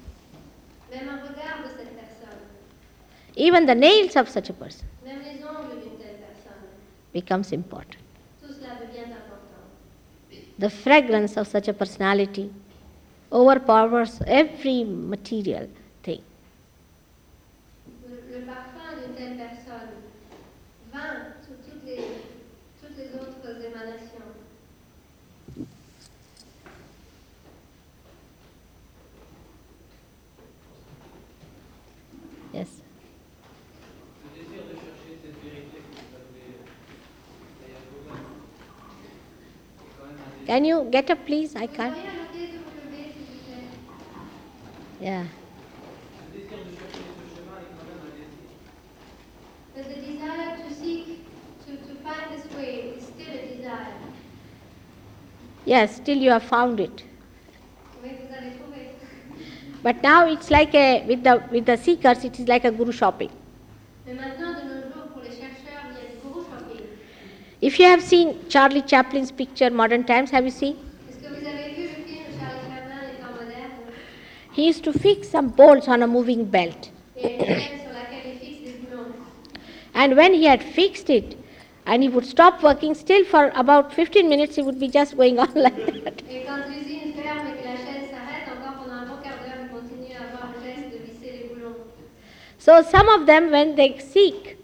Même 0.90 1.06
un 1.10 1.20
regard 1.28 1.58
de 1.62 1.68
cette 1.68 1.94
personne, 1.94 2.40
even 3.38 3.66
the 3.66 3.74
nails 3.74 4.16
of 4.16 4.28
such 4.28 4.50
a 4.50 4.52
person 4.52 4.86
même 5.06 5.20
les 5.22 5.42
ongles 5.44 5.80
d'une 5.80 5.96
telle 5.98 6.18
personne, 6.26 6.64
becomes 7.14 7.52
important. 7.52 7.98
tout 8.42 8.52
cela 8.52 8.74
devient 8.84 9.10
important. 9.12 9.64
The 10.58 10.68
fragrance 10.70 11.36
of 11.36 11.46
such 11.46 11.68
a 11.68 11.72
personality 11.72 12.50
overpowers 13.30 14.20
every 14.26 14.84
material 14.84 15.68
thing. 16.02 16.20
Le, 18.08 18.38
le 18.38 18.44
parfum 18.44 18.88
d'une 19.00 19.14
telle 19.14 19.36
personne 19.36 19.94
vainc 20.92 21.18
tout- 21.46 21.60
toutes, 21.70 21.84
les, 21.86 21.96
toutes 22.80 22.96
les 22.98 23.10
autres 23.14 23.64
émanations. 23.64 24.26
Yes. 32.52 32.68
Le 34.24 34.28
désir 34.40 34.62
de 34.64 34.74
chercher 34.74 35.12
cette 35.22 35.38
vérité 35.44 35.76
que 35.84 35.92
vous 35.92 36.16
appelez 36.16 36.56
la 37.60 37.66
Yakoba 37.68 38.14
est 39.84 39.92
quand 39.98 40.06
même 40.06 40.16
un 40.16 40.30
désir. 40.32 40.37
Can 40.48 40.64
you 40.64 40.88
get 40.90 41.10
up, 41.10 41.26
please? 41.26 41.54
I 41.54 41.66
can't. 41.66 41.92
pourriez 41.92 42.08
arrêter 42.08 42.52
de 42.52 42.58
vous 42.64 42.72
lever, 42.80 43.12
s'il 43.12 43.26
vous 43.28 43.44
plaît 43.44 45.06
Yeah. 45.06 45.24
Le 46.32 46.40
désir 46.40 46.58
de 46.64 46.72
chercher 46.72 47.04
ce 47.20 47.36
chemin 47.36 47.58
est 47.60 47.68
quand 47.76 47.84
même 47.84 48.00
un 48.00 48.16
désir. 48.16 48.48
But 49.76 49.84
the 49.92 49.98
desire 50.08 50.56
to 50.56 50.74
seek, 50.74 51.06
to, 51.66 51.72
to 51.76 51.94
find 52.02 52.32
this 52.32 52.46
way 52.56 52.94
is 52.96 53.04
still 53.04 53.28
a 53.28 53.56
desire. 53.56 53.92
Yes, 55.66 55.96
still 55.96 56.16
you 56.16 56.30
have 56.30 56.44
found 56.44 56.80
it. 56.80 57.04
Oui, 58.02 58.08
vous 58.18 58.34
avez 58.34 58.52
trouvé. 58.56 58.88
But 59.82 60.02
now 60.02 60.26
it's 60.26 60.50
like 60.50 60.74
a, 60.74 61.04
with 61.06 61.24
the, 61.24 61.42
with 61.52 61.66
the 61.66 61.76
seekers, 61.76 62.24
it 62.24 62.40
is 62.40 62.48
like 62.48 62.64
a 62.64 62.70
guru 62.70 62.92
shopping. 62.92 63.30
Mais 64.06 64.14
maintenant, 64.14 64.54
de 64.54 64.62
nos 64.66 64.80
jours, 64.94 65.08
pour 65.12 65.22
les 65.22 65.28
chercheurs, 65.28 65.84
il 65.90 65.96
y 65.96 66.06
a 66.06 66.10
du 66.10 66.16
guru 66.24 66.40
shopping. 66.48 66.86
If 67.68 67.78
you 67.78 67.84
have 67.84 68.02
seen 68.02 68.48
Charlie 68.48 68.80
Chaplin's 68.80 69.30
picture, 69.30 69.68
Modern 69.68 70.02
Times, 70.04 70.30
have 70.30 70.46
you 70.46 70.50
seen? 70.50 70.78
He 74.50 74.66
used 74.66 74.84
to 74.84 74.92
fix 74.92 75.28
some 75.30 75.48
bolts 75.48 75.88
on 75.88 76.02
a 76.02 76.06
moving 76.06 76.44
belt. 76.46 76.90
And 79.92 80.16
when 80.16 80.32
he 80.32 80.44
had 80.44 80.62
fixed 80.64 81.10
it, 81.10 81.36
and 81.84 82.02
he 82.02 82.08
would 82.08 82.24
stop 82.24 82.62
working, 82.62 82.94
still 82.94 83.22
for 83.24 83.52
about 83.54 83.92
15 83.92 84.26
minutes, 84.28 84.56
he 84.56 84.62
would 84.62 84.80
be 84.80 84.88
just 84.88 85.14
going 85.16 85.38
on 85.38 85.50
like 85.54 86.04
that. 86.04 86.22
So 92.58 92.82
some 92.82 93.08
of 93.08 93.26
them, 93.26 93.50
when 93.50 93.74
they 93.76 93.96
seek 93.98 94.57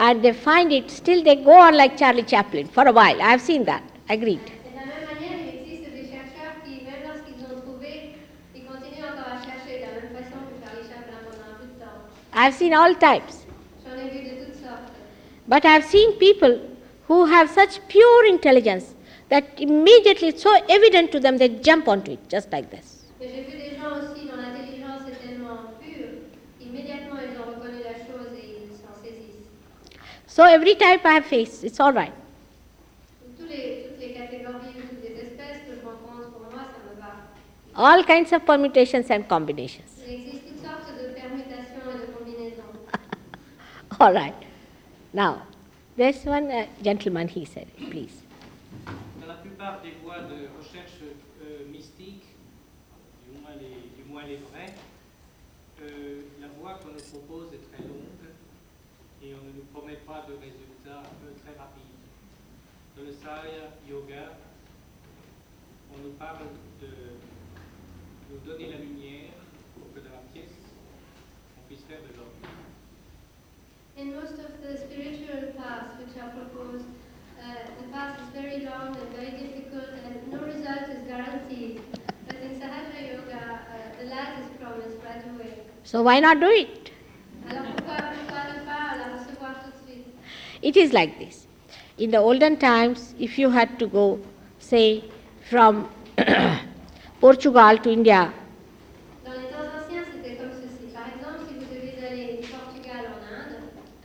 and 0.00 0.24
they 0.24 0.32
find 0.32 0.72
it, 0.72 0.90
still 0.90 1.22
they 1.22 1.36
go 1.36 1.52
on 1.52 1.76
like 1.76 1.96
Charlie 1.96 2.22
Chaplin 2.24 2.66
for 2.66 2.86
a 2.88 2.92
while. 2.92 3.20
I 3.20 3.30
have 3.32 3.40
seen 3.40 3.64
that. 3.66 3.82
Agreed. 4.08 4.40
Et 4.40 4.70
de 4.70 4.74
la 4.74 4.86
même 4.90 5.04
manière, 5.12 5.38
il 5.44 5.60
existe 5.60 5.92
des 5.92 6.06
chercheurs 6.10 6.56
qui, 6.64 6.82
même 6.84 7.02
lorsqu'ils 7.06 7.44
ont 7.44 7.60
trouvé, 7.60 8.16
ils 8.54 8.64
continuent 8.64 9.06
encore 9.12 9.30
à 9.30 9.38
chercher 9.44 9.76
de 9.78 9.84
la 9.86 9.92
même 10.00 10.10
façon 10.18 10.38
que 10.48 10.56
Charlie 10.64 10.88
Chaplin 10.88 11.18
pendant 11.28 11.44
un 11.52 11.56
bout 11.60 11.70
de 11.74 11.78
temps. 11.78 12.00
I 12.34 12.46
have 12.46 12.54
seen 12.54 12.72
all 12.74 12.94
types. 12.96 13.46
J'en 13.84 13.96
ai 14.02 14.08
vu 14.10 14.24
de 14.24 14.34
toutes 14.44 14.60
sortes. 14.64 14.90
But 15.46 15.64
I 15.64 15.74
have 15.76 15.84
seen 15.84 16.12
people 16.18 16.58
who 17.08 17.26
have 17.26 17.50
such 17.50 17.80
pure 17.88 18.24
intelligence 18.32 18.94
that 19.28 19.44
immediately 19.58 20.28
it's 20.28 20.42
so 20.42 20.50
evident 20.68 21.12
to 21.12 21.20
them 21.20 21.36
they 21.38 21.48
jump 21.60 21.86
onto 21.88 22.12
it, 22.12 22.20
just 22.28 22.50
like 22.50 22.70
this. 22.70 23.04
Mais 23.20 23.28
j'ai 23.28 23.42
vu 23.42 23.52
des 23.58 23.76
gens 23.76 23.92
aussi 24.00 24.26
dont 24.26 24.38
l'intelligence 24.40 25.02
est 25.06 25.20
tellement 25.28 25.76
pure, 25.78 26.24
immédiatement 26.60 27.18
ils 27.20 27.36
ont 27.38 27.54
reconnu 27.54 27.82
la 27.84 27.94
chose 27.94 28.32
et 28.34 28.64
ils 28.64 28.72
s'en 28.74 28.94
saisissent. 29.04 29.46
So 30.30 30.44
every 30.44 30.76
type 30.76 31.04
I 31.04 31.14
have 31.14 31.26
faced, 31.26 31.64
it's 31.64 31.80
all 31.80 31.92
right. 31.92 32.12
All 37.74 38.04
kinds 38.04 38.32
of 38.32 38.46
permutations 38.46 39.10
and 39.10 39.28
combinations. 39.28 39.90
All 44.00 44.14
right. 44.14 44.34
Now, 45.12 45.42
there's 45.96 46.24
one 46.24 46.48
uh, 46.50 46.66
gentleman, 46.82 47.26
he 47.28 47.44
said, 47.44 47.66
please. 47.90 48.22
Dans 49.20 49.26
la 49.26 49.34
plupart 49.34 49.82
des 49.82 49.92
voies 50.02 50.22
de 50.30 50.48
recherche 50.58 51.02
euh, 51.42 51.66
mystique, 51.72 52.22
du 53.26 53.32
moins 53.40 53.50
les, 53.60 53.90
du 54.02 54.08
moins 54.08 54.22
les 54.24 54.36
vraies, 54.36 54.72
euh, 55.82 56.20
la 56.40 56.46
voie 56.60 56.78
qu'on 56.82 56.92
nous 56.92 57.02
propose 57.10 57.52
est 57.52 57.60
très 57.72 57.82
longue 57.82 58.20
et 59.22 59.34
on 59.34 59.44
ne 59.44 59.52
nous 59.52 59.64
promet 59.72 59.98
pas 60.06 60.24
de 60.26 60.32
résultats 60.34 61.02
euh, 61.04 61.32
très 61.44 61.52
rapides. 61.58 61.84
Dans 62.96 63.02
le 63.04 63.09
Sahaja 63.20 63.76
Yoga, 63.86 64.32
on 65.92 65.98
nous 66.02 66.14
parle 66.18 66.48
de 66.80 66.88
nous 68.30 68.38
donner 68.46 68.70
la 68.72 68.78
lumière 68.78 69.36
pour 69.76 69.92
que 69.92 70.00
dans 70.00 70.14
la 70.16 70.24
pièce, 70.32 70.56
on 71.58 71.68
puisse 71.68 71.84
faire 71.84 72.00
de 72.00 72.16
l'ordre. 72.16 72.32
In 73.98 74.14
most 74.16 74.40
of 74.40 74.56
the 74.64 74.72
spiritual 74.74 75.52
paths 75.52 76.00
which 76.00 76.16
are 76.16 76.30
proposed, 76.32 76.86
uh, 77.36 77.68
the 77.76 77.92
path 77.92 78.16
is 78.24 78.28
very 78.32 78.64
long 78.64 78.96
and 78.96 79.12
very 79.12 79.36
difficult 79.36 79.92
and 80.00 80.32
no 80.32 80.40
result 80.40 80.88
is 80.88 81.04
guaranteed. 81.06 81.82
But 82.26 82.36
in 82.40 82.56
Sahaja 82.56 83.04
Yoga, 83.04 83.36
uh, 83.36 84.00
the 84.00 84.06
light 84.08 84.40
is 84.40 84.48
promised 84.56 84.96
right 85.04 85.24
away. 85.36 85.60
So 85.84 86.00
why 86.02 86.20
not 86.20 86.40
do 86.40 86.48
it? 86.48 86.90
Alors 87.50 87.64
pourquoi, 87.76 87.96
pourquoi 88.16 88.42
ne 88.48 88.64
pas 88.64 88.96
la 88.96 89.12
recevoir 89.12 89.60
tout 89.62 89.72
de 89.72 89.84
suite 89.84 90.06
It 90.62 90.78
is 90.78 90.94
like 90.94 91.18
this. 91.18 91.49
In 92.00 92.10
the 92.10 92.16
olden 92.16 92.56
times, 92.56 93.14
if 93.18 93.38
you 93.38 93.50
had 93.50 93.78
to 93.78 93.86
go, 93.86 94.18
say, 94.58 95.04
from 95.50 95.86
Portugal 97.20 97.76
to 97.76 97.90
India, 97.92 98.32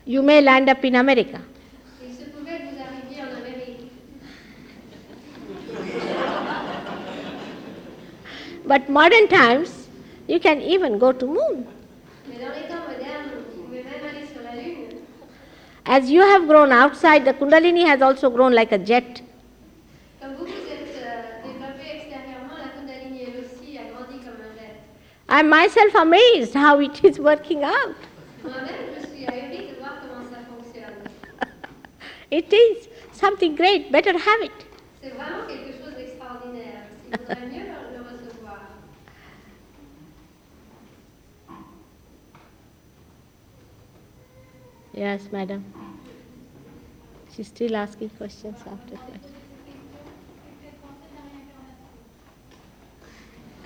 you 0.05 0.21
may 0.21 0.41
land 0.41 0.69
up 0.69 0.83
in 0.83 0.95
America. 0.95 1.41
But 8.65 8.89
modern 8.89 9.27
times, 9.29 9.87
you 10.27 10.41
can 10.41 10.59
even 10.59 10.99
go 10.99 11.13
to 11.13 11.25
moon. 11.25 11.67
Mais 12.27 12.39
dans 12.39 12.49
les 12.49 12.67
temps 12.67 12.83
modernes, 12.89 13.29
vous 13.55 13.63
pouvez 13.63 13.83
même 13.83 14.03
aller 14.09 14.25
sur 14.25 14.41
la 14.43 14.61
Lune. 14.61 14.99
As 15.85 16.09
you 16.09 16.21
have 16.21 16.47
grown 16.47 16.71
outside, 16.71 17.25
the 17.25 17.33
Kundalini 17.33 17.85
has 17.85 18.01
also 18.01 18.29
grown 18.29 18.53
like 18.53 18.71
a 18.71 18.77
jet. 18.79 19.21
Comme 20.19 20.33
vous 20.35 20.45
vous 20.45 20.51
êtes 20.51 20.97
euh, 20.97 21.43
développé 21.45 21.85
extérieurement, 21.97 22.57
la 22.57 22.69
Kundalini 22.75 23.21
elle 23.27 23.45
aussi 23.45 23.77
a 23.77 23.83
grandi 23.93 24.17
comme 24.25 24.41
un 24.41 24.55
jet. 24.59 24.79
I 25.29 25.39
am 25.41 25.49
myself 25.49 25.93
amazed 25.95 26.55
how 26.55 26.79
it 26.79 27.03
is 27.03 27.19
working 27.19 27.63
out. 27.63 27.95
Moi-même, 28.43 28.65
je 28.99 29.07
suis 29.07 29.25
ahurie 29.27 29.67
de 29.69 29.79
voir 29.79 29.93
comment 30.01 30.23
ça 30.27 30.39
fonctionne. 30.49 31.05
It 32.31 32.51
is 32.51 32.89
something 33.11 33.55
great, 33.55 33.91
better 33.91 34.13
have 34.13 34.41
it. 34.41 34.51
C'est 35.03 35.09
vraiment 35.09 35.45
quelque 35.47 35.71
chose 35.77 35.95
d'extraordinaire. 35.95 36.81
Il 37.11 37.17
vaudrait 37.19 37.45
mieux 37.45 37.65
le, 37.69 37.97
le 37.97 38.01
recevoir. 38.01 38.57
Yes, 44.95 45.27
madam. 45.29 45.65
She's 47.35 47.47
still 47.47 47.75
asking 47.75 48.09
questions 48.11 48.57
after 48.59 48.95
that. 48.95 49.19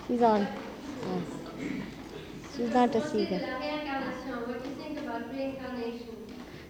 She's 0.07 0.21
on. 0.23 0.41
Yes. 0.41 1.79
She's 2.57 2.73
not 2.73 2.95
a 2.95 3.07
seeker. 3.07 3.39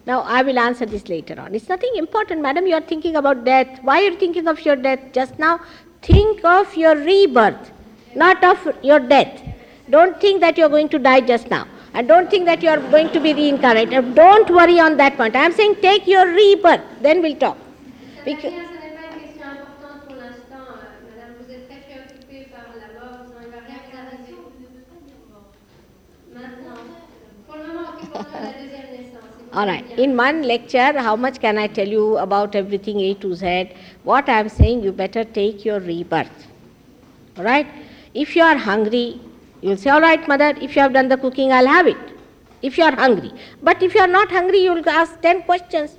Now, 0.04 0.20
I 0.20 0.42
will 0.42 0.58
answer 0.58 0.84
this 0.84 1.08
later 1.08 1.40
on. 1.40 1.54
It's 1.54 1.68
nothing 1.68 1.92
important, 1.96 2.42
madam. 2.42 2.66
You 2.66 2.74
are 2.74 2.82
thinking 2.82 3.16
about 3.16 3.44
death. 3.44 3.78
Why 3.82 4.02
are 4.02 4.10
you 4.10 4.16
thinking 4.16 4.46
of 4.46 4.62
your 4.66 4.76
death 4.76 5.00
just 5.12 5.38
now? 5.38 5.60
Think 6.02 6.44
of 6.44 6.76
your 6.76 6.96
rebirth, 6.96 7.70
not 8.14 8.44
of 8.44 8.76
your 8.82 9.00
death. 9.00 9.42
Don't 9.88 10.20
think 10.20 10.42
that 10.42 10.58
you 10.58 10.64
are 10.64 10.68
going 10.68 10.90
to 10.90 10.98
die 10.98 11.20
just 11.20 11.48
now. 11.48 11.66
And 11.94 12.06
don't 12.06 12.30
think 12.30 12.44
that 12.46 12.62
you 12.62 12.68
are 12.70 12.78
going 12.78 13.10
to 13.10 13.20
be 13.20 13.34
reincarnated. 13.34 14.14
Don't 14.14 14.48
worry 14.50 14.78
on 14.78 14.96
that 14.98 15.16
point. 15.16 15.34
I 15.34 15.44
am 15.44 15.52
saying 15.52 15.76
take 15.82 16.06
your 16.06 16.26
rebirth, 16.26 16.82
then 17.02 17.20
we'll 17.22 17.36
talk. 17.36 17.56
Ça 17.56 18.24
Bec- 18.24 18.36
veut 18.36 18.50
dire, 18.50 18.62
ce 18.70 18.74
n'est 18.78 18.94
pas 18.94 19.06
une 19.10 19.20
question 19.22 19.42
importante 19.44 20.06
pour 20.06 20.16
l'instant. 20.16 20.66
Madame, 21.08 21.34
vous 21.40 21.52
êtes 21.52 21.66
très 21.68 21.80
préoccupée 21.88 22.48
par 22.52 22.66
la 22.78 22.88
mort, 23.00 23.24
disant, 23.26 23.40
il 23.42 23.46
ne 23.46 23.52
va 23.52 23.60
rien 23.66 23.80
vous 23.90 23.96
arriver. 23.96 24.38
Maintenant, 26.32 26.80
pour 27.46 27.56
le 27.56 27.66
moment, 27.66 27.88
occupons-nous 27.96 28.38
de 28.38 28.44
la 28.44 28.52
deuxième 28.52 28.90
naissance. 28.92 29.28
si 29.36 29.42
vous 29.52 29.58
All 29.58 29.66
right. 29.66 29.84
In 29.98 30.16
one 30.16 30.42
lecture, 30.42 30.92
how 30.98 31.16
much 31.16 31.40
can 31.40 31.58
I 31.58 31.66
tell 31.66 31.88
you 31.88 32.18
about 32.18 32.54
everything 32.54 33.00
A 33.00 33.14
to 33.14 33.34
Z? 33.34 33.70
What 34.04 34.28
I 34.28 34.38
am 34.40 34.48
saying, 34.48 34.84
you 34.84 34.92
better 34.92 35.24
take 35.24 35.64
your 35.64 35.80
rebirth. 35.80 36.46
All 37.36 37.44
right? 37.44 37.66
If 38.14 38.36
you 38.36 38.42
are 38.44 38.56
hungry, 38.56 39.20
you'll 39.60 39.76
say, 39.76 39.90
All 39.90 40.00
right, 40.00 40.26
mother, 40.28 40.54
if 40.60 40.74
you 40.76 40.82
have 40.82 40.92
done 40.92 41.08
the 41.08 41.16
cooking, 41.16 41.52
I'll 41.52 41.66
have 41.66 41.86
it. 41.86 41.96
If 42.62 42.76
you 42.76 42.84
are 42.84 42.94
hungry. 42.94 43.32
But 43.62 43.82
if 43.82 43.94
you 43.94 44.00
are 44.00 44.06
not 44.06 44.30
hungry, 44.30 44.58
you'll 44.64 44.86
ask 44.88 45.20
10 45.20 45.42
questions. 45.42 45.96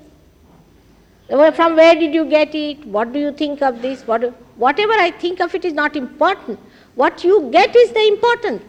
From 1.30 1.76
where 1.78 1.96
did 1.96 2.14
you 2.14 2.26
get 2.26 2.54
it? 2.54 2.86
What 2.86 3.14
do 3.14 3.20
you 3.20 3.32
think 3.32 3.62
of 3.62 3.82
this? 3.82 4.06
What, 4.06 4.22
whatever 4.58 4.92
I 4.94 5.12
think 5.12 5.40
of 5.40 5.56
it 5.56 5.64
is 5.64 5.74
not 5.74 5.96
important. 5.96 6.60
What 6.96 7.24
you 7.24 7.50
get 7.52 7.74
is 7.76 7.92
the 7.92 8.06
important. 8.08 8.62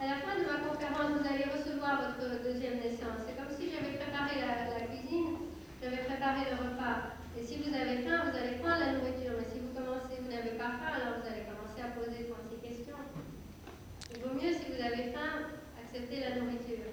À 0.00 0.06
la 0.06 0.16
fin 0.24 0.40
de 0.40 0.46
ma 0.48 0.64
conférence, 0.64 1.12
vous 1.20 1.28
allez 1.28 1.44
recevoir 1.52 2.00
votre 2.08 2.40
deuxième 2.42 2.80
naissance. 2.80 3.20
C'est 3.28 3.36
comme 3.36 3.52
si 3.52 3.68
j'avais 3.68 4.00
préparé 4.00 4.40
la, 4.40 4.80
la 4.80 4.86
cuisine, 4.88 5.36
j'avais 5.84 6.08
préparé 6.08 6.48
le 6.48 6.56
repas. 6.56 7.12
Et 7.36 7.44
si 7.44 7.60
vous 7.60 7.68
avez 7.68 8.00
faim, 8.08 8.32
vous 8.32 8.36
allez 8.40 8.56
prendre 8.64 8.80
la 8.80 8.92
nourriture. 8.96 9.36
Mais 9.36 9.44
si 9.52 9.60
vous 9.60 9.76
commencez, 9.76 10.16
vous 10.24 10.32
n'avez 10.32 10.56
pas 10.56 10.72
faim, 10.80 10.96
alors 10.96 11.20
vous 11.20 11.28
allez 11.28 11.44
commencer 11.44 11.84
à 11.84 11.92
poser 11.92 12.32
36 12.32 12.64
questions. 12.64 12.96
Il 14.16 14.24
vaut 14.24 14.34
mieux, 14.40 14.56
si 14.56 14.72
vous 14.72 14.80
avez 14.80 15.12
faim, 15.12 15.52
accepter 15.76 16.24
la 16.24 16.40
nourriture. 16.40 16.88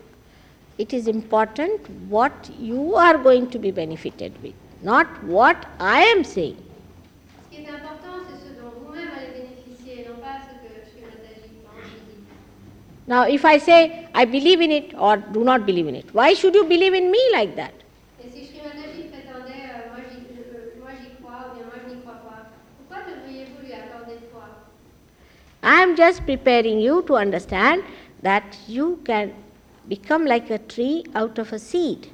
It 0.77 0.93
is 0.93 1.07
important 1.07 1.89
what 2.09 2.49
you 2.59 2.95
are 2.95 3.17
going 3.17 3.49
to 3.49 3.59
be 3.59 3.71
benefited 3.71 4.31
with, 4.43 4.53
not 4.81 5.07
what 5.23 5.65
I 5.79 6.01
am 6.01 6.23
saying. 6.23 6.57
Ce 6.57 7.55
qui 7.55 7.63
est 7.63 7.69
important, 7.69 8.13
c'est 8.27 8.37
ce 8.37 8.61
dont 8.61 8.71
vous-même 8.79 9.09
allez 9.17 9.31
bénéficier, 9.41 10.03
et 10.03 10.07
non 10.07 10.17
pas 10.21 10.37
ce 10.45 10.53
que 10.61 10.69
Sri 10.85 11.01
Mataji 11.01 11.49
pense 11.65 11.89
ou 11.97 12.05
dit. 12.09 12.21
Now, 13.07 13.23
if 13.27 13.43
I 13.43 13.57
say 13.57 14.07
I 14.13 14.25
believe 14.25 14.61
in 14.61 14.71
it 14.71 14.93
or 14.97 15.17
do 15.17 15.43
not 15.43 15.65
believe 15.65 15.87
in 15.87 15.95
it, 15.95 16.13
why 16.13 16.33
should 16.35 16.53
you 16.53 16.63
believe 16.65 16.93
in 16.93 17.09
me 17.09 17.23
like 17.33 17.55
that? 17.55 17.73
Et 18.23 18.29
si 18.29 18.45
Sri 18.45 18.61
Mataji 18.61 19.09
prétendait 19.09 19.65
euh, 19.73 19.97
euh, 19.97 20.79
moi, 20.79 20.91
j'y 21.01 21.09
crois 21.23 21.49
ou 21.49 21.55
bien 21.55 21.65
moi 21.65 21.77
je 21.83 21.95
n'y 21.95 22.01
crois 22.01 22.21
pas, 22.21 22.53
pourquoi 22.77 23.03
devriez-vous 23.11 23.65
lui 23.65 23.73
accorder 23.73 24.19
foi 24.31 24.45
I 25.63 25.81
am 25.81 25.95
just 25.97 26.23
preparing 26.25 26.79
you 26.79 27.01
to 27.07 27.15
understand 27.15 27.81
that 28.21 28.43
you 28.67 28.99
can 29.03 29.31
become 29.87 30.25
like 30.25 30.49
a 30.49 30.57
tree 30.59 31.03
out 31.15 31.37
of 31.39 31.53
a 31.53 31.59
seed. 31.59 32.07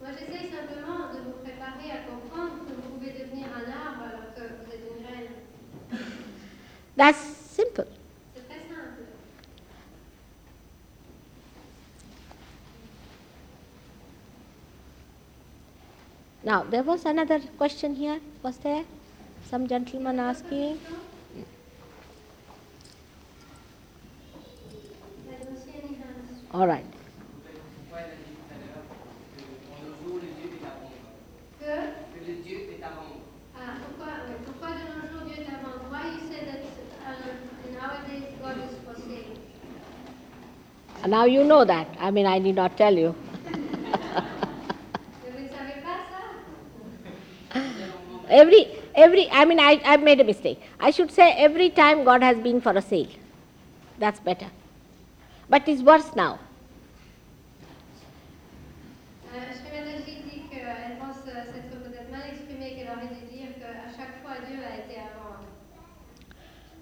Moi 0.00 0.10
j'essaye 0.12 0.50
simplement 0.50 1.12
de 1.12 1.18
vous 1.24 1.38
préparer 1.42 1.90
à 1.90 1.98
comprendre 2.10 2.64
que 2.66 2.72
vous 2.74 2.98
pouvez 2.98 3.12
devenir 3.12 3.46
un 3.54 3.66
arbre 3.70 4.04
alors 4.12 4.34
que 4.34 4.40
vous 4.42 4.72
êtes 4.72 4.84
une 4.90 5.02
graine. 5.04 6.00
That's 6.96 7.18
simple. 7.18 7.86
C'est 8.34 8.46
très 8.48 8.60
simple. 8.68 9.02
Now, 16.44 16.62
there 16.62 16.82
was 16.82 17.04
another 17.04 17.40
question 17.58 17.94
here, 17.96 18.20
was 18.42 18.58
there? 18.58 18.84
Some 19.50 19.66
gentleman 19.66 20.18
asking. 20.20 20.78
La 25.26 25.36
dossier 25.44 25.82
n'est 25.82 25.98
pas- 25.98 26.58
All 26.58 26.66
right. 26.68 26.84
Pourquoi 26.86 28.00
elle 28.00 28.12
a 28.12 28.16
dit 28.16 28.34
tout 28.36 28.46
à 28.50 28.56
l'heure 28.62 28.84
que 28.86 29.42
en 29.74 29.78
nos 29.82 29.94
jours, 30.02 30.18
le 30.22 30.30
Dieu 30.38 30.50
est 30.54 30.64
à 30.66 30.70
rendre 30.78 31.10
Que 31.58 31.74
Que 32.14 32.20
le 32.30 32.34
Dieu 32.44 32.58
est 32.78 32.82
à 32.82 32.88
rendre. 32.90 33.20
Ah, 33.56 33.74
pourquoi, 33.82 34.12
oui, 34.28 34.34
pourquoi 34.46 34.68
de 34.78 34.82
nos 34.94 35.02
jours 35.10 35.26
Dieu 35.26 35.42
est 35.42 35.50
à 35.50 35.58
vendre 35.62 35.90
Why 35.90 36.14
you 36.14 36.22
say 36.30 36.40
that 36.46 36.62
uh, 37.06 37.74
nowadays 37.74 38.26
God 38.42 38.56
is 38.62 38.74
for 38.84 38.94
sale? 38.94 39.34
Now 41.06 41.24
you 41.24 41.44
know 41.44 41.64
that. 41.64 41.86
I 42.00 42.10
mean, 42.10 42.26
I 42.26 42.38
need 42.40 42.56
not 42.56 42.76
tell 42.76 42.92
you. 42.98 43.14
Mais 43.44 43.60
vous 45.30 45.42
ne 45.42 45.48
savez 45.48 45.80
pas 45.82 45.98
ça 47.52 47.60
Every, 48.28 48.66
every, 48.94 49.28
I 49.30 49.44
mean, 49.44 49.60
I, 49.60 49.80
I've 49.84 50.02
made 50.02 50.20
a 50.20 50.24
mistake. 50.24 50.60
I 50.80 50.90
should 50.90 51.12
say 51.12 51.32
every 51.36 51.70
time 51.70 52.02
God 52.04 52.22
has 52.24 52.38
been 52.38 52.60
for 52.60 52.72
a 52.72 52.82
sale. 52.82 53.06
That's 54.00 54.18
better. 54.18 54.48
But 55.48 55.68
it's 55.68 55.80
worse 55.82 56.16
now. 56.16 56.40
Sri 59.32 59.70
Mataji 59.70 60.16
dit 60.24 60.42
qu'elle 60.50 60.96
pense 60.98 61.18
s'être 61.24 61.52
peut-être 61.70 62.10
mal 62.10 62.22
exprimée, 62.32 62.74
qu'elle 62.74 62.88
aurait 62.88 63.06
dû 63.14 63.22
dire 63.32 63.48
qu'à 63.60 63.90
chaque 63.96 64.20
fois 64.24 64.34
Dieu 64.48 64.58
a 64.60 64.74
été 64.84 64.96
à 64.98 65.06
vendre. 65.22 65.44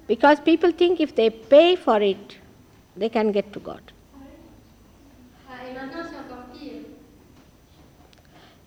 Because 0.09 0.41
people 0.41 0.72
think 0.72 0.99
if 1.01 1.14
they 1.14 1.29
pay 1.29 1.77
for 1.77 2.01
it, 2.01 2.39
they 2.97 3.11
can 3.11 3.31
get 3.31 3.53
to 3.53 3.61
God. 3.61 3.93
Maintenant 5.75 6.05
c'est 6.11 6.16
encore 6.16 6.45
pire. 6.53 6.83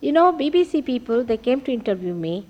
You 0.02 0.12
know, 0.12 0.32
BBC 0.32 0.86
people, 0.86 1.24
they 1.24 1.38
came 1.38 1.62
to 1.62 1.72
interview 1.72 2.14
me 2.14 2.46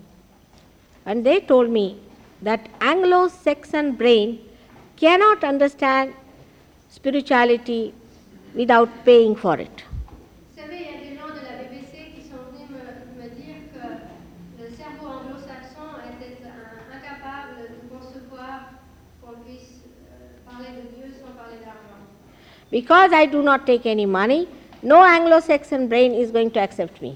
and 1.05 1.23
they 1.25 1.39
told 1.39 1.69
me 1.69 1.97
that 2.41 2.67
Anglo 2.81 3.27
Saxon 3.29 3.93
brain 3.93 4.39
cannot 4.97 5.43
understand 5.43 6.13
spirituality 6.89 7.93
without 8.53 8.89
paying 9.05 9.35
for 9.35 9.57
it. 9.59 9.83
Vous 10.51 10.61
savez, 10.61 10.77
il 10.77 10.81
y 10.81 10.95
a 10.95 11.09
des 11.09 11.15
gens 11.17 11.27
de 11.31 11.41
la 11.45 11.63
BBC 11.63 12.11
qui 12.15 12.21
sont 12.27 12.41
venus 12.51 12.67
me, 12.69 13.23
me 13.23 13.29
dire 13.29 13.55
que 13.73 14.61
le 14.61 14.69
cerveau 14.75 15.07
anglo-saxon 15.07 15.87
était 16.11 16.43
un- 16.43 16.97
incapable 16.97 17.69
de 17.71 17.87
concevoir 17.95 18.71
qu'on 19.21 19.39
puisse 19.45 19.83
euh, 20.11 20.35
parler 20.45 20.69
de 20.75 20.95
Dieu 20.95 21.13
sans 21.13 21.31
parler 21.31 21.59
d'argent. 21.63 22.03
Because 22.71 23.13
I 23.13 23.25
do 23.25 23.41
not 23.41 23.65
take 23.65 23.85
any 23.85 24.05
money, 24.05 24.47
no 24.83 25.01
Anglo 25.03 25.39
Saxon 25.39 25.87
brain 25.87 26.13
is 26.13 26.31
going 26.31 26.51
to 26.51 26.59
accept 26.59 27.01
me. 27.01 27.15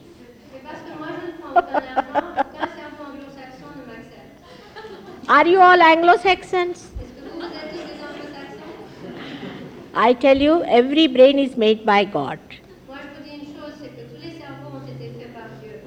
Et 0.56 0.60
parce 0.64 0.80
que 0.82 0.98
moi 0.98 1.08
je 1.20 1.28
ne 1.28 1.34
prends 1.40 1.52
aucun 1.60 1.84
argent, 1.96 2.40
aucun 2.40 2.68
cerveau 2.78 3.04
anglo-saxon 3.12 3.70
ne 3.78 3.84
m'accepte. 3.92 5.30
Are 5.30 5.48
you 5.48 5.60
all 5.60 5.82
Anglo 5.82 6.18
Saxons? 6.18 6.72
Est-ce 6.72 6.88
que 6.88 7.30
vous, 7.30 7.40
vous 7.40 7.46
êtes 7.46 7.72
tous 7.72 7.78
des 7.78 8.00
anglo-saxons 8.08 8.72
I 9.94 10.14
tell 10.14 10.42
you, 10.42 10.64
every 10.64 11.08
brain 11.08 11.38
is 11.38 11.58
made 11.58 11.86
by 11.86 12.06
God. 12.06 12.40
Moi 12.88 12.98
je 13.02 13.18
vous 13.18 13.24
dis 13.30 13.36
une 13.36 13.54
chose, 13.54 13.74
c'est 13.82 13.90
que 13.90 14.04
tous 14.10 14.22
les 14.24 14.40
cerveaux 14.40 14.78
ont 14.78 14.88
été 14.88 15.12
faits 15.20 15.34
par 15.34 15.48
Dieu. 15.62 15.82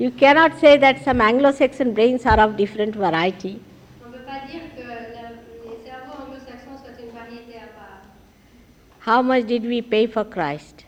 You 0.00 0.10
cannot 0.10 0.58
say 0.60 0.76
that 0.78 0.96
some 1.04 1.20
Anglo 1.20 1.52
Saxon 1.52 1.92
brains 1.94 2.26
are 2.26 2.40
of 2.40 2.56
different 2.56 2.96
variety. 2.96 3.60
On 4.04 4.08
ne 4.10 4.14
peut 4.18 4.24
pas 4.26 4.40
dire 4.50 4.62
que 4.76 4.82
la- 4.82 5.30
les 5.70 5.78
cerveaux 5.86 6.18
anglo-saxons 6.26 6.78
soient 6.82 6.98
une 7.00 7.14
variété 7.16 7.58
à 7.58 7.70
part. 7.78 8.02
How 9.04 9.20
much 9.20 9.46
did 9.48 9.64
we 9.64 9.82
pay 9.82 10.06
for 10.06 10.24
Christ? 10.24 10.84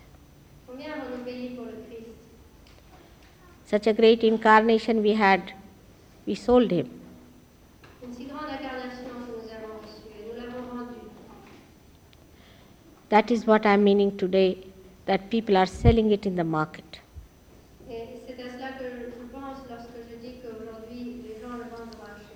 Such 3.64 3.88
a 3.88 3.92
great 3.92 4.22
incarnation 4.22 5.02
we 5.02 5.14
had, 5.14 5.52
we 6.24 6.36
sold 6.36 6.70
him. 6.70 6.88
That 13.08 13.30
is 13.30 13.46
what 13.46 13.64
I'm 13.64 13.82
meaning 13.84 14.16
today, 14.18 14.58
that 15.06 15.30
people 15.30 15.56
are 15.56 15.66
selling 15.66 16.10
it 16.10 16.26
in 16.26 16.36
the 16.36 16.44
market. 16.44 17.00
Et 17.88 18.20
c'est 18.26 18.40
à 18.42 18.48
cela 18.50 18.72
que 18.78 18.84
je 19.10 19.24
pense 19.32 19.58
lorsque 19.70 19.98
je 20.10 20.16
dis 20.26 20.34
qu'aujourd'hui 20.42 21.22
les 21.26 21.40
gens 21.40 21.56
le 21.56 21.64
vendent 21.70 21.94
au 21.94 21.98
marché. 21.98 22.34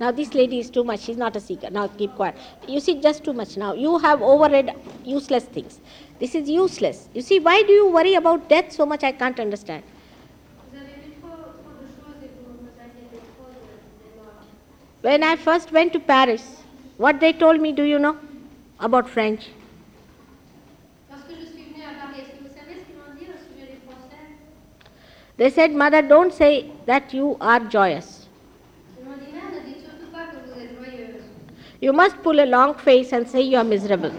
Now 0.00 0.10
this 0.12 0.34
lady 0.34 0.60
is 0.60 0.70
too 0.70 0.84
much, 0.84 1.00
she's 1.00 1.16
not 1.16 1.34
a 1.36 1.40
seeker. 1.40 1.70
Now 1.70 1.88
keep 1.88 2.14
quiet. 2.14 2.36
You 2.66 2.80
see, 2.80 3.00
just 3.00 3.24
too 3.24 3.32
much 3.32 3.56
now. 3.56 3.74
You 3.74 3.98
have 3.98 4.20
overread 4.20 4.74
useless 5.04 5.44
things. 5.44 5.80
This 6.20 6.34
is 6.34 6.48
useless. 6.48 7.08
You 7.14 7.22
see, 7.22 7.40
why 7.40 7.62
do 7.62 7.72
you 7.72 7.90
worry 7.90 8.14
about 8.14 8.48
death 8.48 8.72
so 8.72 8.86
much? 8.86 9.02
I 9.02 9.12
can't 9.12 9.38
understand. 9.40 9.82
When 15.00 15.22
I 15.22 15.36
first 15.36 15.72
went 15.72 15.92
to 15.92 16.00
Paris, 16.00 16.62
what 16.96 17.20
they 17.20 17.32
told 17.32 17.60
me, 17.60 17.72
do 17.72 17.84
you 17.84 17.98
know? 17.98 18.16
About 18.80 19.08
French. 19.08 19.48
They 25.38 25.50
said, 25.50 25.72
Mother, 25.72 26.02
don't 26.02 26.34
say 26.34 26.72
that 26.86 27.14
you 27.14 27.36
are 27.40 27.60
joyous. 27.60 28.26
Ils 28.98 29.04
m'ont 29.06 29.18
dit, 29.18 29.32
mère, 29.32 29.52
ne 29.54 29.60
dites 29.64 29.84
surtout 29.84 30.10
pas 30.12 30.26
que 30.26 30.36
vous 30.44 30.60
êtes 30.60 30.74
joyeuse. 30.76 31.22
You 31.80 31.92
must 31.92 32.22
pull 32.22 32.40
a 32.40 32.46
long 32.46 32.74
face 32.74 33.12
and 33.12 33.28
say 33.28 33.42
you 33.42 33.56
are 33.56 33.64
miserable. 33.64 34.12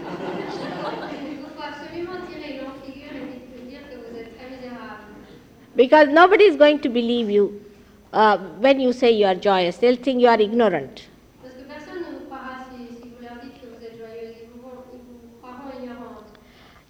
Because 5.76 6.08
nobody 6.08 6.44
is 6.44 6.56
going 6.56 6.80
to 6.80 6.88
believe 6.88 7.30
you 7.30 7.64
uh, 8.12 8.38
when 8.58 8.80
you 8.80 8.92
say 8.92 9.12
you 9.12 9.26
are 9.26 9.34
joyous. 9.34 9.76
They'll 9.78 9.96
think 9.96 10.20
you 10.20 10.28
are 10.28 10.40
ignorant. 10.40 11.06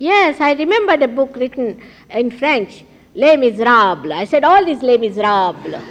Yes, 0.02 0.40
I 0.40 0.54
remembered 0.54 1.02
a 1.02 1.08
book 1.08 1.36
written 1.36 1.78
in 2.08 2.30
French, 2.30 2.84
Les 3.14 3.36
Miserables. 3.36 4.10
I 4.10 4.24
said, 4.24 4.44
all 4.44 4.64
these 4.64 4.80
Les 4.82 4.96
Miserables. 4.96 5.74
Oui, 5.74 5.82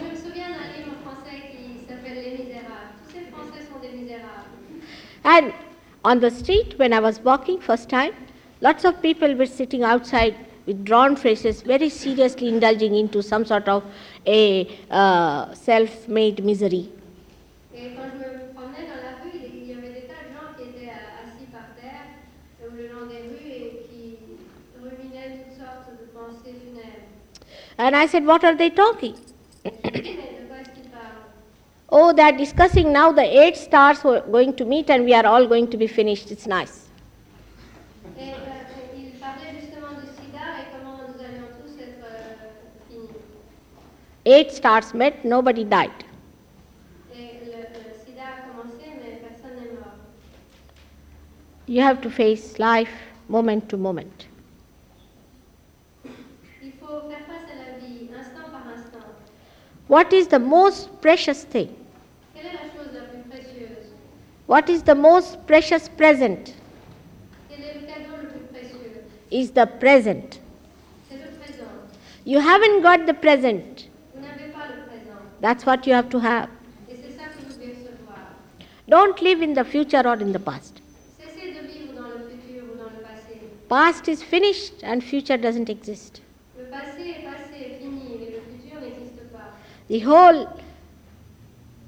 je 0.00 0.10
me 0.10 0.16
souviens 0.16 0.48
d'un 0.48 0.72
livre 0.74 0.96
français 1.04 1.52
qui 1.52 1.86
s'appelle 1.86 2.14
Les 2.14 2.38
Misérables. 2.42 2.96
Tous 3.04 3.12
ces 3.12 3.26
Français 3.30 3.68
sont 3.70 3.78
des 3.82 3.92
misérables. 3.94 4.48
And 5.26 5.52
on 6.04 6.20
the 6.20 6.30
street, 6.30 6.78
when 6.78 6.92
I 6.92 7.00
was 7.00 7.18
walking 7.18 7.60
first 7.60 7.88
time, 7.88 8.12
lots 8.60 8.84
of 8.84 9.02
people 9.02 9.34
were 9.34 9.46
sitting 9.46 9.82
outside 9.82 10.36
with 10.66 10.84
drawn 10.84 11.16
faces, 11.16 11.62
very 11.62 11.88
seriously 11.88 12.48
indulging 12.48 12.94
into 12.94 13.22
some 13.24 13.44
sort 13.44 13.68
of 13.68 13.82
a 14.24 14.68
uh, 14.88 15.52
self-made 15.52 16.44
misery. 16.44 16.88
Et 17.74 17.90
quand 17.96 18.06
je 18.12 18.18
me 18.18 18.54
promenais 18.54 18.86
dans 18.86 19.02
la 19.02 19.18
rue, 19.22 19.34
il 19.34 19.68
y 19.68 19.72
avait 19.72 19.94
des 19.94 20.06
tas 20.06 20.22
de 20.22 20.32
gens 20.32 20.54
qui 20.56 20.62
étaient 20.70 20.90
euh, 20.90 21.22
assis 21.24 21.46
par 21.52 21.74
terre 21.74 22.06
ou 22.62 22.76
le 22.76 22.86
long 22.86 23.06
des 23.06 23.22
rues 23.28 23.50
et 23.50 23.82
qui 23.90 24.18
ruminaient 24.80 25.42
toutes 25.42 25.58
sortes 25.58 25.90
de 25.90 26.06
pensées 26.14 26.54
funèbres. 26.54 27.02
And 27.78 27.96
I 27.96 28.06
said, 28.06 28.24
what 28.24 28.44
are 28.44 28.54
they 28.56 28.70
talking? 28.70 29.16
Oh, 31.88 32.12
they 32.12 32.22
are 32.22 32.32
discussing 32.32 32.92
now 32.92 33.12
the 33.12 33.22
eight 33.22 33.56
stars 33.56 34.00
who 34.00 34.10
are 34.10 34.20
going 34.20 34.54
to 34.56 34.64
meet 34.64 34.90
and 34.90 35.04
we 35.04 35.14
are 35.14 35.24
all 35.26 35.46
going 35.46 35.68
to 35.70 35.76
be 35.76 35.86
finished. 35.86 36.30
It's 36.30 36.46
nice. 36.46 36.88
Eight 44.26 44.52
stars 44.52 44.92
met, 44.92 45.24
nobody 45.24 45.64
died. 45.64 46.04
You 51.66 51.82
have 51.82 52.00
to 52.00 52.10
face 52.10 52.58
life 52.58 52.90
moment 53.28 53.68
to 53.68 53.76
moment. 53.76 54.26
What 59.88 60.12
is 60.12 60.28
the 60.28 60.38
most 60.38 61.00
precious 61.00 61.44
thing? 61.44 61.74
What 64.46 64.68
is 64.68 64.82
the 64.82 64.94
most 64.94 65.44
precious 65.46 65.88
present? 65.88 66.54
Is 69.30 69.50
the 69.50 69.66
present. 69.66 70.40
You 72.24 72.40
haven't 72.40 72.82
got 72.82 73.06
the 73.06 73.14
present. 73.14 73.88
That's 75.40 75.66
what 75.66 75.86
you 75.86 75.92
have 75.92 76.08
to 76.10 76.18
have. 76.18 76.48
Don't 78.88 79.20
live 79.20 79.42
in 79.42 79.54
the 79.54 79.64
future 79.64 80.02
or 80.04 80.14
in 80.14 80.32
the 80.32 80.38
past. 80.38 80.80
Past 83.68 84.08
is 84.08 84.22
finished 84.22 84.74
and 84.84 85.02
future 85.02 85.36
doesn't 85.36 85.68
exist. 85.68 86.20
Le 86.56 86.64
passé 86.70 87.10
est 87.10 87.24
passé, 87.24 87.56
est 87.60 87.78
fini, 87.80 88.14
et 88.22 88.30
le 88.36 88.40
futur 88.40 88.80
n'existe 88.80 89.22
pas. 89.32 89.56
The 89.88 90.00
whole 90.00 90.48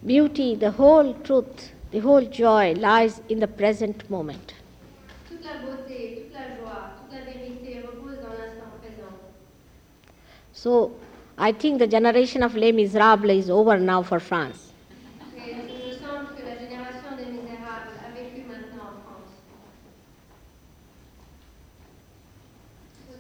beauty, 0.07 0.55
the 0.55 0.71
whole 0.71 1.15
truth, 1.25 1.73
the 1.91 1.99
whole 1.99 2.25
joy 2.25 2.75
lies 2.75 3.21
in 3.29 3.41
the 3.41 3.49
present 3.49 4.09
moment. 4.09 4.55
Beauté, 5.31 6.31
joie, 6.61 6.91
vérité 7.11 7.81
repose 7.81 8.17
dans 8.23 8.31
l'instant 8.39 8.71
présent. 8.81 9.15
So 10.53 10.93
I 11.39 11.53
think 11.53 11.79
the 11.79 11.87
generation 11.89 12.43
of 12.43 12.55
Les 12.55 12.73
Miserables 12.73 13.31
is 13.31 13.51
over 13.51 13.79
now 13.79 14.03
for 14.03 14.21
France. 14.21 14.73
Et 15.37 15.51
il 15.51 15.57
me 15.57 15.95
semble 15.95 16.35
que 16.37 16.43
la 16.45 16.57
génération 16.57 17.17
des 17.17 17.27
misérables 17.27 17.95
a 18.05 18.11
vécu 18.15 18.43
maintenant 18.47 18.91
en 18.91 19.01
France. 19.03 19.33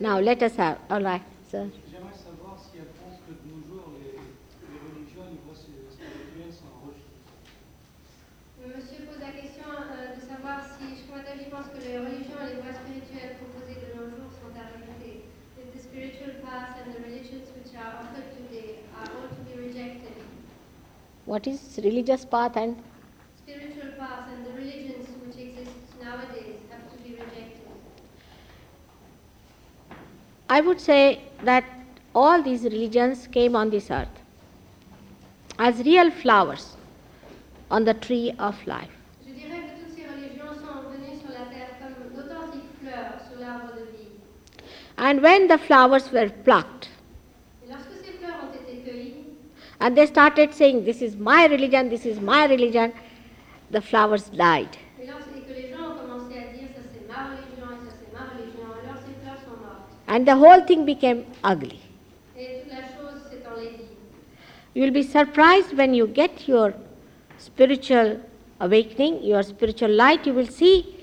Now 0.00 0.20
let 0.20 0.42
us 0.42 0.56
have, 0.56 0.78
all 0.90 1.02
right, 1.02 1.22
sir. 1.50 1.66
J'aimerais 1.90 2.14
savoir 2.14 2.58
si 2.58 2.78
elle 2.78 2.86
pense 3.02 3.18
que 3.26 3.32
de 3.32 3.42
nos 3.50 3.62
jours, 3.66 3.90
les, 3.98 4.14
les 4.14 4.78
religions 4.86 5.22
au 5.26 5.30
niveau 5.32 5.54
spirituel 5.54 6.52
sont 6.52 6.70
rejetées. 6.84 7.06
Monsieur 8.66 9.06
pose 9.06 9.18
la 9.22 9.32
question 9.32 9.66
euh, 9.70 10.14
de 10.14 10.22
savoir 10.26 10.60
si 10.76 10.98
Sri 11.02 11.10
Mataji 11.14 11.46
pense 11.50 11.66
que 11.74 11.80
les 11.82 11.98
religions 11.98 12.38
et 12.42 12.54
les 12.54 12.60
voies 12.62 12.74
spirituelles 12.78 13.38
proposées 13.42 13.78
de 13.78 13.90
nos 13.98 14.06
jours 14.10 14.30
sont 14.38 14.52
à 14.58 14.66
rejeter. 14.74 15.24
If 15.58 15.74
the 15.74 15.82
spiritual 15.82 16.38
paths 16.46 16.78
and 16.78 16.94
the 16.94 17.02
religions 17.02 17.50
which 17.58 17.74
are 17.74 17.98
offered 18.02 18.28
today 18.38 18.86
are 18.94 19.08
all 19.10 19.26
to 19.34 19.40
be 19.46 19.54
rejected. 19.58 20.14
What 21.28 21.46
is 21.46 21.60
religious 21.84 22.24
path 22.24 22.56
and 22.56 22.82
Spiritual 23.36 23.90
path 23.98 24.28
and 24.34 24.46
the 24.46 24.52
religions 24.52 25.08
which 25.26 25.36
exist 25.36 25.98
nowadays 26.02 26.56
have 26.70 26.90
to 26.90 26.96
be 27.02 27.10
rejected. 27.16 27.68
I 30.48 30.62
would 30.62 30.80
say 30.80 31.20
that 31.42 31.64
all 32.14 32.42
these 32.42 32.62
religions 32.64 33.26
came 33.30 33.54
on 33.54 33.68
this 33.68 33.90
earth 33.90 34.22
as 35.58 35.82
real 35.84 36.10
flowers 36.10 36.78
on 37.70 37.84
the 37.84 37.92
tree 37.92 38.32
of 38.38 38.56
life. 38.66 38.88
Je 39.26 39.34
dirais 39.34 39.60
que 39.66 39.84
toutes 39.84 39.96
ces 39.98 40.06
religions 40.06 40.56
sont 40.64 40.80
venues 40.88 41.20
sur 41.20 41.28
la 41.28 41.44
terre 41.52 41.76
comme 41.82 42.16
d'authentiques 42.16 42.72
fleurs 42.80 43.20
sur 43.28 43.38
l'arbre 43.38 43.74
de 43.76 43.84
vie. 43.98 44.08
And 44.96 45.20
when 45.22 45.46
the 45.48 45.58
flowers 45.58 46.10
were 46.10 46.30
plucked 46.30 46.88
Et 47.62 47.68
lorsque 47.70 47.92
ces 48.02 48.12
fleurs 48.12 48.38
ont 48.44 48.54
été 48.64 48.80
cueillies, 48.82 49.24
and 49.80 49.96
they 49.96 50.06
started 50.06 50.52
saying, 50.54 50.84
This 50.84 51.02
is 51.02 51.16
my 51.16 51.46
religion, 51.46 51.88
this 51.88 52.04
is 52.06 52.20
my 52.20 52.46
religion, 52.46 52.92
the 53.70 53.80
flowers 53.80 54.28
died. 54.30 54.76
et, 55.00 55.06
lorsque, 55.06 55.28
et 55.36 55.40
que 55.42 55.52
les 55.54 55.68
gens 55.70 55.92
ont 55.92 55.98
commencé 56.00 56.34
à 56.38 56.52
dire 56.52 56.68
ça 56.74 56.82
c'est 56.92 57.06
ma 57.08 57.28
religion 57.30 57.66
et 57.72 57.88
ça 57.88 57.94
c'est 57.98 58.12
ma 58.12 58.24
religion, 58.32 58.66
alors 58.82 58.98
ces 59.04 59.14
fleurs 59.22 59.40
sont 59.44 59.58
mortes. 59.62 59.88
And 60.08 60.24
the 60.26 60.36
whole 60.36 60.64
thing 60.66 60.84
became 60.84 61.24
ugly. 61.44 61.78
Et 62.36 62.62
toute 62.62 62.72
la 62.72 62.82
chose 62.96 63.20
s'est 63.30 63.42
enlaidie. 63.46 63.88
You 64.74 64.82
will 64.84 64.92
be 64.92 65.02
surprised 65.02 65.76
when 65.76 65.94
you 65.94 66.06
get 66.06 66.46
your 66.48 66.72
spiritual 67.38 68.20
awakening, 68.60 69.22
your 69.22 69.42
spiritual 69.42 69.90
light, 69.90 70.26
you 70.26 70.34
will 70.34 70.48
see 70.50 70.94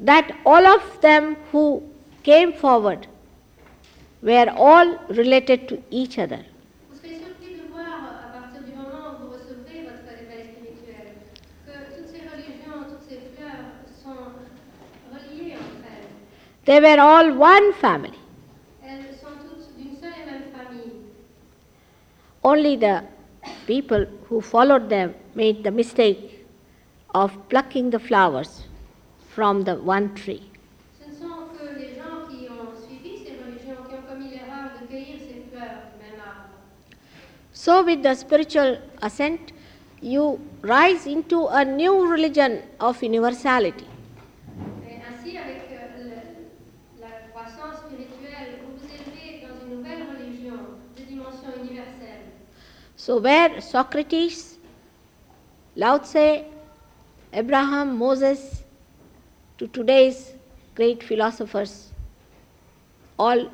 that 0.00 0.32
all 0.44 0.66
of 0.66 1.00
them 1.00 1.36
who 1.52 1.82
came 2.22 2.52
forward 2.52 3.06
were 4.22 4.48
all 4.56 4.98
related 5.10 5.68
to 5.68 5.78
each 5.90 6.18
other. 6.18 6.40
Vous 6.90 6.96
serez 6.98 7.16
surpris 7.20 7.54
de 7.60 7.70
voir, 7.70 7.86
à 8.24 8.38
partir 8.40 8.62
du 8.62 8.72
moment 8.72 9.12
où 9.20 9.26
vous 9.26 9.32
recevrez 9.32 9.82
votre 9.84 10.08
éveil 10.20 10.48
spirituel, 10.56 11.12
que 11.66 11.72
toutes 11.94 12.08
ces 12.08 12.22
religions, 12.26 12.88
toutes 12.88 13.06
ces 13.08 13.20
fleurs 13.36 13.68
sont 14.02 14.32
reliées 15.12 15.52
entre 15.54 15.84
elles. 15.92 16.08
They 16.64 16.80
were 16.80 16.98
all 17.00 17.32
one 17.36 17.72
family. 17.74 18.18
Elles 18.82 19.04
sont 19.20 19.36
toutes 19.42 19.76
d'une 19.76 19.96
seule 19.96 20.12
et 20.22 20.26
même 20.30 20.44
famille. 20.56 20.92
Only 22.42 22.76
the 22.76 23.02
people 23.66 24.06
who 24.28 24.40
followed 24.40 24.88
them 24.88 25.14
made 25.34 25.62
the 25.62 25.70
mistake 25.70 26.46
of 27.14 27.36
plucking 27.48 27.90
the 27.90 27.98
flowers 27.98 28.62
from 29.34 29.64
the 29.64 29.74
one 29.76 30.14
tree. 30.14 30.42
Ce 30.98 31.06
ne 31.08 31.14
sont 31.14 31.48
que 31.52 31.78
les 31.78 31.94
gens 31.96 32.28
qui 32.28 32.48
ont 32.48 32.72
suivi 32.86 33.18
ces 33.24 33.34
religions 33.44 33.82
qui 33.88 33.94
ont 33.96 34.06
commis 34.08 34.30
l'erreur 34.30 34.70
de 34.80 34.86
cueillir 34.86 35.18
ces 35.18 35.44
fleurs 35.50 35.82
du 35.92 35.98
même 36.02 36.20
arbre. 36.20 36.50
So, 37.52 37.82
with 37.84 38.02
the 38.02 38.14
spiritual 38.14 38.78
ascent, 39.02 39.52
you 40.02 40.40
rise 40.62 41.06
into 41.06 41.46
a 41.48 41.64
new 41.64 42.06
religion 42.10 42.62
of 42.80 43.02
universality. 43.02 43.86
Et 44.90 44.96
ainsi, 45.08 45.36
avec 45.38 45.62
euh, 45.72 46.02
le- 46.02 47.00
la 47.00 47.30
croissance 47.32 47.78
spirituelle, 47.86 48.60
vous 48.62 48.76
vous 48.76 48.86
élevez 48.92 49.46
dans 49.46 49.56
une 49.66 49.78
nouvelle 49.78 50.02
religion 50.12 50.58
de 50.98 51.02
dimension 51.04 51.48
universelle. 51.62 52.26
So, 53.04 53.18
where 53.18 53.60
Socrates, 53.60 54.56
Lao 55.76 55.98
Tse, 55.98 56.46
Abraham, 57.34 57.98
Moses, 57.98 58.64
to 59.58 59.66
today's 59.66 60.32
great 60.74 61.02
philosophers, 61.02 61.92
all 63.18 63.50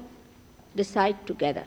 decide 0.76 1.16
together. 1.26 1.64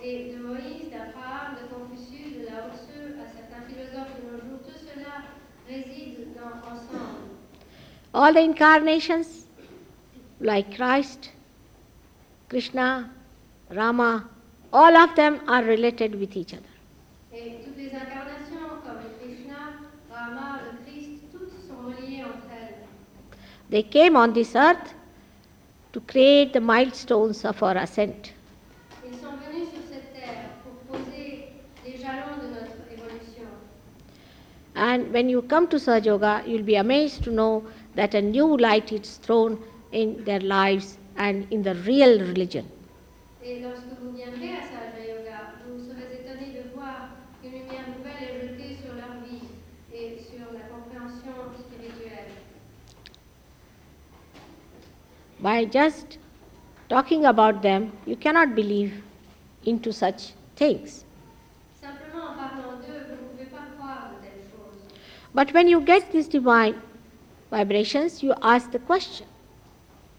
Et 0.00 0.30
de 0.30 0.38
Moïse, 0.38 0.88
d'Abraham, 0.92 1.56
de 1.56 1.66
Confucius, 1.74 2.36
de 2.38 2.46
Lao 2.46 2.70
Tzu, 2.70 3.18
à 3.18 3.26
certains 3.26 3.66
philosophes 3.66 4.14
de 4.14 4.30
nos 4.30 4.38
jours, 4.38 4.60
tout 4.64 4.78
cela 4.78 5.24
réside 5.68 6.28
dans, 6.36 6.62
ensemble. 6.64 7.26
All 8.14 8.32
the 8.32 8.38
incarnations, 8.38 9.48
like 10.40 10.76
Christ, 10.76 11.32
Krishna, 12.48 13.10
Rama, 13.68 14.28
all 14.72 14.96
of 14.96 15.14
them 15.14 15.40
are 15.48 15.62
related 15.64 16.14
with 16.14 16.36
each 16.36 16.52
other. 16.52 16.62
Et 17.32 17.64
toutes 17.64 17.76
les 17.76 17.90
incarnations, 17.94 18.82
comme 18.84 19.00
Krishna, 19.20 19.80
Rama, 20.10 20.60
le 20.64 20.78
Christ, 20.84 21.22
toutes 21.32 21.52
sont 21.66 21.86
reliées 21.86 22.24
entre 22.24 22.50
elles. 22.52 22.74
They 23.70 23.82
came 23.82 24.16
on 24.16 24.32
this 24.32 24.54
earth 24.54 24.94
to 25.92 26.00
create 26.00 26.52
the 26.52 26.60
milestones 26.60 27.44
of 27.44 27.62
our 27.62 27.76
ascent. 27.76 28.32
Ils 29.06 29.14
sont 29.14 29.36
venus 29.48 29.68
sur 29.70 29.82
cette 29.90 30.12
terre 30.14 30.50
pour 30.62 30.96
poser 30.96 31.48
les 31.84 31.96
jalons 31.96 32.36
de 32.42 32.48
notre 32.48 32.84
évolution. 32.92 33.46
And 34.74 35.12
when 35.12 35.28
you 35.28 35.42
come 35.42 35.66
to 35.68 35.78
Sahaja 35.78 36.06
Yoga, 36.06 36.42
you'll 36.46 36.62
be 36.62 36.76
amazed 36.76 37.24
to 37.24 37.30
know 37.30 37.64
that 37.94 38.14
a 38.14 38.20
new 38.20 38.56
light 38.58 38.92
is 38.92 39.16
thrown 39.18 39.58
in 39.92 40.22
their 40.24 40.40
lives 40.40 40.98
and 41.16 41.46
in 41.50 41.62
the 41.62 41.74
real 41.74 42.20
religion. 42.20 42.66
Et 43.48 43.60
lorsque 43.60 43.88
vous 43.98 44.12
viendrez 44.14 44.58
à 44.58 44.60
Sahaja 44.60 45.08
Yoga, 45.08 45.54
vous 45.66 45.78
serez 45.88 46.20
étonné 46.20 46.52
de 46.52 46.68
voir 46.74 47.08
qu'une 47.40 47.52
lumière 47.52 47.88
nouvelle 47.96 48.22
est 48.22 48.42
jetée 48.42 48.76
sur 48.84 48.94
leur 48.94 49.24
vie 49.24 49.48
et 49.90 50.18
sur 50.20 50.52
la 50.52 50.68
compréhension 50.68 51.32
spirituelle. 51.58 52.28
By 55.40 55.64
just 55.64 56.18
talking 56.90 57.24
about 57.24 57.62
them, 57.62 57.90
you 58.06 58.16
cannot 58.16 58.54
believe 58.54 58.92
into 59.66 59.92
such 59.92 60.34
things. 60.56 61.06
Simplement 61.80 62.32
en 62.32 62.36
parlant 62.36 62.76
d'eux, 62.80 63.06
vous 63.08 63.14
ne 63.14 63.28
pouvez 63.30 63.46
pas 63.46 63.64
croire 63.78 64.10
de 64.12 64.26
telles 64.26 64.44
choses. 64.52 64.92
But 65.34 65.54
when 65.54 65.68
you 65.68 65.80
get 65.80 66.10
these 66.12 66.28
divine 66.28 66.74
vibrations, 67.50 68.22
you 68.22 68.34
ask 68.42 68.70
the 68.72 68.78
question 68.78 69.24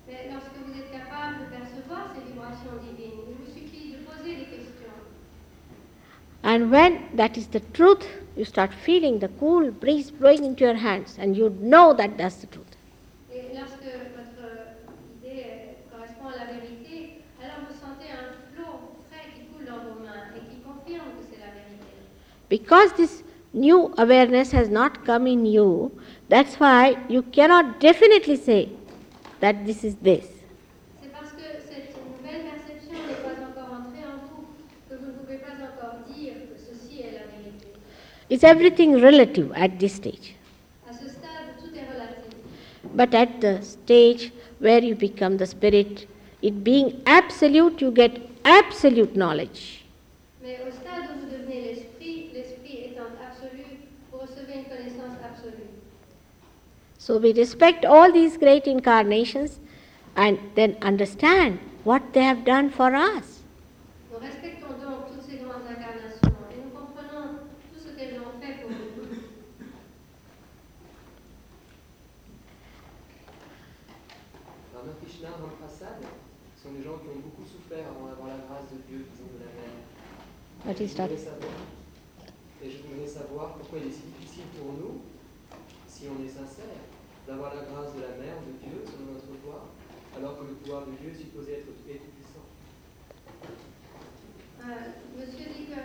Mais 0.08 0.30
lorsque 0.32 0.58
vous 0.66 0.74
êtes 0.80 0.92
capable 0.92 1.46
de 1.46 1.56
percevoir 1.56 2.08
ces 2.16 2.22
vibrations 2.32 2.74
divines, 2.82 3.20
il 3.30 3.36
vous 3.36 3.52
suffit 3.54 3.92
de 3.92 3.98
poser 3.98 4.36
des 4.38 4.46
questions. 4.46 4.96
And 6.44 6.72
when 6.72 7.16
that 7.16 7.38
is 7.38 7.48
the 7.48 7.60
truth, 7.60 8.06
you 8.36 8.46
start 8.46 8.74
feeling 8.74 9.20
the 9.20 9.28
cool 9.40 9.72
breeze 9.72 10.12
blowing 10.12 10.46
into 10.46 10.64
your 10.64 10.76
hands, 10.76 11.18
and 11.20 11.36
you 11.36 11.50
know 11.60 11.94
that 11.94 12.18
that's 12.18 12.38
the 12.38 12.48
truth. 12.48 12.66
Because 22.48 22.92
this 22.94 23.22
new 23.54 23.94
awareness 24.00 24.52
has 24.54 24.70
not 24.70 25.06
come 25.06 25.28
in 25.28 25.46
you, 25.46 25.92
That's 26.30 26.60
why 26.60 26.96
you 27.10 27.24
cannot 27.24 27.80
definitely 27.80 28.36
say 28.36 28.70
that 29.40 29.66
this 29.66 29.84
is 29.84 29.96
this. 29.96 30.26
C'est 31.02 31.10
parce 31.12 31.32
que 31.32 31.42
cette 31.58 31.98
nouvelle 32.06 32.44
perception 32.46 32.94
n'est 32.94 33.24
pas 33.26 33.34
encore 33.50 33.74
entrée 33.74 34.06
en 34.06 34.22
vous 34.30 34.46
que 34.88 34.96
vous 34.96 35.08
ne 35.08 35.18
pouvez 35.18 35.38
pas 35.38 35.58
encore 35.58 36.06
dire 36.08 36.34
que 36.34 36.56
ceci 36.56 37.02
est 37.02 37.14
la 37.14 37.26
vérité. 37.34 37.74
It's 38.30 38.44
everything 38.44 38.94
relative 39.02 39.52
at 39.56 39.80
this 39.80 39.96
stage. 39.96 40.36
À 40.88 40.94
ce 40.94 41.10
stade, 41.10 41.50
tout 41.60 41.72
est 41.76 41.88
relatif. 41.94 42.36
But 42.96 43.14
at 43.16 43.42
the 43.42 43.62
stage 43.64 44.32
where 44.60 44.84
you 44.84 44.96
become 44.96 45.38
the 45.38 45.46
spirit, 45.48 46.08
it 46.42 46.64
being 46.64 47.02
absolute, 47.06 47.82
you 47.82 47.92
get 47.92 48.20
absolute 48.46 49.16
knowledge. 49.16 49.84
Mais 50.44 50.60
au 50.68 50.72
stade 50.72 51.10
où 51.12 51.20
vous 51.26 51.32
devenez 51.36 51.62
l'esprit, 51.74 52.30
l'esprit 52.34 52.92
étant 52.92 53.10
absolu, 53.28 53.64
vous 54.12 54.20
recevez 54.20 54.60
une 54.60 54.66
connaissance 54.66 55.18
absolue. 55.24 55.68
So 56.98 57.18
we 57.18 57.34
respect 57.34 57.86
all 57.86 58.12
these 58.12 58.38
great 58.38 58.68
incarnations 58.68 59.60
and 60.16 60.38
then 60.56 60.76
understand 60.82 61.60
what 61.84 62.14
they 62.14 62.22
have 62.24 62.44
done 62.46 62.70
for 62.70 62.94
us. 62.94 63.42
Nous 64.12 64.20
respectons 64.20 64.68
donc 64.84 65.08
toutes 65.12 65.24
ces 65.30 65.38
grandes 65.38 65.66
incarnations 65.70 66.36
et 66.52 66.58
nous 66.62 66.72
comprenons 66.78 67.40
tout 67.72 67.80
ce 67.80 67.90
qu'elles 67.96 68.20
ont 68.20 68.36
fait 68.42 68.62
pour 68.62 68.70
nous. 68.72 69.24
Ramakrishna, 74.76 75.30
Ramprasad 75.40 76.04
sont 76.62 76.72
des 76.74 76.84
gens 76.84 76.98
qui 77.00 77.08
ont 77.10 77.22
beaucoup 77.24 77.48
souffert 77.48 77.86
avant 77.96 78.08
d'avoir 78.08 78.28
la 78.28 78.44
grâce 78.46 78.68
de 78.72 78.78
Dieu, 78.88 79.06
disons 79.10 79.32
de 79.34 79.40
la 79.40 79.52
mère. 79.56 79.80
What 80.70 80.80
is 80.82 80.92
Je 80.94 80.98
that? 80.98 81.10
et 81.10 82.70
je 82.70 82.78
voudrais 82.86 83.08
savoir 83.10 83.54
pourquoi 83.58 83.80
il 83.82 83.88
est 83.90 83.92
si 83.92 84.06
difficile 84.14 84.46
pour 84.54 84.70
nous, 84.78 85.02
si 85.88 86.06
on 86.06 86.22
est 86.24 86.30
sincère, 86.30 86.78
d'avoir 87.26 87.56
la 87.56 87.62
grâce 87.66 87.96
de 87.98 88.02
la 88.06 88.14
mère, 88.22 88.38
de 88.46 88.54
Dieu, 88.62 88.78
selon 88.86 89.18
notre 89.18 89.34
foi, 89.42 89.66
alors 90.16 90.38
que 90.38 90.44
le 90.46 90.54
pouvoir 90.62 90.86
de 90.86 90.92
Dieu 91.02 91.10
est 91.10 91.18
supposé 91.26 91.66
être 91.66 91.74
est 91.90 91.98
tout 91.98 92.14
puissant. 92.14 92.46
Euh, 94.62 94.94
monsieur 95.18 95.50
dit 95.58 95.66
que 95.74 95.80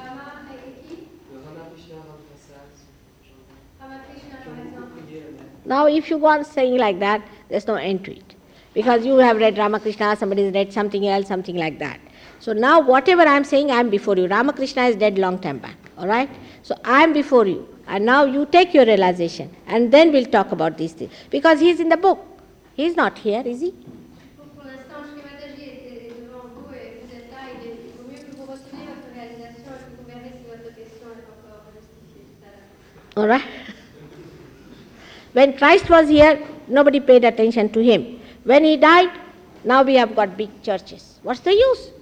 Rama 0.00 0.48
et 0.48 0.80
qui 0.80 1.12
Le 1.28 1.36
Ramakrishna, 1.44 2.00
Ramprasad, 2.00 2.72
Ramakrishna, 3.84 4.36
qui 4.40 4.48
par 4.48 4.56
ont 4.56 4.64
beaucoup 4.64 4.80
exemple. 4.80 5.02
prié 5.04 5.20
la 5.20 5.30
mère. 5.36 5.52
Now, 5.68 5.86
if 5.92 6.08
you 6.08 6.16
go 6.18 6.28
on 6.28 6.42
saying 6.44 6.78
like 6.78 7.00
that, 7.00 7.20
there's 7.50 7.66
no 7.66 7.74
end 7.74 8.02
to 8.06 8.12
it. 8.16 8.34
Because 8.72 9.04
you 9.04 9.18
have 9.18 9.36
read 9.36 9.58
Ramakrishna, 9.58 10.16
somebody 10.16 10.44
has 10.46 10.54
read 10.54 10.72
something 10.72 11.06
else, 11.06 11.28
something 11.28 11.56
like 11.56 11.78
that. 11.80 12.00
So 12.42 12.52
now, 12.52 12.80
whatever 12.80 13.22
I'm 13.22 13.44
saying, 13.44 13.70
I'm 13.70 13.88
before 13.88 14.16
you. 14.16 14.26
Ramakrishna 14.26 14.86
is 14.86 14.96
dead 14.96 15.16
long 15.16 15.38
time 15.38 15.58
back, 15.58 15.76
all 15.96 16.08
right? 16.08 16.28
So 16.64 16.74
I'm 16.84 17.12
before 17.12 17.46
you. 17.46 17.68
And 17.86 18.04
now 18.04 18.24
you 18.24 18.46
take 18.46 18.74
your 18.74 18.84
realization, 18.84 19.54
and 19.68 19.92
then 19.92 20.10
we'll 20.10 20.26
talk 20.26 20.50
about 20.50 20.76
these 20.76 20.92
things. 20.92 21.12
Because 21.30 21.60
he's 21.60 21.78
in 21.78 21.88
the 21.88 21.96
book. 21.96 22.18
He's 22.74 22.96
not 22.96 23.16
here, 23.16 23.44
is 23.46 23.60
he? 23.60 23.72
All 33.16 33.28
right? 33.28 33.44
When 35.32 35.56
Christ 35.56 35.88
was 35.88 36.08
here, 36.08 36.44
nobody 36.66 36.98
paid 36.98 37.24
attention 37.24 37.68
to 37.68 37.80
him. 37.80 38.20
When 38.42 38.64
he 38.64 38.76
died, 38.76 39.10
now 39.62 39.84
we 39.84 39.94
have 39.94 40.16
got 40.16 40.36
big 40.36 40.62
churches. 40.64 41.20
What's 41.22 41.38
the 41.40 41.54
use? 41.54 42.01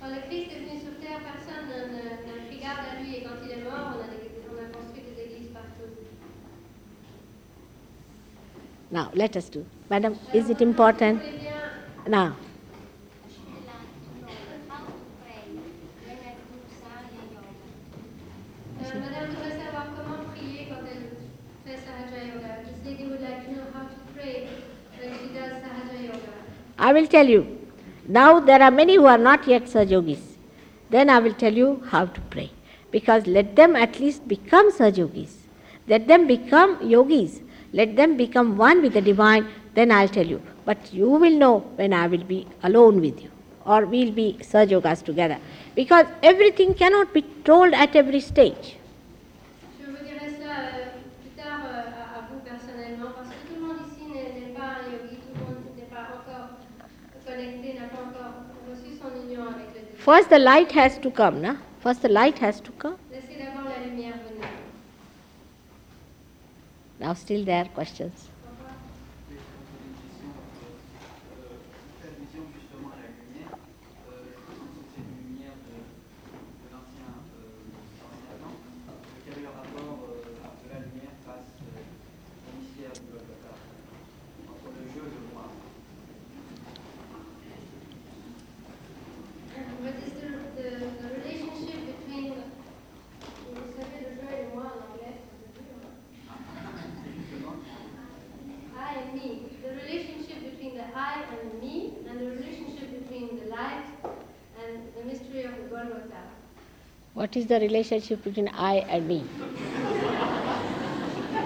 Quand 0.00 0.08
le 0.08 0.20
Christ 0.28 0.50
est 0.52 0.60
venu 0.64 0.80
sur 0.80 0.94
terre, 1.00 1.20
personne 1.22 1.68
ne- 1.68 1.92
ne- 1.92 2.26
n'a 2.26 2.46
pris 2.48 2.58
garde 2.58 2.80
à 2.90 3.02
lui 3.02 3.16
et 3.16 3.22
quand 3.22 3.36
il 3.44 3.50
est 3.52 3.62
mort, 3.64 3.92
on 3.96 4.00
a, 4.00 4.08
des- 4.08 4.32
on 4.48 4.56
a 4.56 4.66
construit 4.72 5.02
des 5.04 5.22
églises 5.22 5.48
partout. 5.52 5.92
Now, 8.90 9.10
let 9.14 9.36
us 9.36 9.48
do. 9.50 9.64
Madam, 9.88 10.18
is 10.32 10.50
it 10.50 10.60
important? 10.62 11.16
Vous 11.16 11.20
voulez 11.20 11.38
bien 11.38 12.08
Now, 12.08 12.32
euh, 18.82 18.98
Madame 18.98 19.30
voudrait 19.30 19.50
savoir 19.64 19.86
comment 19.96 20.24
prier 20.34 20.66
quand 20.68 20.82
elle 20.90 21.06
fait 21.64 21.78
Sahaja 21.78 22.24
Yoga. 22.24 22.64
This 22.64 22.84
lady 22.84 23.04
would 23.04 23.20
like 23.20 23.44
to 23.46 23.52
know 23.52 23.66
how 23.74 23.86
to 23.86 23.96
pray 24.16 24.48
euh, 24.48 25.00
when 25.00 25.12
she 25.12 25.28
does 25.34 25.60
Sahaja 25.62 26.02
Yoga. 26.02 26.34
I 26.78 26.92
will 26.92 27.06
tell 27.06 27.28
you. 27.28 27.59
Now, 28.10 28.40
there 28.40 28.60
are 28.60 28.72
many 28.72 28.96
who 28.96 29.06
are 29.06 29.18
not 29.18 29.46
yet 29.46 29.66
Sahaja 29.66 29.90
Yogis. 29.92 30.22
Then 30.90 31.08
I 31.08 31.20
will 31.20 31.32
tell 31.32 31.52
you 31.54 31.80
how 31.90 32.06
to 32.06 32.20
pray. 32.22 32.50
Because 32.90 33.28
let 33.28 33.54
them 33.54 33.76
at 33.76 34.00
least 34.00 34.26
become 34.26 34.72
Sahaja 34.72 34.98
Yogis. 34.98 35.36
Let 35.86 36.08
them 36.08 36.26
become 36.26 36.76
yogis. 36.82 37.40
Let 37.72 37.94
them 37.94 38.16
become 38.16 38.56
one 38.56 38.82
with 38.82 38.94
the 38.94 39.00
divine. 39.00 39.46
Then 39.74 39.92
I'll 39.92 40.08
tell 40.08 40.26
you. 40.26 40.42
But 40.64 40.92
you 40.92 41.08
will 41.08 41.38
know 41.38 41.58
when 41.76 41.92
I 41.92 42.08
will 42.08 42.24
be 42.24 42.48
alone 42.64 43.00
with 43.00 43.22
you. 43.22 43.30
Or 43.64 43.86
we'll 43.86 44.10
be 44.10 44.36
Sahaja 44.40 44.70
Yogis 44.72 45.02
together. 45.02 45.38
Because 45.76 46.06
everything 46.24 46.74
cannot 46.74 47.14
be 47.14 47.22
told 47.44 47.74
at 47.74 47.94
every 47.94 48.20
stage. 48.20 48.76
Je 49.78 49.86
vous 49.86 50.02
dirai 50.04 50.34
cela 50.36 50.56
euh, 50.74 50.98
plus 51.22 51.30
tard 51.40 51.62
euh, 51.64 51.94
à, 51.94 52.18
à 52.18 52.20
vous 52.28 52.40
personnellement 52.44 53.12
parce 53.14 53.28
que 53.28 53.38
tout 53.46 53.60
le 53.60 53.68
monde 53.68 53.86
ici 53.86 54.02
n'est 54.12 54.34
n'est 54.40 54.54
pas 54.58 54.82
un 54.82 54.90
yogi, 54.90 55.14
tout 55.22 55.30
le 55.38 55.44
monde 55.46 55.62
n'est 55.76 55.90
pas 55.94 56.10
encore 56.18 56.58
connecté, 57.26 57.78
n'a 57.78 57.86
pas 57.94 58.02
encore 58.10 58.34
reçu 58.68 58.98
son 58.98 59.10
union 59.24 59.42
avec 59.46 59.68
le 59.74 59.80
divin. 59.80 59.89
First, 60.00 60.30
the 60.30 60.38
light 60.38 60.72
has 60.72 60.96
to 60.98 61.10
come, 61.10 61.42
na? 61.42 61.56
First, 61.80 62.02
the 62.02 62.08
light 62.08 62.38
has 62.38 62.60
to 62.62 62.72
come. 62.72 62.96
Laissez 63.12 63.36
d'abord 63.38 63.68
la 63.68 63.84
lumière 63.86 64.14
venir. 64.28 64.48
Now, 66.98 67.12
still 67.14 67.44
there 67.44 67.64
are 67.64 67.68
questions. 67.68 68.28
Oui, 69.28 69.36
je 69.36 69.36
vais 69.36 69.60
poser 69.60 69.76
une 69.84 69.96
question. 70.00 70.28
Euh, 71.36 71.60
faire 72.00 72.16
vision 72.20 72.44
justement 72.56 72.90
à 72.96 72.98
la 73.04 73.08
lumière, 73.12 73.52
euh, 73.52 74.24
je 74.24 74.40
pense 74.56 74.72
que 74.72 74.82
c'est 74.88 75.04
une 75.04 75.20
lumière 75.20 75.56
de, 75.68 75.76
de 75.84 76.68
l'ancien 76.72 77.08
euh, 77.12 77.60
l'ancien 78.00 78.36
temps. 78.40 78.56
Quel 79.28 79.36
est 79.36 79.44
le 79.44 79.52
rapport 79.52 80.00
euh, 80.00 80.32
de 80.64 80.68
la 80.72 80.80
lumière 80.80 81.12
face 81.28 81.52
euh, 81.60 82.48
au 82.48 82.50
mystère 82.56 82.92
du 82.96 83.04
Golgotha 83.12 83.52
Entre 84.48 84.68
le 84.80 84.84
jeu 84.96 85.04
et 85.08 85.12
le 85.12 85.24
moi. 85.32 85.44
What 89.80 89.96
is 90.04 90.12
the, 90.12 90.28
the, 90.60 90.68
the 91.00 91.08
relationship 91.16 91.80
between, 91.88 92.34
vous 93.48 93.72
savez, 93.72 94.04
le 94.04 94.12
jeu 94.12 94.28
et 94.28 94.44
le 94.44 94.54
moi 94.54 94.64
en 94.76 94.92
anglais 94.92 95.16
I 98.76 98.94
and 99.00 99.14
me. 99.14 99.48
The 99.62 99.72
relationship 99.74 100.38
between 100.52 100.74
the 100.76 100.84
I 100.94 101.24
and 101.32 101.60
me, 101.62 101.94
and 102.08 102.20
the 102.20 102.26
relationship 102.36 102.90
between 103.02 103.38
the 103.40 103.46
light 103.50 103.86
and 104.62 104.92
the 104.96 105.04
mystery 105.04 105.44
of 105.44 105.56
the 105.56 105.62
Golgotha. 105.70 106.22
What 107.30 107.36
is 107.36 107.46
the 107.46 107.60
relationship 107.60 108.24
between 108.24 108.48
I 108.48 108.78
and 108.88 109.06
me? 109.06 109.24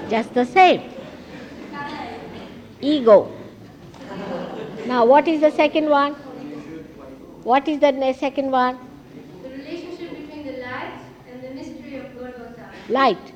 Just 0.09 0.33
the 0.33 0.47
same. 0.47 0.81
Ego. 2.81 3.31
Now, 4.87 5.05
what 5.05 5.29
is 5.29 5.43
the 5.43 5.51
second 5.51 5.91
one? 5.91 6.15
What 7.43 7.69
is 7.69 7.81
the 7.81 8.15
second 8.19 8.51
one? 8.51 8.79
The 9.43 9.51
relationship 9.51 10.09
between 10.17 10.47
the 10.47 10.53
light 10.63 11.01
and 11.31 11.43
the 11.43 11.51
mystery 11.51 11.97
of 11.97 12.15
Golgotha. 12.15 12.71
Light. 12.89 13.19
Yes. 13.23 13.35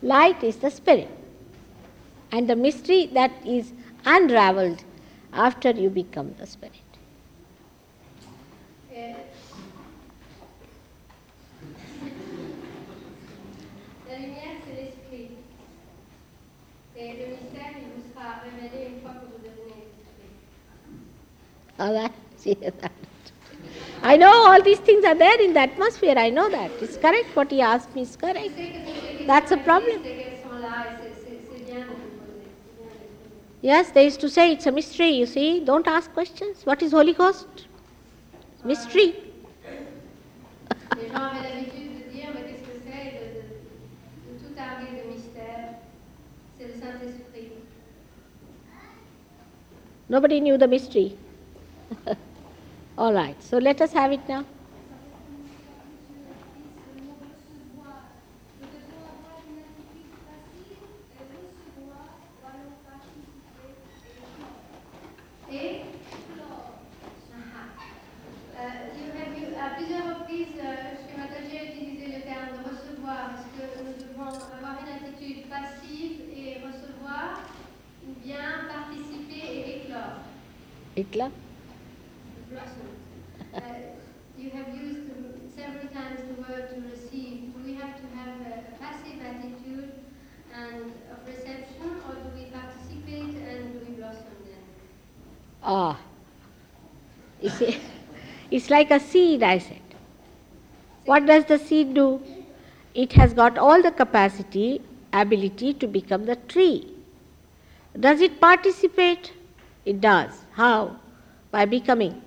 Light 0.00 0.42
is 0.42 0.56
the 0.56 0.70
spirit. 0.70 1.10
And 2.30 2.48
the 2.48 2.56
mystery 2.56 3.10
that 3.12 3.32
is 3.44 3.74
unraveled 4.06 4.82
after 5.34 5.72
you 5.72 5.90
become 5.90 6.34
the 6.38 6.46
spirit. 6.46 6.80
Et 8.94 9.14
La 14.12 14.18
lumière, 14.18 14.60
c'est 14.66 14.74
l'esprit. 14.74 15.30
Et 16.94 17.12
le 17.14 17.26
mystère, 17.32 17.72
il 17.80 17.88
vous 17.96 18.02
sera 18.12 18.42
révélé 18.44 18.90
une 18.90 19.00
fois 19.00 19.12
que 19.12 19.24
vous 19.24 19.38
devenez 19.38 19.88
l'esprit. 19.88 20.32
Oh, 20.84 20.90
that, 20.92 21.00
see 21.00 21.71
that. 21.71 21.71
I 24.02 24.16
know 24.16 24.30
all 24.48 24.62
these 24.62 24.78
things 24.80 25.04
are 25.04 25.14
there 25.14 25.40
in 25.40 25.52
the 25.54 25.60
atmosphere. 25.60 26.14
I 26.16 26.30
know 26.30 26.50
that. 26.50 26.72
It's 26.80 26.96
correct. 26.96 27.34
What 27.34 27.50
he 27.50 27.60
asked 27.60 27.94
me 27.94 28.02
is 28.02 28.16
correct. 28.16 28.70
That's 29.26 29.50
a 29.52 29.56
problem. 29.56 30.00
Yes, 33.62 33.90
they 33.92 34.04
used 34.04 34.20
to 34.20 34.28
say 34.28 34.52
it's 34.52 34.66
a 34.66 34.72
mystery. 34.72 35.08
You 35.10 35.24
see, 35.26 35.64
don't 35.64 35.86
ask 35.88 36.12
questions. 36.12 36.66
What 36.66 36.82
is 36.82 36.92
Holy 36.92 37.14
Ghost? 37.14 37.66
Mystery. 38.64 39.14
Nobody 50.08 50.38
knew 50.40 50.56
the 50.56 50.68
mystery. 50.68 51.18
All 52.98 53.12
right, 53.12 53.40
so 53.42 53.58
let 53.58 53.80
us 53.80 53.92
have 53.92 54.12
it 54.12 54.28
now. 54.28 54.44
A 69.62 69.74
plusieurs 69.76 70.18
reprises, 70.18 70.48
je 70.56 71.16
m'attendais 71.16 71.58
à 71.58 71.64
utiliser 71.72 72.06
le 72.06 72.22
terme 72.22 72.58
de 72.58 72.68
recevoir 72.68 73.30
parce 73.30 73.46
que 73.54 73.84
nous 73.84 73.94
devons 73.94 74.28
avoir 74.28 74.78
une 74.82 75.06
attitude 75.06 75.48
passive 75.48 76.20
et 76.36 76.58
recevoir 76.66 77.42
ou 78.06 78.12
bien 78.24 78.66
participer 78.68 79.54
et 79.54 79.84
éclore. 79.84 80.18
Éclore. 80.96 81.41
Ah. 95.62 95.98
See, 97.58 97.78
it's 98.50 98.70
like 98.70 98.90
a 98.90 99.00
seed, 99.00 99.42
I 99.42 99.58
said. 99.58 99.80
What 101.04 101.26
does 101.26 101.44
the 101.46 101.58
seed 101.58 101.94
do? 101.94 102.20
It 102.94 103.12
has 103.14 103.32
got 103.34 103.58
all 103.58 103.82
the 103.82 103.90
capacity, 103.90 104.80
ability 105.12 105.74
to 105.74 105.86
become 105.86 106.26
the 106.26 106.36
tree. 106.36 106.88
Does 107.98 108.20
it 108.20 108.40
participate? 108.40 109.32
It 109.84 110.00
does. 110.00 110.30
How? 110.52 110.96
By 111.50 111.64
becoming. 111.66 112.20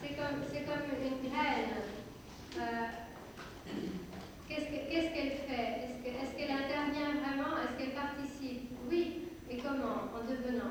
C'est 0.00 0.14
comme, 0.16 0.42
c'est 0.52 0.64
comme 0.66 0.84
une 1.02 1.30
graine. 1.30 1.70
Euh, 2.58 2.86
qu'est-ce, 4.48 4.66
que- 4.66 4.90
qu'est-ce 4.90 5.10
qu'elle 5.14 5.36
fait 5.48 5.68
Est-ce, 5.84 6.04
que- 6.04 6.08
est-ce 6.22 6.36
qu'elle 6.36 6.50
intervient 6.50 7.14
vraiment 7.22 7.56
Est-ce 7.62 7.78
qu'elle 7.78 7.94
participe 7.94 8.70
Oui. 8.90 9.22
Et 9.50 9.56
comment 9.58 10.10
En 10.14 10.30
devenant. 10.30 10.70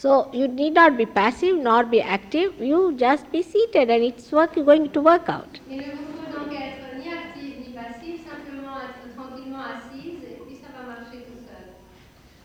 So 0.00 0.28
you 0.32 0.46
need 0.46 0.74
not 0.74 0.96
be 0.98 1.06
passive 1.06 1.56
nor 1.66 1.82
be 1.84 2.00
active. 2.02 2.50
You 2.60 2.80
just 3.04 3.30
be 3.32 3.42
seated 3.42 3.88
and 3.90 4.02
it's 4.04 4.30
work, 4.30 4.54
going 4.54 4.90
to 4.96 5.00
work 5.00 5.28
out. 5.36 5.58
Il 5.70 5.78
ne 5.78 5.82
vous 5.82 6.04
faut 6.12 6.28
donc 6.36 6.52
être 6.52 6.84
ni 7.00 7.08
active 7.08 7.54
ni 7.64 7.70
passive, 7.80 8.18
simplement 8.30 8.76
être 8.88 9.04
tranquillement 9.16 9.64
assise 9.74 10.20
et 10.30 10.36
puis 10.44 10.56
ça 10.62 10.68
va 10.76 10.82
marcher 10.92 11.18
tout 11.28 11.40
seul. 11.48 11.64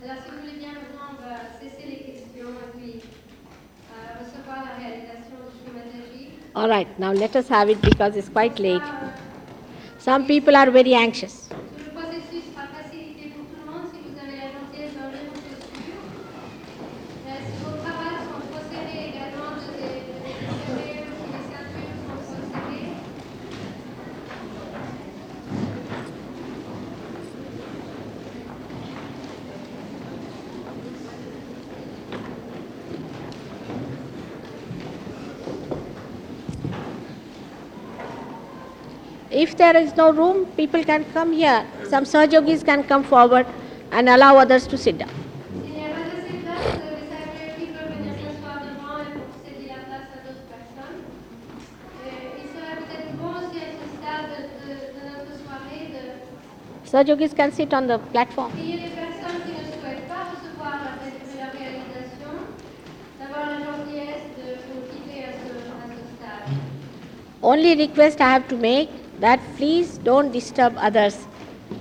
Alors 0.04 0.18
si 0.24 0.30
vous 0.32 0.40
voulez 0.44 0.58
bien 0.64 0.74
maintenant, 0.80 1.08
on 1.12 1.20
va 1.28 1.36
cesser 1.60 1.86
les 1.92 2.00
questions 2.10 2.52
et 2.66 2.70
puis 2.78 2.94
euh, 3.02 3.96
recevoir 4.22 4.58
la 4.70 4.74
réalisation 4.82 5.36
du 5.46 5.52
schématage. 5.60 6.56
All 6.56 6.70
right, 6.70 6.88
now 7.00 7.12
let 7.12 7.36
us 7.36 7.50
have 7.50 7.70
it 7.70 7.82
because 7.82 8.16
it's 8.16 8.30
quite 8.30 8.60
late. 8.60 8.82
Euh, 8.82 9.10
Some 10.00 10.26
people 10.26 10.56
are 10.56 10.72
very 10.72 10.96
anxious. 10.96 11.50
Le 11.52 11.92
processus 11.94 12.44
sera 12.54 12.66
facilité 12.78 13.30
pour 13.36 13.46
tout 13.46 13.60
le 13.66 13.72
monde 13.72 13.88
si 13.94 14.00
vous 14.02 14.18
avez 14.18 14.38
la 14.40 14.50
gentillesse 14.56 14.94
d'enlever 14.96 15.28
vos 15.30 15.36
chaussures. 15.46 16.02
Euh, 17.28 17.38
si 17.46 17.54
vos 17.64 17.78
cravates 17.84 18.26
sont 18.26 18.42
trop 18.50 18.64
serrées 18.72 19.14
également, 19.14 19.54
de 19.62 19.70
les 19.78 20.10
de 20.10 20.16
les 20.26 20.36
serrer, 20.66 21.06
ou 21.06 21.12
si 21.22 21.28
les 21.38 21.46
ceintures 21.54 21.94
sont 22.02 22.18
trop 22.26 22.42
serrées. 22.50 22.98
If 39.32 39.51
there 39.62 39.78
is 39.78 39.96
no 39.96 40.12
room, 40.12 40.46
people 40.60 40.84
can 40.84 41.04
come 41.16 41.34
here. 41.40 41.58
Some 41.90 42.06
Sahaja 42.12 42.34
Yogis 42.34 42.64
can 42.70 42.84
come 42.92 43.04
forward 43.04 43.46
and 43.92 44.10
allow 44.10 44.38
others 44.38 44.66
to 44.72 44.78
sit 44.86 44.98
down. 44.98 45.12
Sahaja 56.92 57.10
Yogis 57.10 57.34
can 57.42 57.52
sit 57.52 57.74
on 57.82 57.86
the 57.88 58.00
platform. 58.16 58.52
Only 67.44 67.76
request 67.76 68.22
I 68.22 68.32
have 68.34 68.48
to 68.50 68.58
make 68.58 69.01
that 69.22 69.40
please 69.58 69.98
don't 70.00 70.32
disturb 70.32 70.74
others 70.78 71.16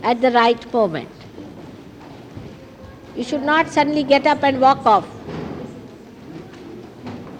at 0.02 0.20
the 0.20 0.30
right 0.30 0.72
moment. 0.72 1.08
You 3.16 3.24
should 3.24 3.42
not 3.42 3.68
suddenly 3.68 4.04
get 4.04 4.26
up 4.26 4.42
and 4.44 4.60
walk 4.60 4.84
off. 4.86 5.06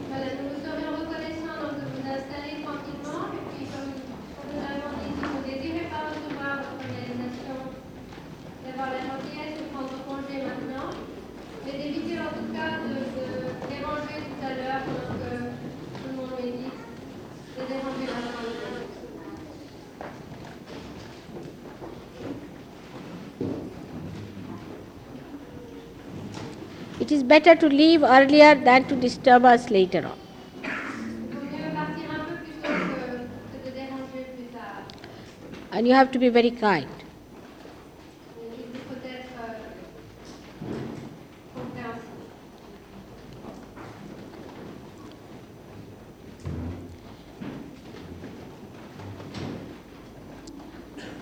Voilà, 0.09 0.27
nous 0.41 0.49
vous 0.51 0.61
serions 0.65 0.93
reconnaissants 1.01 1.61
donc, 1.63 1.75
de 1.81 1.87
vous 1.93 2.05
installer 2.17 2.65
tranquillement 2.65 3.29
et 3.37 3.45
puis 3.53 3.65
comme 3.71 3.93
comme 4.41 4.51
nous 4.51 4.61
l'avons 4.65 4.93
dit, 5.05 5.13
si 5.21 5.25
vous 5.29 5.37
ne 5.37 5.45
désirez 5.53 5.87
pas 5.93 6.03
recevoir 6.11 6.65
votre 6.65 6.85
réalisation, 6.91 7.59
d'avoir 8.65 8.89
la 8.97 9.01
gentillesse 9.05 9.55
de 9.61 9.65
prendre 9.73 9.95
congé 10.09 10.37
maintenant, 10.49 10.89
mais 11.65 11.75
d'éviter 11.77 12.17
en 12.25 12.33
tout 12.35 12.49
cas 12.57 12.73
de, 12.83 13.05
de 13.15 13.29
déranger 13.69 14.17
tout 14.27 14.41
à 14.49 14.53
l'heure 14.57 14.83
pendant 14.89 15.15
que 15.23 15.33
tout 16.01 16.09
le 16.09 16.17
monde 16.17 16.35
médite, 16.41 16.77
de 17.57 17.63
déranger 17.69 18.07
la 18.09 18.21
journée. 18.25 18.89
It 27.01 27.11
is 27.11 27.20
better 27.33 27.55
to 27.55 27.69
leave 27.69 28.03
earlier 28.03 28.55
than 28.71 28.85
to 28.93 28.97
disturb 28.97 29.45
us 29.45 29.71
later 29.71 30.05
on. 30.07 30.19
And 35.73 35.87
you 35.87 35.95
have 35.95 36.11
to 36.13 36.19
be 36.19 36.29
very 36.29 36.51
kind. 36.51 36.89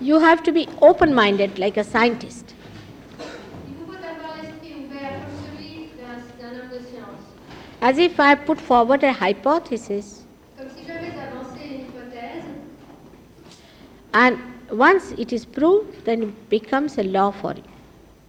You 0.01 0.19
have 0.19 0.41
to 0.43 0.51
be 0.51 0.67
open 0.81 1.13
minded 1.13 1.59
like 1.59 1.77
a 1.77 1.83
scientist. 1.83 2.53
Il 3.67 3.75
vous 3.75 3.85
faut 3.85 3.97
avoir 4.11 4.37
l'esprit 4.41 4.73
ouvert 4.83 5.19
comme 5.23 5.35
celui 5.45 5.89
d'un 5.99 6.15
d'un 6.41 6.53
homme 6.59 6.69
de 6.71 6.79
science. 6.89 7.25
As 7.89 7.97
if 7.97 8.19
I 8.19 8.35
put 8.35 8.61
forward 8.61 9.03
a 9.03 9.11
hypothesis, 9.11 10.21
Comme 10.55 10.69
si 10.69 10.85
j'avais 10.85 11.09
avancé 11.27 11.59
une 11.65 11.85
hypothèse, 11.87 12.45
and 14.13 14.37
once 14.71 15.11
it 15.17 15.33
is 15.33 15.43
proved, 15.43 16.05
then 16.05 16.21
it 16.21 16.49
becomes 16.51 16.99
a 16.99 17.03
law 17.03 17.31
for 17.31 17.53
you. 17.55 17.63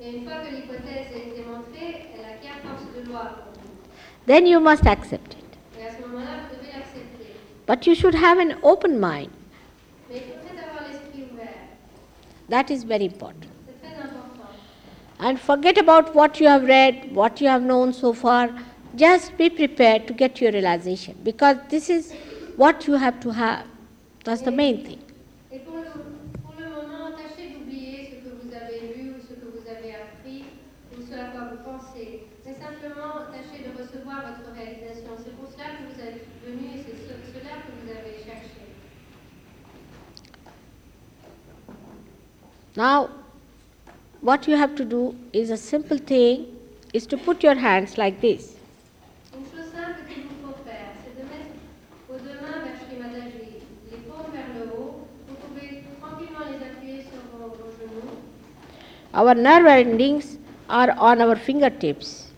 et 0.00 0.16
une 0.16 0.24
fois 0.24 0.36
que 0.44 0.54
l'hypothèse 0.54 1.08
est 1.14 1.36
démontrée, 1.36 2.06
elle 2.14 2.24
acquiert 2.24 2.56
force 2.64 2.86
de 2.96 3.10
loi 3.10 3.20
pour 3.20 3.52
vous. 3.62 3.68
Then 4.26 4.46
you 4.46 4.60
must 4.60 4.86
accept 4.86 5.34
it. 5.34 5.50
Et 5.78 5.84
à 5.84 5.90
ce 5.90 6.00
moment-là, 6.06 6.48
vous 6.48 6.56
devez 6.56 6.72
l'accepter. 6.78 7.34
But 7.66 7.86
you 7.86 7.94
should 7.94 8.14
have 8.14 8.38
an 8.38 8.54
open 8.62 8.98
mind. 8.98 9.28
Mais 10.08 10.16
il 10.16 10.22
faut 10.22 10.38
peut-être 10.40 10.64
avoir 10.70 10.88
l'esprit 10.88 11.24
ouvert. 11.30 11.68
That 12.48 12.72
is 12.72 12.82
very 12.86 13.04
important. 13.04 13.50
C'est 13.66 13.78
très 13.86 14.00
important. 14.00 14.48
And 15.20 15.36
forget 15.38 15.76
about 15.76 16.14
what 16.14 16.40
you 16.40 16.48
have 16.48 16.64
read, 16.64 17.14
what 17.14 17.42
you 17.42 17.48
have 17.48 17.60
known 17.62 17.92
so 17.92 18.14
far. 18.14 18.48
Just 18.96 19.36
be 19.38 19.48
prepared 19.50 20.06
to 20.08 20.12
get 20.14 20.40
your 20.40 20.52
realization 20.52 21.14
because 21.22 21.56
this 21.68 21.88
is 21.88 22.12
what 22.56 22.86
you 22.86 22.94
have 22.94 23.20
to 23.20 23.30
have. 23.30 23.64
That's 24.24 24.42
the 24.42 24.50
main 24.50 24.84
thing. 24.84 24.98
Et 25.52 25.60
pour 25.60 25.76
le, 25.78 25.90
pour 26.42 26.54
le 26.58 26.66
moment, 26.68 27.10
tâchez 27.16 27.50
d'oublier 27.54 28.10
ce 28.10 28.28
que 28.28 28.34
vous 28.34 28.52
avez 28.54 28.94
lu 28.96 29.12
ou 29.14 29.20
ce 29.22 29.34
que 29.34 29.46
vous 29.46 29.64
avez 29.70 29.94
appris 29.94 30.44
ou 30.92 31.02
ce 31.08 31.14
à 31.14 31.26
quoi 31.30 31.50
vous 31.52 31.62
pensez. 31.64 32.24
Mais 32.44 32.52
simplement, 32.54 33.30
tâchez 33.30 33.62
de 33.64 33.70
recevoir 33.80 34.24
votre 34.26 34.52
réalisation. 34.58 35.12
C'est 35.24 35.36
pour 35.36 35.48
cela 35.52 35.66
que 35.78 35.94
vous 35.94 36.00
êtes 36.00 36.24
venu 36.44 36.66
et 36.74 36.82
c'est 36.84 36.96
ce- 37.06 37.32
cela 37.32 37.62
que 37.62 37.70
vous 37.80 37.90
avez 37.90 38.16
cherché. 38.18 38.60
Now, 42.76 43.08
what 44.20 44.46
you 44.48 44.56
have 44.56 44.74
to 44.76 44.84
do 44.84 45.14
is 45.32 45.50
a 45.50 45.56
simple 45.56 45.98
thing 45.98 46.46
is 46.92 47.06
to 47.06 47.16
put 47.16 47.42
your 47.42 47.54
hands 47.54 47.96
like 47.96 48.20
this. 48.20 48.56
Une 49.32 49.44
chose 49.46 49.70
simple 49.72 50.00
qu'il 50.08 50.22
vous 50.24 50.48
faut 50.48 50.58
faire, 50.64 50.90
c'est 51.02 51.14
de 51.20 51.26
mettre 51.28 51.54
vos 52.08 52.16
deux 52.18 52.38
mains 52.40 52.62
vers 52.64 52.76
Shri 52.78 52.96
Mataji, 52.98 53.62
les 53.90 53.98
paumes 54.08 54.30
vers 54.32 54.50
le 54.58 54.70
haut. 54.72 55.06
Vous 55.28 55.34
pouvez 55.36 55.82
tranquillement 56.00 56.46
les 56.50 56.64
appuyer 56.66 57.02
sur 57.02 57.20
vos, 57.32 57.48
vos 57.48 57.70
genoux. 57.78 58.18
Our 59.12 59.34
nerve 59.34 59.66
endings 59.66 60.38
are 60.68 60.92
on 60.92 61.20
our 61.20 61.36
fingertips 61.36 62.30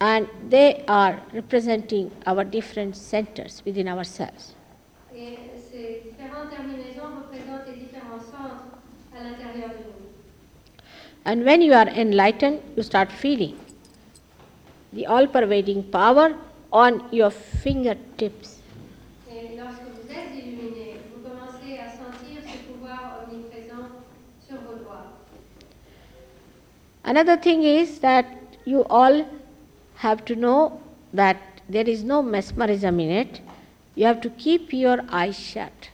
and 0.00 0.28
they 0.48 0.84
are 0.88 1.20
representing 1.32 2.10
our 2.26 2.44
different 2.44 2.96
centers 2.96 3.62
within 3.64 3.88
ourselves. 3.88 4.54
And 11.24 11.44
when 11.44 11.62
you 11.62 11.72
are 11.72 11.86
enlightened, 11.88 12.60
you 12.76 12.82
start 12.82 13.12
feeling 13.12 13.56
the 14.92 15.06
all 15.06 15.26
pervading 15.26 15.84
power 15.84 16.34
on 16.72 17.04
your 17.12 17.30
fingertips. 17.30 18.58
Et 19.30 19.56
lorsque 19.56 19.86
vous 19.94 20.10
êtes 20.10 20.34
illuminé, 20.34 20.96
vous 21.14 21.22
commencez 21.28 21.78
à 21.78 21.88
sentir 21.90 22.42
ce 22.42 22.58
pouvoir 22.66 23.24
omniprésent 23.24 23.86
sur 24.46 24.56
vos 24.62 24.82
doigts. 24.82 25.12
Another 27.04 27.36
thing 27.36 27.62
is 27.62 27.98
that 28.00 28.26
you 28.64 28.84
all 28.84 29.26
have 29.96 30.24
to 30.26 30.36
know 30.36 30.80
that 31.12 31.36
there 31.68 31.88
is 31.88 32.04
no 32.04 32.22
mesmerism 32.22 33.00
in 33.00 33.10
it. 33.10 33.40
You 33.94 34.06
have 34.06 34.20
to 34.20 34.30
keep 34.30 34.72
your 34.72 35.00
eyes 35.08 35.38
shut. 35.38 35.90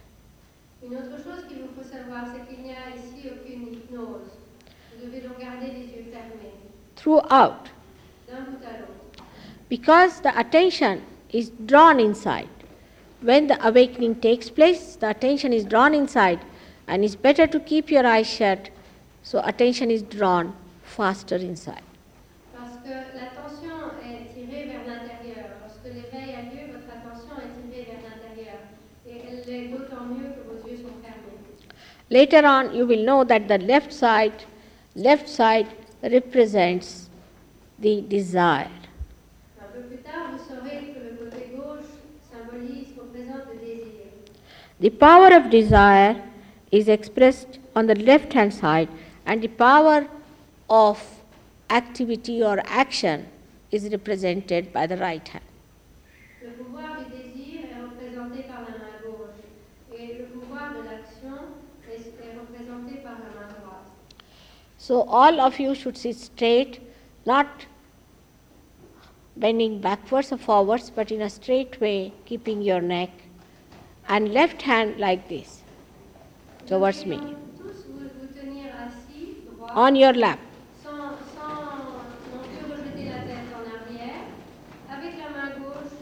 Une 0.82 0.96
autre 0.96 1.18
chose 1.24 1.44
qu'il 1.48 1.58
vous 1.62 1.74
faut 1.76 1.88
savoir, 1.88 2.24
c'est 2.32 2.46
qu'il 2.46 2.62
n'y 2.62 2.70
a 2.70 2.94
ici 2.94 3.28
aucune 3.30 3.72
hypnose. 3.72 4.30
Vous 4.94 5.06
devez 5.06 5.20
donc 5.20 5.38
garder 5.40 5.66
les 5.66 5.86
yeux 5.86 6.06
fermés, 6.12 6.52
throughout 6.96 7.70
d'un 8.28 8.42
bout 8.42 8.64
à 8.64 8.78
l'autre. 8.78 9.24
because 9.68 10.20
the 10.20 10.38
attention 10.38 11.02
is 11.32 11.50
drawn 11.66 11.98
inside. 12.00 12.48
When 13.20 13.48
the 13.48 13.58
awakening 13.66 14.16
takes 14.20 14.48
place, 14.48 14.96
the 14.96 15.10
attention 15.10 15.52
is 15.52 15.64
drawn 15.64 15.94
inside, 15.94 16.40
and 16.86 17.04
it's 17.04 17.16
better 17.16 17.46
to 17.46 17.60
keep 17.60 17.90
your 17.90 18.06
eyes 18.06 18.26
shut 18.26 18.70
so 19.22 19.42
attention 19.44 19.90
is 19.90 20.02
drawn 20.02 20.54
faster 20.98 21.36
inside. 21.36 21.86
Parce 22.52 22.74
que 22.84 22.90
l'attention 23.18 23.78
est 24.02 24.34
tirée 24.34 24.64
vers 24.66 24.84
l'intérieur. 24.90 25.46
Lorsque 25.62 25.84
l'éveil 25.84 26.34
a 26.34 26.42
lieu, 26.50 26.72
votre 26.74 26.90
attention 26.90 27.34
est 27.38 27.52
tirée 27.62 27.86
vers 27.92 28.02
l'intérieur. 28.10 28.58
Et 29.06 29.22
elle 29.28 29.42
l'est 29.46 29.68
d'autant 29.68 30.06
mieux 30.10 30.30
que 30.34 30.42
vos 30.48 30.68
yeux 30.68 30.78
sont 30.78 30.98
fermés. 31.00 31.38
Later 32.10 32.42
on, 32.44 32.74
you 32.74 32.84
will 32.84 33.04
know 33.04 33.24
that 33.24 33.46
the 33.46 33.58
left 33.64 33.92
side, 33.92 34.44
left 34.96 35.28
side 35.28 35.68
represents 36.02 37.08
the 37.80 38.02
desire. 38.02 38.66
Un 39.60 39.70
peu 39.72 39.82
plus 39.88 39.98
tard, 39.98 40.32
vous 40.32 40.42
saurez 40.52 40.94
que 40.94 40.98
le 40.98 41.30
côté 41.30 41.52
gauche 41.54 41.92
symbolise, 42.28 42.88
représente 42.98 43.46
le 43.54 43.60
désir. 43.60 44.08
The 44.80 44.90
power 44.90 45.32
of 45.32 45.48
desire 45.48 46.16
is 46.72 46.88
expressed 46.88 47.60
on 47.76 47.86
the 47.86 47.94
left 47.94 48.32
hand 48.34 48.52
side, 48.52 48.88
and 49.26 49.40
the 49.40 49.48
power 49.48 50.04
of 50.68 51.22
activity 51.70 52.42
or 52.42 52.60
action 52.64 53.26
is 53.70 53.88
represented 53.90 54.72
by 54.72 54.86
the 54.86 54.96
right 54.96 55.26
hand. 55.28 55.44
Le 56.42 56.50
pouvoir 56.50 56.98
du 56.98 57.04
désir 57.10 57.60
est 57.64 57.82
représenté 57.82 58.42
par 58.42 58.60
la 58.62 58.78
main 58.78 58.96
gauche. 59.04 59.40
Et 59.98 60.18
le 60.18 60.24
pouvoir 60.26 60.72
de 60.74 60.82
l'action 60.88 61.38
est, 61.90 62.06
est 62.24 62.38
représenté 62.38 62.96
par 63.02 63.12
la 63.12 63.40
main 63.40 63.48
droite. 63.60 63.86
So, 64.78 65.02
all 65.08 65.40
of 65.40 65.58
you 65.58 65.74
should 65.74 65.96
sit 65.96 66.16
straight, 66.16 66.80
not 67.26 67.46
bending 69.36 69.80
backwards 69.80 70.32
or 70.32 70.38
forwards, 70.38 70.90
but 70.90 71.10
in 71.10 71.22
a 71.22 71.28
straight 71.30 71.80
way, 71.80 72.12
keeping 72.26 72.62
your 72.62 72.80
neck, 72.80 73.10
and 74.08 74.32
left 74.32 74.62
hand 74.62 74.98
like 74.98 75.28
this 75.28 75.62
towards 76.66 77.04
me, 77.06 77.16
devez 77.16 77.26
donc 77.26 77.36
tous 77.56 77.86
vous, 77.88 78.08
vous 78.20 78.26
tenir 78.40 78.66
assis, 78.84 79.36
droit, 79.56 79.72
on 79.76 79.94
your 79.94 80.12
lap. 80.12 80.38
sans, 80.82 80.90
sans 81.36 81.98
non 82.32 82.40
plus 82.44 82.64
rejeter 82.70 83.04
la 83.08 83.20
tête 83.28 83.50
en 83.54 83.64
arrière, 83.68 84.24
avec 84.90 85.12
la 85.18 85.28
main 85.30 85.50
gauche 85.58 85.96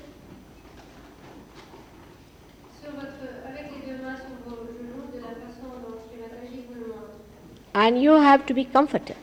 sur 2.80 2.90
votre, 2.92 3.26
avec 3.48 3.64
les 3.74 3.92
deux 3.92 4.02
mains 4.02 4.16
sur 4.16 4.34
vos 4.44 4.66
genoux 4.66 5.06
de 5.12 5.18
la 5.20 5.34
façon 5.34 5.68
dont 5.82 5.98
Sri 6.06 6.18
Mataji 6.20 6.64
vous 6.68 6.74
le 6.80 6.86
montre. 6.88 7.20
And 7.78 8.00
you 8.02 8.12
have 8.14 8.46
to 8.46 8.54
be 8.54 8.64
comfortable. 8.64 9.20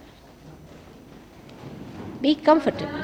Be 2.21 2.35
comfortable. 2.35 2.99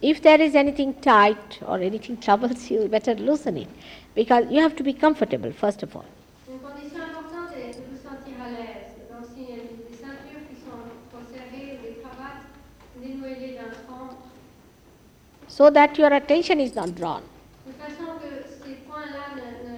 If 0.00 0.22
there 0.22 0.40
is 0.40 0.54
anything 0.54 0.94
tight 1.00 1.58
or 1.66 1.80
anything 1.80 2.16
troubles 2.26 2.70
you, 2.70 2.86
better 2.88 3.14
loosen 3.14 3.56
it 3.56 3.68
because 4.14 4.44
you 4.50 4.60
have 4.60 4.76
to 4.76 4.84
be 4.84 4.92
comfortable 4.92 5.50
first 5.50 5.82
of 5.82 5.96
all. 5.96 6.04
So 15.48 15.70
that 15.70 15.98
your 15.98 16.12
attention 16.12 16.60
is 16.60 16.74
not 16.76 16.94
drawn. 16.94 17.22
de 17.66 17.72
façon 17.72 18.18
que 18.20 18.28
ces 18.62 18.74
points-là 18.86 19.34
ne, 19.36 19.68
ne, 19.68 19.76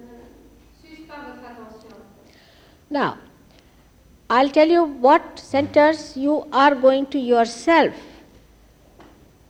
ne 0.00 0.08
s'usent 0.80 1.06
pas 1.06 1.20
votre 1.26 1.44
attention. 1.46 1.94
Now, 2.90 3.18
I'll 4.30 4.48
tell 4.48 4.68
you 4.68 4.84
what 4.84 5.38
centers 5.38 6.16
you 6.16 6.46
are 6.52 6.74
going 6.74 7.06
to 7.06 7.18
yourself 7.18 7.94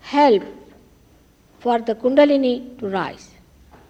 help 0.01 0.43
for 1.61 1.79
the 1.79 1.95
Kundalini 1.95 2.77
to 2.79 2.89
rise. 2.89 3.31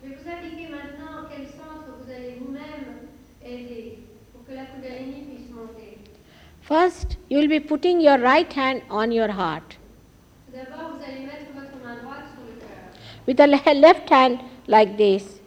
Je 0.03 0.09
vais 0.11 0.17
vous 0.17 0.29
indiquer 0.31 0.69
maintenant 0.71 1.29
quel 1.31 1.47
centre 1.47 1.89
vous 1.99 2.11
allez 2.11 2.39
vous-même 2.41 3.09
aider 3.43 3.99
pour 4.33 4.45
que 4.47 4.53
la 4.55 4.65
Kundalini 4.67 5.23
puisse 5.23 5.51
monter. 5.51 5.99
First, 6.63 7.17
you 7.31 7.39
will 7.39 7.49
be 7.49 7.61
putting 7.61 8.01
your 8.01 8.19
right 8.19 8.53
hand 8.53 8.83
on 8.91 9.11
your 9.11 9.29
heart, 9.29 9.79
Tout 10.47 10.57
d'abord, 10.57 10.97
vous 10.97 11.03
allez 11.05 11.25
mettre 11.25 11.53
votre 11.55 11.77
main 11.83 11.97
droite 12.03 12.25
sur 12.35 12.45
le 12.45 12.61
cœur, 12.61 12.79
with 13.27 13.37
the 13.39 13.47
left 13.81 14.11
hand 14.11 14.41
like 14.67 14.97
this, 14.99 15.41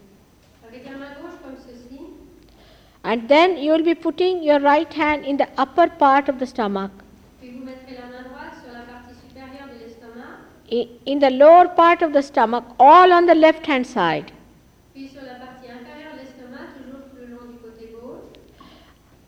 avec 0.67 0.85
la 0.85 0.91
main 0.97 1.13
gauche 1.21 1.37
comme 1.43 1.57
ceci, 1.57 1.99
and 3.03 3.27
then 3.27 3.57
you 3.57 3.71
will 3.71 3.83
be 3.83 3.95
putting 3.95 4.43
your 4.43 4.59
right 4.59 4.93
hand 4.93 5.25
in 5.25 5.37
the 5.37 5.47
upper 5.57 5.87
part 5.87 6.29
of 6.29 6.39
the 6.39 6.45
stomach. 6.45 6.91
In 11.05 11.19
the 11.19 11.29
lower 11.29 11.67
part 11.67 12.01
of 12.01 12.13
the 12.13 12.21
stomach, 12.21 12.63
all 12.79 13.11
on 13.11 13.25
the 13.25 13.35
left 13.35 13.65
hand 13.65 13.85
side, 13.85 14.31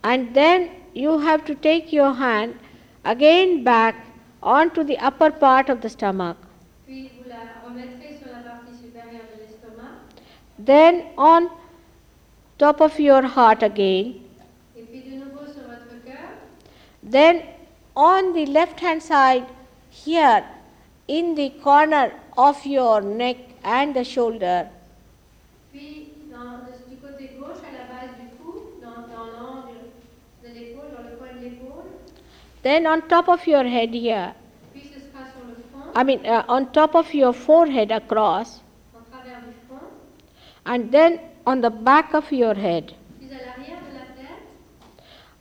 and 0.04 0.34
then 0.36 0.70
you 0.94 1.18
have 1.20 1.44
to 1.46 1.56
take 1.56 1.92
your 1.92 2.14
hand 2.14 2.56
again 3.04 3.64
back 3.64 3.96
onto 4.42 4.84
the 4.84 4.98
upper 5.00 5.32
part 5.32 5.70
of 5.70 5.82
the 5.82 5.90
stomach. 5.90 6.38
Then 10.60 11.06
on 11.18 11.50
top 12.58 12.82
of 12.82 13.00
your 13.00 13.24
heart 13.24 13.64
again. 13.64 14.20
Then 17.04 17.44
on 17.96 18.34
the 18.34 18.46
left 18.46 18.80
hand 18.80 19.04
side, 19.04 19.46
here 19.90 20.46
in 21.08 21.36
the 21.36 21.50
corner 21.62 22.14
of 22.38 22.66
your 22.66 23.02
neck 23.02 23.38
and 23.64 23.96
the 23.96 24.04
shoulder, 24.04 24.70
then 32.62 32.88
on 32.88 33.08
top 33.10 33.28
of 33.28 33.46
your 33.46 33.66
head 33.66 33.94
here, 33.94 34.34
I 35.96 36.04
mean 36.04 36.26
uh, 36.26 36.46
on 36.48 36.72
top 36.72 36.96
of 36.96 37.14
your 37.14 37.34
forehead 37.34 37.92
across, 37.92 38.62
and 40.66 40.92
then 40.92 41.20
on 41.46 41.62
the 41.62 41.70
back 41.70 42.14
of 42.14 42.32
your 42.32 42.54
head. 42.54 42.94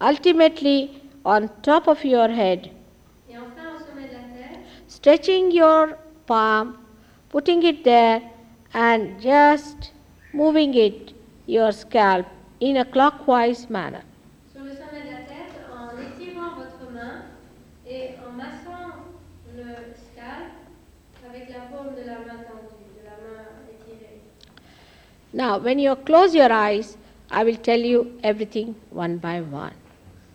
Ultimately, 0.00 1.00
on 1.24 1.48
top 1.62 1.86
of 1.86 2.04
your 2.04 2.28
head, 2.28 2.70
stretching 4.88 5.52
your 5.52 5.96
palm, 6.26 6.78
putting 7.28 7.62
it 7.62 7.84
there, 7.84 8.20
and 8.74 9.20
just 9.20 9.92
moving 10.32 10.74
it, 10.74 11.12
your 11.46 11.70
scalp, 11.72 12.26
in 12.60 12.78
a 12.78 12.84
clockwise 12.84 13.70
manner. 13.70 14.02
sur 14.52 14.62
le 14.64 14.70
sommet 14.70 15.02
de 15.02 15.10
la 15.10 15.22
tête, 15.24 15.54
en 15.72 15.88
étirant 16.00 16.54
votre 16.56 16.92
main 16.92 17.22
et 17.86 18.10
en 18.26 18.32
massant 18.32 19.06
le 19.56 19.64
scalp 19.94 20.52
avec 21.28 21.48
la 21.48 21.60
paume 21.70 21.94
de 21.94 22.06
la 22.06 22.18
main 22.18 22.42
tendue, 22.44 22.90
de 22.98 23.04
la 23.04 23.16
main 23.22 23.44
étirée. 23.70 24.20
Now, 25.32 25.58
when 25.58 25.78
you 25.78 25.94
close 25.96 26.34
your 26.34 26.52
eyes, 26.52 26.96
I 27.30 27.44
will 27.44 27.56
tell 27.56 27.80
you 27.80 28.18
everything 28.22 28.74
one 28.90 29.16
by 29.16 29.40
one. 29.40 29.74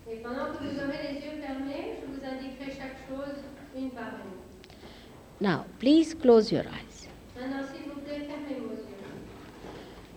Et 0.10 0.18
pendant 0.24 0.48
que 0.53 0.64
vous 0.64 0.80
aurez 0.80 1.14
les 1.14 1.19
yeux 1.26 1.41
fermés, 1.41 1.98
je 2.02 2.07
vous 2.07 2.26
indiquerai 2.26 2.72
chaque 2.76 2.98
chose 3.07 3.36
une 3.76 3.91
par 3.91 4.14
une. 4.24 5.48
Now, 5.48 5.65
please 5.80 6.15
close 6.15 6.52
your 6.52 6.64
eyes. 6.64 7.07
Maintenant, 7.40 7.64
s'il 7.72 7.84
vous 7.91 7.99
plaît, 8.02 8.28
fermez 8.28 8.60
vos 8.60 8.74
yeux. 8.74 8.98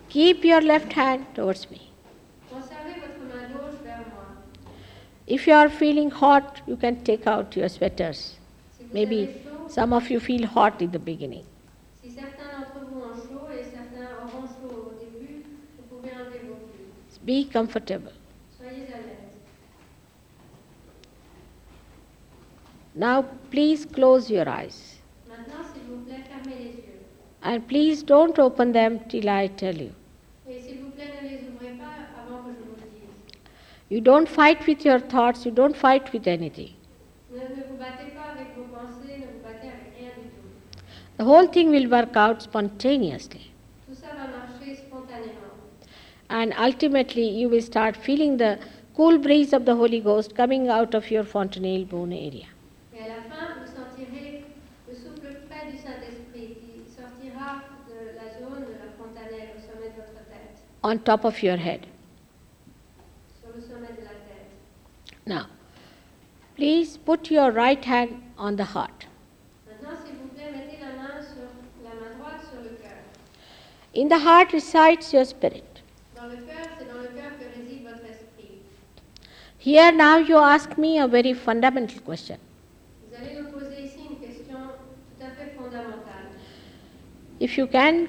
Keep 0.08 0.44
your 0.44 0.62
left 0.62 0.92
hand 0.96 1.26
towards 1.34 1.70
me. 1.70 1.80
Conservez 2.50 2.94
votre 3.00 3.20
main 3.28 3.48
gauche 3.52 3.78
vers 3.84 3.98
moi. 4.08 4.24
If 5.26 5.46
you 5.46 5.52
are 5.54 5.68
feeling 5.68 6.10
hot, 6.10 6.62
you 6.66 6.76
can 6.76 6.96
take 7.04 7.26
out 7.26 7.54
your 7.54 7.68
sweaters. 7.68 8.36
Maybe 8.94 9.28
some 9.68 9.92
of 9.92 10.10
you 10.10 10.18
feel 10.20 10.46
hot 10.46 10.80
in 10.80 10.90
the 10.90 10.98
beginning. 10.98 11.44
si 12.02 12.10
certains 12.10 12.50
d'entre 12.58 12.86
vous 12.88 13.00
ont 13.00 13.14
chaud 13.14 13.46
et 13.52 13.62
certains 13.62 14.08
auront 14.24 14.46
chaud 14.46 14.90
au 14.90 14.98
début, 14.98 15.44
vous 15.76 15.96
pouvez 15.96 16.10
enlever 16.14 16.40
vos 16.48 16.54
pulls. 16.54 17.04
Be 17.24 17.44
comfortable. 17.44 18.12
Now, 22.94 23.22
please 23.50 23.84
close 23.84 24.30
your 24.30 24.48
eyes. 24.48 24.96
And 27.42 27.66
please 27.66 28.02
don't 28.02 28.38
open 28.38 28.72
them 28.72 29.00
till 29.08 29.28
I 29.28 29.46
tell 29.46 29.74
you. 29.74 29.94
You 33.88 34.00
don't 34.00 34.28
fight 34.28 34.66
with 34.66 34.84
your 34.84 35.00
thoughts, 35.00 35.44
you 35.44 35.50
don't 35.50 35.76
fight 35.76 36.12
with 36.12 36.26
anything. 36.28 36.74
The 41.16 41.24
whole 41.24 41.46
thing 41.48 41.70
will 41.70 41.88
work 41.90 42.16
out 42.16 42.40
spontaneously. 42.42 43.50
Tout 43.86 43.94
ça 43.94 44.08
va 44.16 44.26
marcher 44.28 44.76
spontanément. 44.76 45.52
And 46.30 46.54
ultimately, 46.56 47.28
you 47.28 47.48
will 47.48 47.60
start 47.60 47.96
feeling 47.96 48.36
the 48.36 48.58
cool 48.96 49.18
breeze 49.18 49.52
of 49.52 49.64
the 49.64 49.74
Holy 49.74 50.00
Ghost 50.00 50.36
coming 50.36 50.68
out 50.68 50.94
of 50.94 51.10
your 51.10 51.24
fontanelle 51.24 51.84
bone 51.84 52.12
area. 52.12 52.46
Et 52.94 53.02
à 53.02 53.08
la 53.08 53.22
fin, 53.28 53.58
vous 53.58 53.66
sentirez 53.66 54.44
le 54.88 54.94
souffle 54.94 55.34
frais 55.48 55.72
du 55.72 55.76
Saint-Esprit 55.78 56.54
qui 56.60 56.84
sortira 56.88 57.62
de 57.88 58.14
la 58.14 58.26
zone 58.38 58.60
de 58.62 58.74
la 58.78 58.90
fontanelle 58.96 59.50
au 59.56 59.60
sommet 59.60 59.88
de 59.90 59.96
votre 59.96 60.24
tête, 60.30 60.62
on 60.84 60.98
top 60.98 61.24
of 61.24 61.42
your 61.42 61.56
head. 61.56 61.80
sur 63.40 63.50
le 63.56 63.60
sommet 63.62 63.92
de 63.98 64.04
la 64.04 64.14
tête. 64.28 65.26
Now, 65.26 65.46
please 66.54 66.96
put 66.96 67.28
your 67.32 67.50
right 67.50 67.84
hand 67.84 68.22
on 68.38 68.54
the 68.54 68.66
heart. 68.76 69.06
Maintenant, 69.66 69.96
s'il 70.04 70.14
vous 70.14 70.28
plaît, 70.28 70.52
mettez 70.52 70.78
la 70.80 70.92
main 71.02 71.20
sur 71.22 71.42
la 71.82 71.90
main 71.90 72.16
droite 72.18 72.42
sur 72.52 72.62
le 72.62 72.76
cœur. 72.76 73.02
In 73.96 74.08
the 74.08 74.20
heart 74.24 74.52
resides 74.52 75.12
your 75.12 75.24
spirit. 75.24 75.64
Dans 76.16 76.26
le 76.26 76.36
cœur, 76.36 76.66
c'est 76.78 76.84
dans 76.86 77.00
le 77.00 77.08
cœur 77.08 77.32
que 77.38 77.58
réside 77.58 77.82
votre 77.82 78.04
esprit. 78.04 78.60
Here 79.60 79.92
now 79.92 80.16
you 80.16 80.38
ask 80.38 80.78
me 80.78 80.98
a 80.98 81.06
very 81.06 81.34
fundamental 81.34 82.00
question. 82.00 82.38
Vous 83.10 83.14
allez 83.14 83.42
me 83.42 83.50
poser 83.50 83.82
ici 83.84 83.98
une 84.10 84.16
question 84.16 84.56
tout 84.56 85.22
à 85.22 85.30
fait 85.36 85.54
fondamentale. 85.54 86.30
If 87.40 87.58
you 87.58 87.66
can 87.66 88.08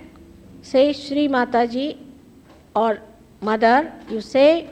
say 0.61 0.94
Sri 0.94 1.28
Mataji 1.28 1.98
or 2.73 2.99
Mother, 3.41 3.91
you 4.10 4.22
say, 4.22 4.69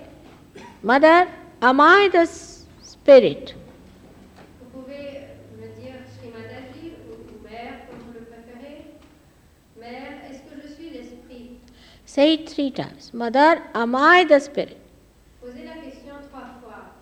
Mother, 0.81 1.27
am 1.61 1.81
I 1.81 2.07
the 2.13 2.25
spirit? 2.25 3.55
Vous 4.61 4.79
pouvez 4.81 5.27
me 5.59 5.67
dire 5.81 5.95
Sri 6.15 6.29
Mataji 6.31 6.93
ou, 7.09 7.13
ou 7.13 7.43
mère, 7.43 7.79
comme 7.89 7.99
vous 8.07 8.13
le 8.13 8.25
préférez. 8.25 8.85
Mère, 9.77 10.13
est-ce 10.31 10.39
que 10.49 10.61
je 10.65 10.73
suis 10.73 10.89
l'esprit 10.91 11.57
Say 12.05 12.35
it 12.35 12.47
three 12.47 12.71
times. 12.71 13.11
Mother, 13.13 13.61
am 13.73 13.95
I 13.95 14.23
the 14.23 14.39
spirit? 14.39 14.77
Posez 15.41 15.63
la 15.65 15.81
question 15.81 16.13
trois 16.29 16.47
fois. 16.61 16.93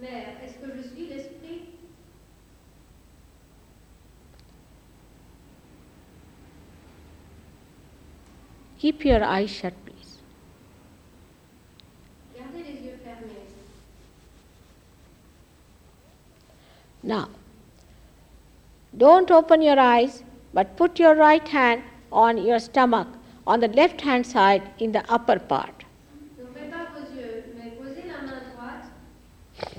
Mère, 0.00 0.34
est-ce 0.44 0.54
que 0.58 0.76
je 0.76 0.82
suis 0.88 1.06
l'esprit 1.06 1.70
Keep 8.84 9.06
your 9.06 9.24
eyes 9.24 9.48
shut, 9.48 9.72
please. 9.86 10.18
Gardez 12.36 12.64
les 12.64 12.86
yeux 12.86 12.98
fermés. 13.02 13.46
Now, 17.02 17.28
don't 18.94 19.30
open 19.30 19.62
your 19.62 19.78
eyes, 19.80 20.22
but 20.52 20.76
put 20.76 20.98
your 20.98 21.14
right 21.14 21.48
hand 21.48 21.82
on 22.12 22.36
your 22.36 22.58
stomach 22.58 23.08
on 23.46 23.60
the 23.60 23.68
left 23.68 24.02
hand 24.02 24.26
side 24.26 24.68
in 24.78 24.92
the 24.92 25.02
upper 25.10 25.38
part. 25.38 25.86
N'ouvrez 26.38 26.68
pas 26.70 26.84
vos 26.92 27.06
yeux, 27.18 27.42
mais 27.56 27.70
posez 27.78 28.04
la 28.06 28.20
main 28.20 28.42
droite 28.52 28.84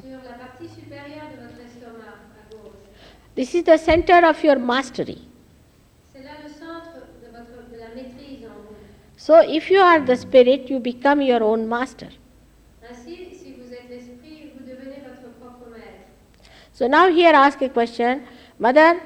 sur 0.02 0.18
la 0.28 0.36
partie 0.44 0.68
supérieure 0.68 1.30
de 1.30 1.44
votre 1.44 1.62
estomac 1.64 2.18
à 2.42 2.52
gauche. 2.52 2.74
This 3.36 3.54
is 3.54 3.62
the 3.66 3.78
center 3.78 4.26
of 4.26 4.44
your 4.44 4.58
mastery. 4.58 5.22
C'est 6.12 6.24
là 6.24 6.32
le 6.44 6.50
centre 6.50 7.06
de, 7.22 7.28
votre, 7.30 7.70
de 7.72 7.78
la 7.78 7.90
maîtrise 7.94 8.48
en 8.48 8.62
vous. 8.64 8.76
So, 9.26 9.40
if 9.40 9.72
you 9.72 9.80
are 9.80 10.00
the 10.02 10.16
spirit, 10.16 10.70
you 10.70 10.80
become 10.80 11.20
your 11.22 11.44
own 11.44 11.68
master. 11.68 12.10
Ainsi, 12.88 13.16
si 13.34 13.54
vous 13.58 13.74
êtes 13.74 13.90
l'esprit, 13.90 14.52
vous 14.56 14.64
devenez 14.64 15.00
votre 15.08 15.34
propre 15.40 15.68
maître. 15.72 16.06
So, 16.74 16.88
now 16.88 17.10
here 17.10 17.34
ask 17.34 17.60
a 17.64 17.70
question 17.70 18.22
Mother, 18.60 19.02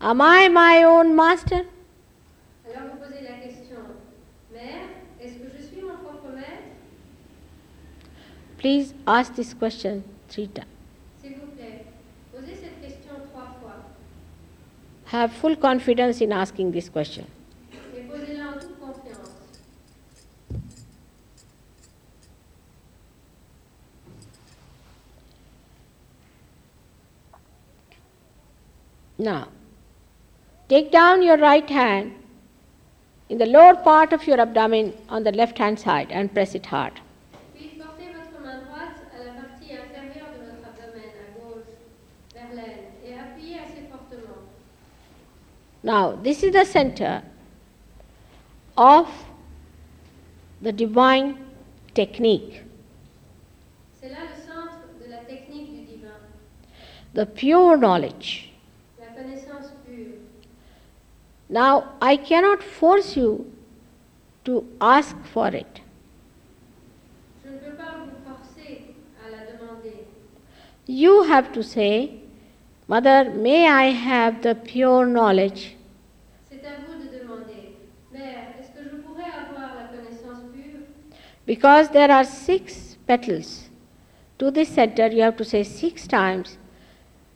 am 0.00 0.20
I 0.20 0.48
my 0.48 0.84
own 0.84 1.12
master? 1.16 1.62
Alors 2.68 2.90
vous 2.92 2.98
posez 3.04 3.24
la 3.24 3.34
question, 3.44 3.78
Mère, 4.52 4.86
est-ce 5.20 5.34
que 5.34 5.48
je 5.58 5.62
suis 5.66 5.82
mon 5.82 5.96
propre 5.96 6.28
maître 6.32 6.70
Please 8.58 8.94
ask 9.08 9.34
this 9.34 9.54
question 9.54 10.04
three 10.28 10.46
times. 10.46 10.68
S'il 11.20 11.32
vous 11.34 11.50
plaît, 11.56 11.84
posez 12.32 12.54
cette 12.54 12.80
question 12.80 13.14
trois 13.32 13.56
fois 13.60 13.74
Have 15.12 15.32
full 15.32 15.56
confidence 15.56 16.20
in 16.22 16.30
asking 16.30 16.70
this 16.70 16.88
question. 16.88 17.24
et 17.96 18.02
posez-la 18.04 18.48
en 18.48 18.52
toute 18.58 18.78
confiance. 18.80 19.30
Now, 29.18 29.48
take 30.68 30.90
down 30.90 31.22
your 31.22 31.36
right 31.36 31.68
hand 31.68 32.14
in 33.28 33.38
the 33.38 33.46
lower 33.46 33.74
part 33.74 34.12
of 34.12 34.26
your 34.26 34.40
abdomen 34.40 34.94
on 35.08 35.22
the 35.24 35.32
left 35.32 35.58
hand 35.58 35.78
side 35.78 36.10
and 36.10 36.32
press 36.32 36.54
it 36.54 36.66
hard. 36.66 37.00
Puis 37.54 37.78
portez 37.78 38.12
votre 38.12 38.42
main 38.42 38.60
droite 38.64 38.98
à 39.14 39.24
la 39.24 39.32
partie 39.32 39.72
inférieure 39.72 40.32
de 40.32 40.44
votre 40.46 40.66
abdomen, 40.66 41.10
à 41.20 41.38
gauche, 41.38 41.72
vers 42.34 42.52
l'aine, 42.54 42.84
et 43.06 43.14
appuyez 43.14 43.58
assez 43.58 43.82
fortement. 43.90 44.38
Now, 45.82 46.16
this 46.22 46.42
is 46.42 46.52
the 46.52 46.64
center 46.64 47.22
of 48.76 49.08
the 50.62 50.72
divine 50.72 51.36
technique, 51.94 52.62
C'est 54.00 54.08
là 54.08 54.16
le 54.34 54.40
centre 54.42 54.80
de 55.04 55.10
la 55.10 55.18
technique 55.18 55.72
du 55.72 55.84
divin, 55.96 56.08
the 57.14 57.26
pure 57.26 57.76
knowledge. 57.76 58.48
la 58.98 59.06
connaissance 59.08 59.72
pure. 59.84 60.14
Now, 61.52 61.92
I 62.00 62.16
cannot 62.16 62.62
force 62.62 63.14
you 63.14 63.44
to 64.46 64.64
ask 64.80 65.14
for 65.34 65.48
it. 65.48 65.82
Je 67.44 67.50
ne 67.50 67.58
peux 67.58 67.76
pas 67.76 67.92
vous 68.00 68.16
forcer 68.24 68.94
à 69.22 69.28
la 69.30 69.44
demander. 69.52 70.06
You 70.86 71.24
have 71.24 71.52
to 71.52 71.62
say, 71.62 72.22
Mother, 72.88 73.30
may 73.34 73.68
I 73.68 73.90
have 73.90 74.40
the 74.40 74.54
pure 74.54 75.04
knowledge 75.04 75.76
C'est 76.48 76.64
à 76.64 76.80
vous 76.86 77.04
de 77.04 77.18
demander. 77.20 77.76
Mère, 78.10 78.54
est-ce 78.58 78.70
que 78.70 78.88
je 78.90 78.96
pourrais 79.02 79.30
avoir 79.46 79.74
la 79.76 79.88
connaissance 79.94 80.44
pure 80.54 80.80
because 81.44 81.90
there 81.90 82.10
are 82.10 82.24
six 82.24 82.96
petals. 83.06 83.68
To 84.38 84.50
this 84.50 84.70
center, 84.70 85.08
you 85.08 85.20
have 85.20 85.36
to 85.36 85.44
say 85.44 85.64
six 85.64 86.06
times, 86.08 86.56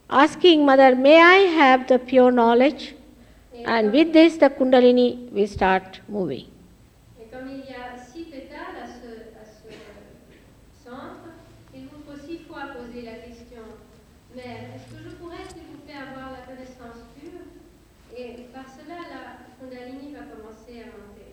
asking 0.08 0.64
Mother, 0.64 0.96
may 0.96 1.20
I 1.20 1.50
have 1.60 1.86
the 1.86 1.98
pure 1.98 2.32
knowledge? 2.32 2.94
And 3.66 3.92
with 3.92 4.12
this, 4.12 4.36
the 4.36 4.48
Kundalini 4.48 5.28
will 5.32 5.48
start 5.48 6.00
moving. 6.08 6.46
Et 7.20 7.26
comme 7.32 7.48
il 7.50 7.64
y 7.66 7.74
a 7.74 7.98
six 7.98 8.24
pétales 8.30 8.78
à 8.80 8.86
ce, 8.86 9.10
à 9.34 9.44
ce 9.44 9.74
centre, 10.84 11.26
il 11.74 11.82
vous 11.88 12.00
faut 12.06 12.16
six 12.16 12.38
fois 12.46 12.70
poser 12.78 13.02
la 13.02 13.14
question 13.26 13.62
Mère, 14.36 14.70
est-ce 14.76 14.94
que 14.94 15.02
je 15.10 15.16
pourrais, 15.16 15.42
s'il 15.48 15.66
vous 15.72 15.78
plaît, 15.84 15.98
avoir 15.98 16.30
la 16.30 16.46
connaissance 16.46 17.02
pure 17.18 17.42
Et 18.16 18.46
par 18.54 18.66
cela, 18.70 18.98
la 19.10 19.22
Kundalini 19.58 20.12
va 20.12 20.20
commencer 20.30 20.82
à 20.82 20.86
monter. 20.86 21.26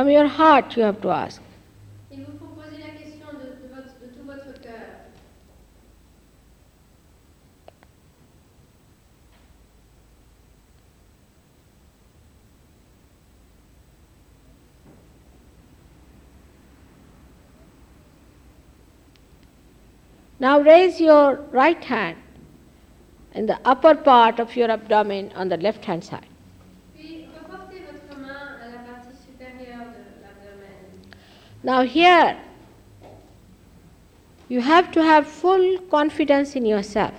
From 0.00 0.08
your 0.08 0.28
heart, 0.28 0.78
you 0.78 0.82
have 0.84 0.98
to 1.02 1.10
ask. 1.10 1.42
Il 2.10 2.20
vous 2.24 2.38
faut 2.38 2.46
poser 2.54 2.78
la 2.80 2.98
question 2.98 3.26
de, 3.34 3.48
de 3.60 3.68
votre- 3.74 4.00
de 4.00 4.06
tout 4.16 4.24
votre 4.24 4.58
cœur. 4.62 4.96
Now 20.38 20.58
raise 20.60 21.00
your 21.00 21.34
right 21.52 21.82
hand 21.84 22.16
in 23.34 23.46
the 23.46 23.58
upper 23.64 23.94
part 23.94 24.40
of 24.40 24.56
your 24.56 24.70
abdomen 24.70 25.32
on 25.34 25.48
the 25.48 25.56
left 25.56 25.84
hand 25.84 26.02
side. 26.04 26.26
Puis 26.96 27.26
reportez 27.36 27.82
votre 27.92 28.18
main 28.18 28.56
à 28.62 28.70
la 28.70 28.78
partie 28.78 29.16
supérieure 29.24 29.86
de 29.92 30.02
l'abdomen. 30.22 31.04
Now, 31.62 31.82
here 31.82 32.36
you 34.48 34.60
have 34.60 34.90
to 34.92 35.02
have 35.02 35.26
full 35.26 35.78
confidence 35.90 36.56
in 36.56 36.64
yourself 36.66 37.12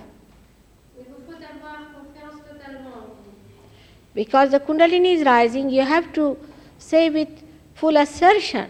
Il 0.98 1.04
vous 1.04 1.22
faut 1.26 1.32
avoir 1.38 1.78
confiance 1.94 2.40
totalement 2.48 2.96
en 2.96 3.06
vous. 3.06 4.14
because 4.14 4.50
the 4.50 4.60
Kundalini 4.60 5.14
is 5.14 5.24
rising. 5.24 5.70
You 5.70 5.82
have 5.82 6.12
to 6.14 6.36
say 6.78 7.08
with 7.10 7.28
full 7.74 7.96
assertion 7.96 8.68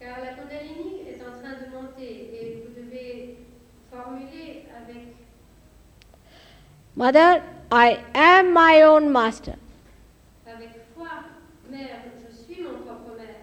Car 0.00 0.18
la 0.24 0.32
Kundalini 0.34 1.02
est 1.08 1.20
en 1.22 1.32
train 1.42 1.56
de 1.60 1.66
monter 1.74 2.30
et 2.32 2.62
vous 2.62 2.72
priez 2.72 4.66
avec, 4.80 5.02
Mother, 6.94 7.42
I 7.72 7.98
am 8.14 8.54
my 8.54 8.82
own 8.82 9.10
master. 9.10 9.56
avec 10.46 10.70
foi. 10.94 11.08
Mère, 11.70 11.98
je 12.22 12.34
suis 12.54 12.62
mon 12.62 12.78
propre 12.86 13.16
maître. 13.18 13.40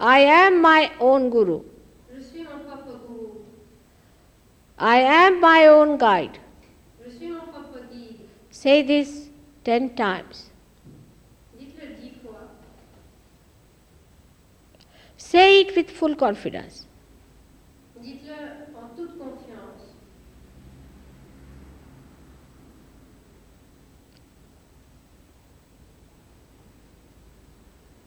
I 0.00 0.20
am 0.20 0.62
my 0.62 0.90
own 0.98 1.28
guru. 1.30 1.62
I 4.78 4.96
am 5.00 5.40
my 5.40 5.66
own 5.66 5.98
guide. 5.98 6.38
Say 8.50 8.82
this 8.82 9.28
ten 9.62 9.94
times. 9.94 10.50
Say 15.16 15.60
it 15.60 15.76
with 15.76 15.90
full 15.90 16.14
confidence 16.16 16.86
en 18.80 18.96
toute 18.96 19.18
confiance. 19.18 19.94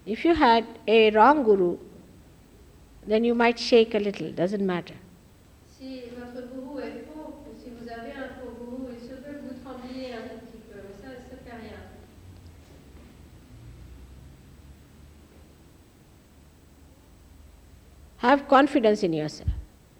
If 0.05 0.25
you 0.25 0.35
had 0.35 0.65
a 0.85 1.11
wrong 1.11 1.43
guru, 1.43 1.77
then 3.07 3.23
you 3.23 3.33
might 3.33 3.57
shake 3.57 3.95
a 3.95 3.99
little, 3.99 4.31
doesn't 4.33 4.65
matter. 4.65 4.95
Si 5.69 6.03
votre 6.17 6.45
gourou 6.53 6.79
est 6.79 7.05
faux, 7.07 7.33
ou 7.47 7.53
si 7.57 7.69
vous 7.69 7.87
avez 7.89 8.11
un 8.11 8.27
faux 8.37 8.51
gourou, 8.59 8.89
il 8.91 8.99
se 8.99 9.13
peut 9.15 9.31
que 9.33 9.47
vous 9.47 9.59
trembliez 9.63 10.13
un 10.13 10.23
tout 10.27 10.39
petit 10.45 10.61
peu, 10.69 10.79
mais 10.83 10.93
ça, 11.01 11.07
ça 11.29 11.37
fait 11.45 11.57
rien. 11.61 11.77
Have 18.19 18.47
confidence 18.49 19.03
in 19.03 19.13
yourself. 19.13 19.49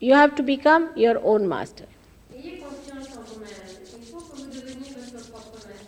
You 0.01 0.13
have 0.15 0.35
to 0.35 0.43
become 0.43 0.89
your 0.97 1.19
own 1.23 1.47
master. 1.47 1.87
Ayez 2.35 2.57
confiance 2.59 3.17
en 3.17 3.21
vous-même. 3.21 3.49
Il 3.99 4.05
faut 4.05 4.17
que 4.17 4.35
vous 4.35 4.47
deveniez 4.47 4.91
votre 4.91 5.29
propre 5.31 5.65
maître. 5.67 5.87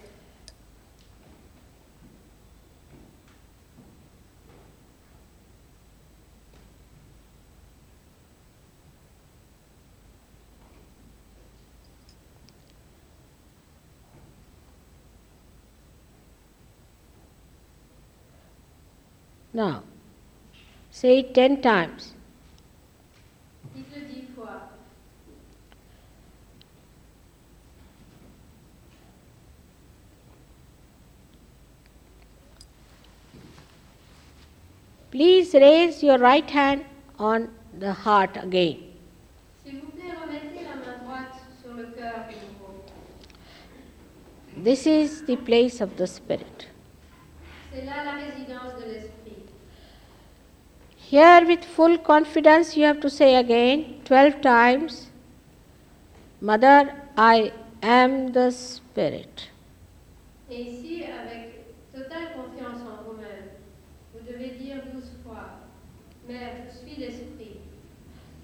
Now, 19.56 19.84
say 20.91 21.19
it 21.19 21.34
ten 21.34 21.61
times. 21.61 22.11
Please 35.11 35.53
raise 35.53 36.03
your 36.03 36.18
right 36.18 36.49
hand 36.49 36.84
on 37.18 37.48
the 37.80 37.94
heart 37.94 38.36
again. 38.36 38.84
This 44.57 44.86
is 44.86 45.22
the 45.23 45.38
place 45.38 45.80
of 45.80 45.95
the 45.95 46.07
Spirit. 46.07 46.68
C'est 47.72 47.86
là 47.86 48.03
la 48.03 48.14
résidence 48.14 48.73
de 48.80 48.86
l'esprit. 48.86 49.26
Here, 51.15 51.45
with 51.47 51.63
full 51.63 51.97
confidence, 51.97 52.75
you 52.75 52.83
have 52.83 52.99
to 52.99 53.09
say 53.09 53.35
again 53.35 54.01
12 54.05 54.41
times 54.41 55.07
Mother, 56.41 56.93
I 57.17 57.53
am 57.81 58.33
the 58.33 58.51
Spirit. 58.51 59.47
Et 60.51 60.59
ici, 60.61 61.03
avec 61.05 61.63
totale 61.93 62.33
confiance 62.35 62.81
en 62.81 63.03
vous-même, 63.05 63.47
vous 64.13 64.19
devez 64.29 64.49
dire 64.59 64.81
douze 64.93 65.09
fois 65.23 65.45
Mère, 66.27 66.51
je 66.67 66.77
suis 66.85 66.99
l'esprit. 66.99 67.59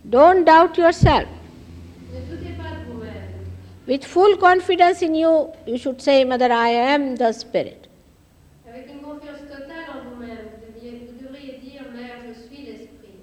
Don't 0.05 0.45
doubt 0.45 0.77
yourself. 0.77 1.27
Ne 2.13 2.21
doutez 2.21 2.53
pas 2.53 2.71
de 2.79 2.89
vous-même. 2.91 3.31
With 3.85 4.05
full 4.05 4.37
confidence 4.37 5.01
in 5.01 5.13
you, 5.13 5.49
you 5.67 5.77
should 5.77 6.01
say, 6.01 6.23
Mother, 6.23 6.49
I 6.53 6.69
am 6.69 7.17
the 7.17 7.33
Spirit. 7.33 7.89
Avec 8.65 8.87
une 8.89 9.01
confiance 9.01 9.41
totale 9.41 9.89
en 9.93 10.09
vous-même, 10.09 10.37
vous, 10.61 10.79
deviez- 10.79 11.07
vous 11.11 11.27
devriez 11.27 11.57
dire 11.61 11.83
Mère, 11.93 12.17
je 12.27 12.33
suis 12.47 12.63
l'esprit. 12.65 13.19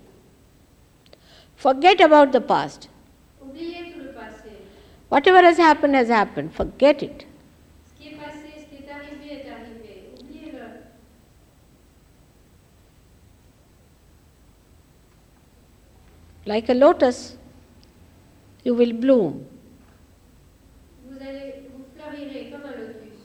Forget 1.59 2.01
about 2.01 2.30
the 2.30 2.40
past. 2.40 2.89
Oubliez 3.43 3.93
tout 3.93 3.98
le 4.05 4.12
passé. 4.12 4.51
Whatever 5.09 5.43
has 5.43 5.59
happened 5.59 5.97
has 5.97 6.09
happened. 6.09 6.52
Forget 6.55 7.02
it. 7.02 7.26
Ce 7.85 7.94
qui 8.01 8.09
est 8.10 8.16
passé, 8.16 8.47
ce 8.60 8.66
qui 8.70 8.85
est 8.85 8.89
arrivé 8.89 9.43
est 9.43 9.51
arrivé. 9.51 10.12
Oubliez-le. 10.20 10.66
Like 16.47 16.68
a 16.68 16.74
lotus, 16.74 17.36
you 18.62 18.74
will 18.76 18.93
bloom. 18.93 19.44
Vous 21.09 21.16
allez, 21.20 21.64
vous 21.74 21.85
fleurirez 21.97 22.51
comme 22.52 22.66
un 22.66 22.76
lotus. 22.76 23.18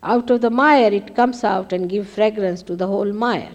Out 0.00 0.30
of 0.30 0.42
the 0.42 0.50
mire, 0.50 0.92
it 0.94 1.16
comes 1.16 1.42
out 1.42 1.72
and 1.72 1.88
gives 1.88 2.08
fragrance 2.08 2.62
to 2.62 2.76
the 2.76 2.86
whole 2.86 3.12
mire. 3.12 3.50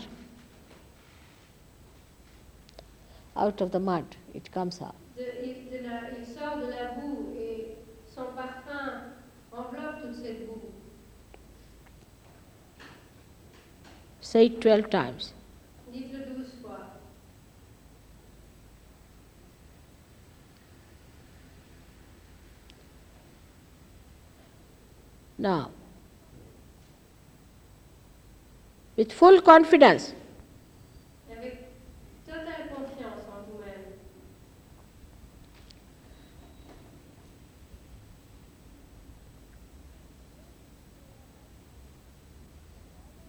Out 3.36 3.62
of 3.62 3.72
the 3.72 3.80
mud, 3.80 4.16
it 4.34 4.52
comes 4.52 4.82
out. 4.82 4.96
De- 5.26 5.34
il, 5.44 5.70
de 5.70 5.78
la- 5.84 6.10
il 6.18 6.26
sort 6.26 6.58
de 6.60 6.66
la 6.70 6.84
boue 6.96 7.30
et 7.38 7.78
son 8.08 8.26
parfum 8.36 9.04
enveloppe 9.52 10.02
toute 10.02 10.16
cette 10.16 10.46
boue. 10.46 10.62
Say 14.22 14.46
it 14.46 14.60
12 14.62 14.90
times. 14.90 15.34
Dites-le 15.94 16.26
douze 16.26 16.54
fois. 16.62 16.80
Now, 25.38 25.72
with 28.96 29.12
full 29.14 29.42
confidence, 29.42 30.14
Avec 31.30 31.58
totale 32.26 32.70
confiance 32.70 33.24
en 33.28 33.44
vous-même. 33.52 33.98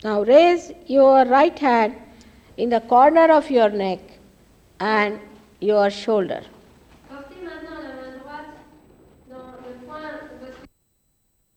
Now 0.04 0.22
raise 0.22 0.70
your 0.86 1.24
right 1.24 1.58
hand 1.58 1.96
in 2.58 2.68
the 2.68 2.80
corner 2.80 3.32
of 3.32 3.50
your 3.50 3.70
neck 3.70 4.00
and 4.78 5.18
your 5.60 5.88
shoulder. 5.90 6.42